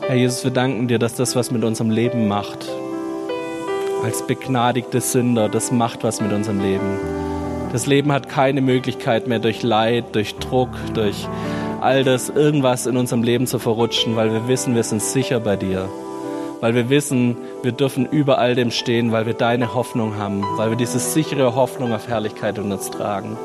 Herr 0.00 0.16
Jesus, 0.16 0.44
wir 0.44 0.50
danken 0.50 0.88
dir, 0.88 0.98
dass 0.98 1.14
das 1.14 1.36
was 1.36 1.50
mit 1.50 1.62
unserem 1.62 1.90
Leben 1.90 2.26
macht, 2.26 2.66
als 4.02 4.26
begnadigte 4.26 5.00
Sünder, 5.00 5.48
das 5.48 5.72
macht 5.72 6.04
was 6.04 6.20
mit 6.20 6.32
unserem 6.32 6.60
Leben. 6.60 6.98
Das 7.72 7.86
Leben 7.86 8.12
hat 8.12 8.28
keine 8.28 8.60
Möglichkeit 8.60 9.26
mehr 9.26 9.38
durch 9.38 9.62
Leid, 9.62 10.14
durch 10.14 10.36
Druck, 10.36 10.70
durch 10.94 11.28
all 11.80 12.04
das 12.04 12.28
irgendwas 12.28 12.86
in 12.86 12.96
unserem 12.96 13.22
Leben 13.22 13.46
zu 13.46 13.58
verrutschen, 13.58 14.16
weil 14.16 14.32
wir 14.32 14.48
wissen, 14.48 14.74
wir 14.74 14.82
sind 14.82 15.02
sicher 15.02 15.40
bei 15.40 15.56
dir. 15.56 15.88
Weil 16.60 16.74
wir 16.74 16.88
wissen, 16.90 17.36
wir 17.62 17.72
dürfen 17.72 18.06
über 18.06 18.38
all 18.38 18.54
dem 18.54 18.70
stehen, 18.70 19.12
weil 19.12 19.26
wir 19.26 19.34
deine 19.34 19.74
Hoffnung 19.74 20.16
haben, 20.16 20.44
weil 20.56 20.70
wir 20.70 20.76
diese 20.76 20.98
sichere 20.98 21.54
Hoffnung 21.54 21.92
auf 21.92 22.08
Herrlichkeit 22.08 22.58
in 22.58 22.72
uns 22.72 22.90
tragen. 22.90 23.36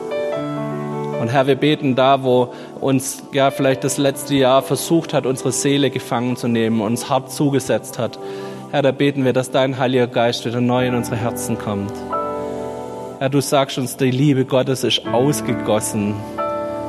Und 1.22 1.28
Herr, 1.30 1.47
wir 1.47 1.56
beten 1.56 1.95
da, 1.95 2.24
wo 2.24 2.54
uns 2.82 3.24
ja 3.32 3.51
vielleicht 3.51 3.84
das 3.84 3.97
letzte 3.97 4.36
Jahr 4.36 4.62
versucht 4.62 5.14
hat, 5.14 5.26
unsere 5.26 5.51
Seele 5.51 5.89
gefangen 5.89 6.36
zu 6.36 6.47
nehmen, 6.47 6.82
uns 6.82 7.10
hart 7.10 7.32
zugesetzt 7.32 7.99
hat. 7.99 8.18
Herr, 8.74 8.82
da 8.82 8.89
beten 8.89 9.24
wir, 9.24 9.34
dass 9.34 9.51
dein 9.51 9.78
Heiliger 9.78 10.07
Geist 10.07 10.47
wieder 10.47 10.59
neu 10.59 10.88
in 10.88 10.95
unsere 10.95 11.15
Herzen 11.15 11.59
kommt. 11.59 11.93
Herr, 13.19 13.30
du 13.30 13.39
sagst 13.39 13.78
uns, 13.78 13.97
die 13.97 14.09
Liebe 14.09 14.45
Gottes 14.45 14.84
ist 14.84 15.05
ausgegossen. 15.05 16.15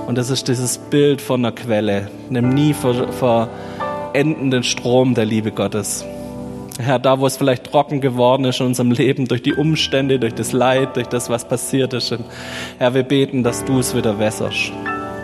Und 0.07 0.17
das 0.17 0.31
ist 0.31 0.49
dieses 0.49 0.79
Bild 0.79 1.21
von 1.21 1.45
einer 1.45 1.55
Quelle, 1.55 2.09
einem 2.31 2.49
nie 2.49 2.73
verendenden 2.73 4.63
Strom 4.63 5.15
der 5.15 5.27
Liebe 5.27 5.51
Gottes. 5.51 6.07
Herr, 6.79 6.99
da 6.99 7.21
wo 7.21 7.27
es 7.27 7.37
vielleicht 7.37 7.71
trocken 7.71 8.01
geworden 8.01 8.47
ist 8.47 8.61
in 8.61 8.67
unserem 8.69 8.91
Leben, 8.91 9.29
durch 9.29 9.43
die 9.43 9.53
Umstände, 9.53 10.19
durch 10.19 10.35
das 10.35 10.53
Leid, 10.53 10.97
durch 10.97 11.09
das, 11.09 11.29
was 11.29 11.47
passiert 11.47 11.93
ist. 11.93 12.17
Herr, 12.79 12.95
wir 12.95 13.03
beten, 13.03 13.43
dass 13.43 13.63
du 13.63 13.81
es 13.81 13.95
wieder 13.95 14.19
wässerst. 14.19 14.73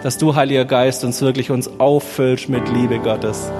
Dass 0.02 0.18
du, 0.18 0.34
Heiliger 0.34 0.66
Geist, 0.66 1.04
uns 1.04 1.22
wirklich 1.22 1.50
uns 1.50 1.70
auffüllst 1.80 2.50
mit 2.50 2.68
Liebe 2.68 2.98
Gottes 2.98 3.50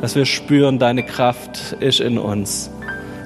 dass 0.00 0.14
wir 0.14 0.24
spüren, 0.24 0.78
deine 0.78 1.02
Kraft 1.02 1.76
ist 1.80 2.00
in 2.00 2.18
uns. 2.18 2.70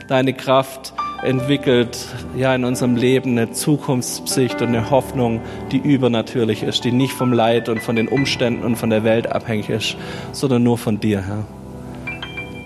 Deine 0.08 0.34
Kraft 0.34 0.92
entwickelt 1.22 1.96
ja 2.36 2.54
in 2.54 2.64
unserem 2.64 2.96
Leben 2.96 3.30
eine 3.30 3.50
Zukunftssicht 3.52 4.60
und 4.60 4.68
eine 4.68 4.90
Hoffnung, 4.90 5.40
die 5.72 5.78
übernatürlich 5.78 6.62
ist, 6.62 6.84
die 6.84 6.92
nicht 6.92 7.12
vom 7.14 7.32
Leid 7.32 7.68
und 7.68 7.80
von 7.80 7.96
den 7.96 8.08
Umständen 8.08 8.62
und 8.62 8.76
von 8.76 8.90
der 8.90 9.04
Welt 9.04 9.32
abhängig 9.32 9.70
ist, 9.70 9.96
sondern 10.32 10.62
nur 10.62 10.76
von 10.76 11.00
dir, 11.00 11.22
Herr. 11.22 11.44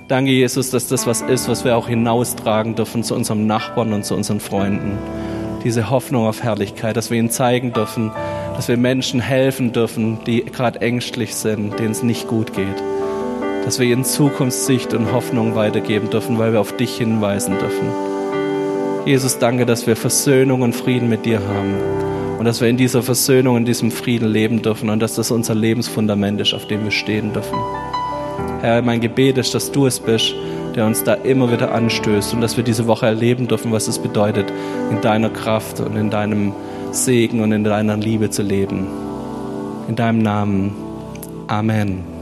Danke, 0.08 0.32
Jesus, 0.32 0.70
dass 0.70 0.88
das 0.88 1.06
was 1.06 1.20
ist, 1.20 1.48
was 1.48 1.64
wir 1.64 1.76
auch 1.76 1.86
hinaustragen 1.86 2.74
dürfen 2.74 3.04
zu 3.04 3.14
unserem 3.14 3.46
Nachbarn 3.46 3.92
und 3.92 4.04
zu 4.04 4.14
unseren 4.14 4.40
Freunden. 4.40 4.98
Diese 5.62 5.90
Hoffnung 5.90 6.26
auf 6.26 6.42
Herrlichkeit, 6.42 6.96
dass 6.96 7.10
wir 7.10 7.18
ihnen 7.18 7.30
zeigen 7.30 7.72
dürfen, 7.74 8.10
dass 8.56 8.68
wir 8.68 8.78
Menschen 8.78 9.20
helfen 9.20 9.72
dürfen, 9.72 10.18
die 10.24 10.44
gerade 10.44 10.80
ängstlich 10.80 11.34
sind, 11.34 11.78
denen 11.78 11.92
es 11.92 12.02
nicht 12.02 12.26
gut 12.26 12.54
geht 12.54 12.82
dass 13.68 13.78
wir 13.78 13.86
ihnen 13.86 14.02
Zukunftssicht 14.02 14.94
und 14.94 15.12
Hoffnung 15.12 15.54
weitergeben 15.54 16.08
dürfen, 16.08 16.38
weil 16.38 16.54
wir 16.54 16.60
auf 16.62 16.74
dich 16.74 16.96
hinweisen 16.96 17.58
dürfen. 17.58 17.90
Jesus, 19.04 19.38
danke, 19.38 19.66
dass 19.66 19.86
wir 19.86 19.94
Versöhnung 19.94 20.62
und 20.62 20.74
Frieden 20.74 21.10
mit 21.10 21.26
dir 21.26 21.46
haben 21.46 21.74
und 22.38 22.46
dass 22.46 22.62
wir 22.62 22.68
in 22.68 22.78
dieser 22.78 23.02
Versöhnung, 23.02 23.58
in 23.58 23.66
diesem 23.66 23.90
Frieden 23.90 24.26
leben 24.26 24.62
dürfen 24.62 24.88
und 24.88 25.02
dass 25.02 25.16
das 25.16 25.30
unser 25.30 25.54
Lebensfundament 25.54 26.40
ist, 26.40 26.54
auf 26.54 26.66
dem 26.66 26.84
wir 26.84 26.90
stehen 26.90 27.34
dürfen. 27.34 27.58
Herr, 28.62 28.80
mein 28.80 29.02
Gebet 29.02 29.36
ist, 29.36 29.54
dass 29.54 29.70
du 29.70 29.84
es 29.84 30.00
bist, 30.00 30.34
der 30.74 30.86
uns 30.86 31.04
da 31.04 31.12
immer 31.12 31.52
wieder 31.52 31.70
anstößt 31.70 32.32
und 32.32 32.40
dass 32.40 32.56
wir 32.56 32.64
diese 32.64 32.86
Woche 32.86 33.04
erleben 33.04 33.48
dürfen, 33.48 33.70
was 33.70 33.86
es 33.86 33.98
bedeutet, 33.98 34.50
in 34.90 35.02
deiner 35.02 35.28
Kraft 35.28 35.80
und 35.80 35.94
in 35.94 36.08
deinem 36.08 36.54
Segen 36.92 37.42
und 37.42 37.52
in 37.52 37.64
deiner 37.64 37.98
Liebe 37.98 38.30
zu 38.30 38.40
leben. 38.40 38.86
In 39.88 39.94
deinem 39.94 40.20
Namen. 40.22 40.74
Amen. 41.48 42.17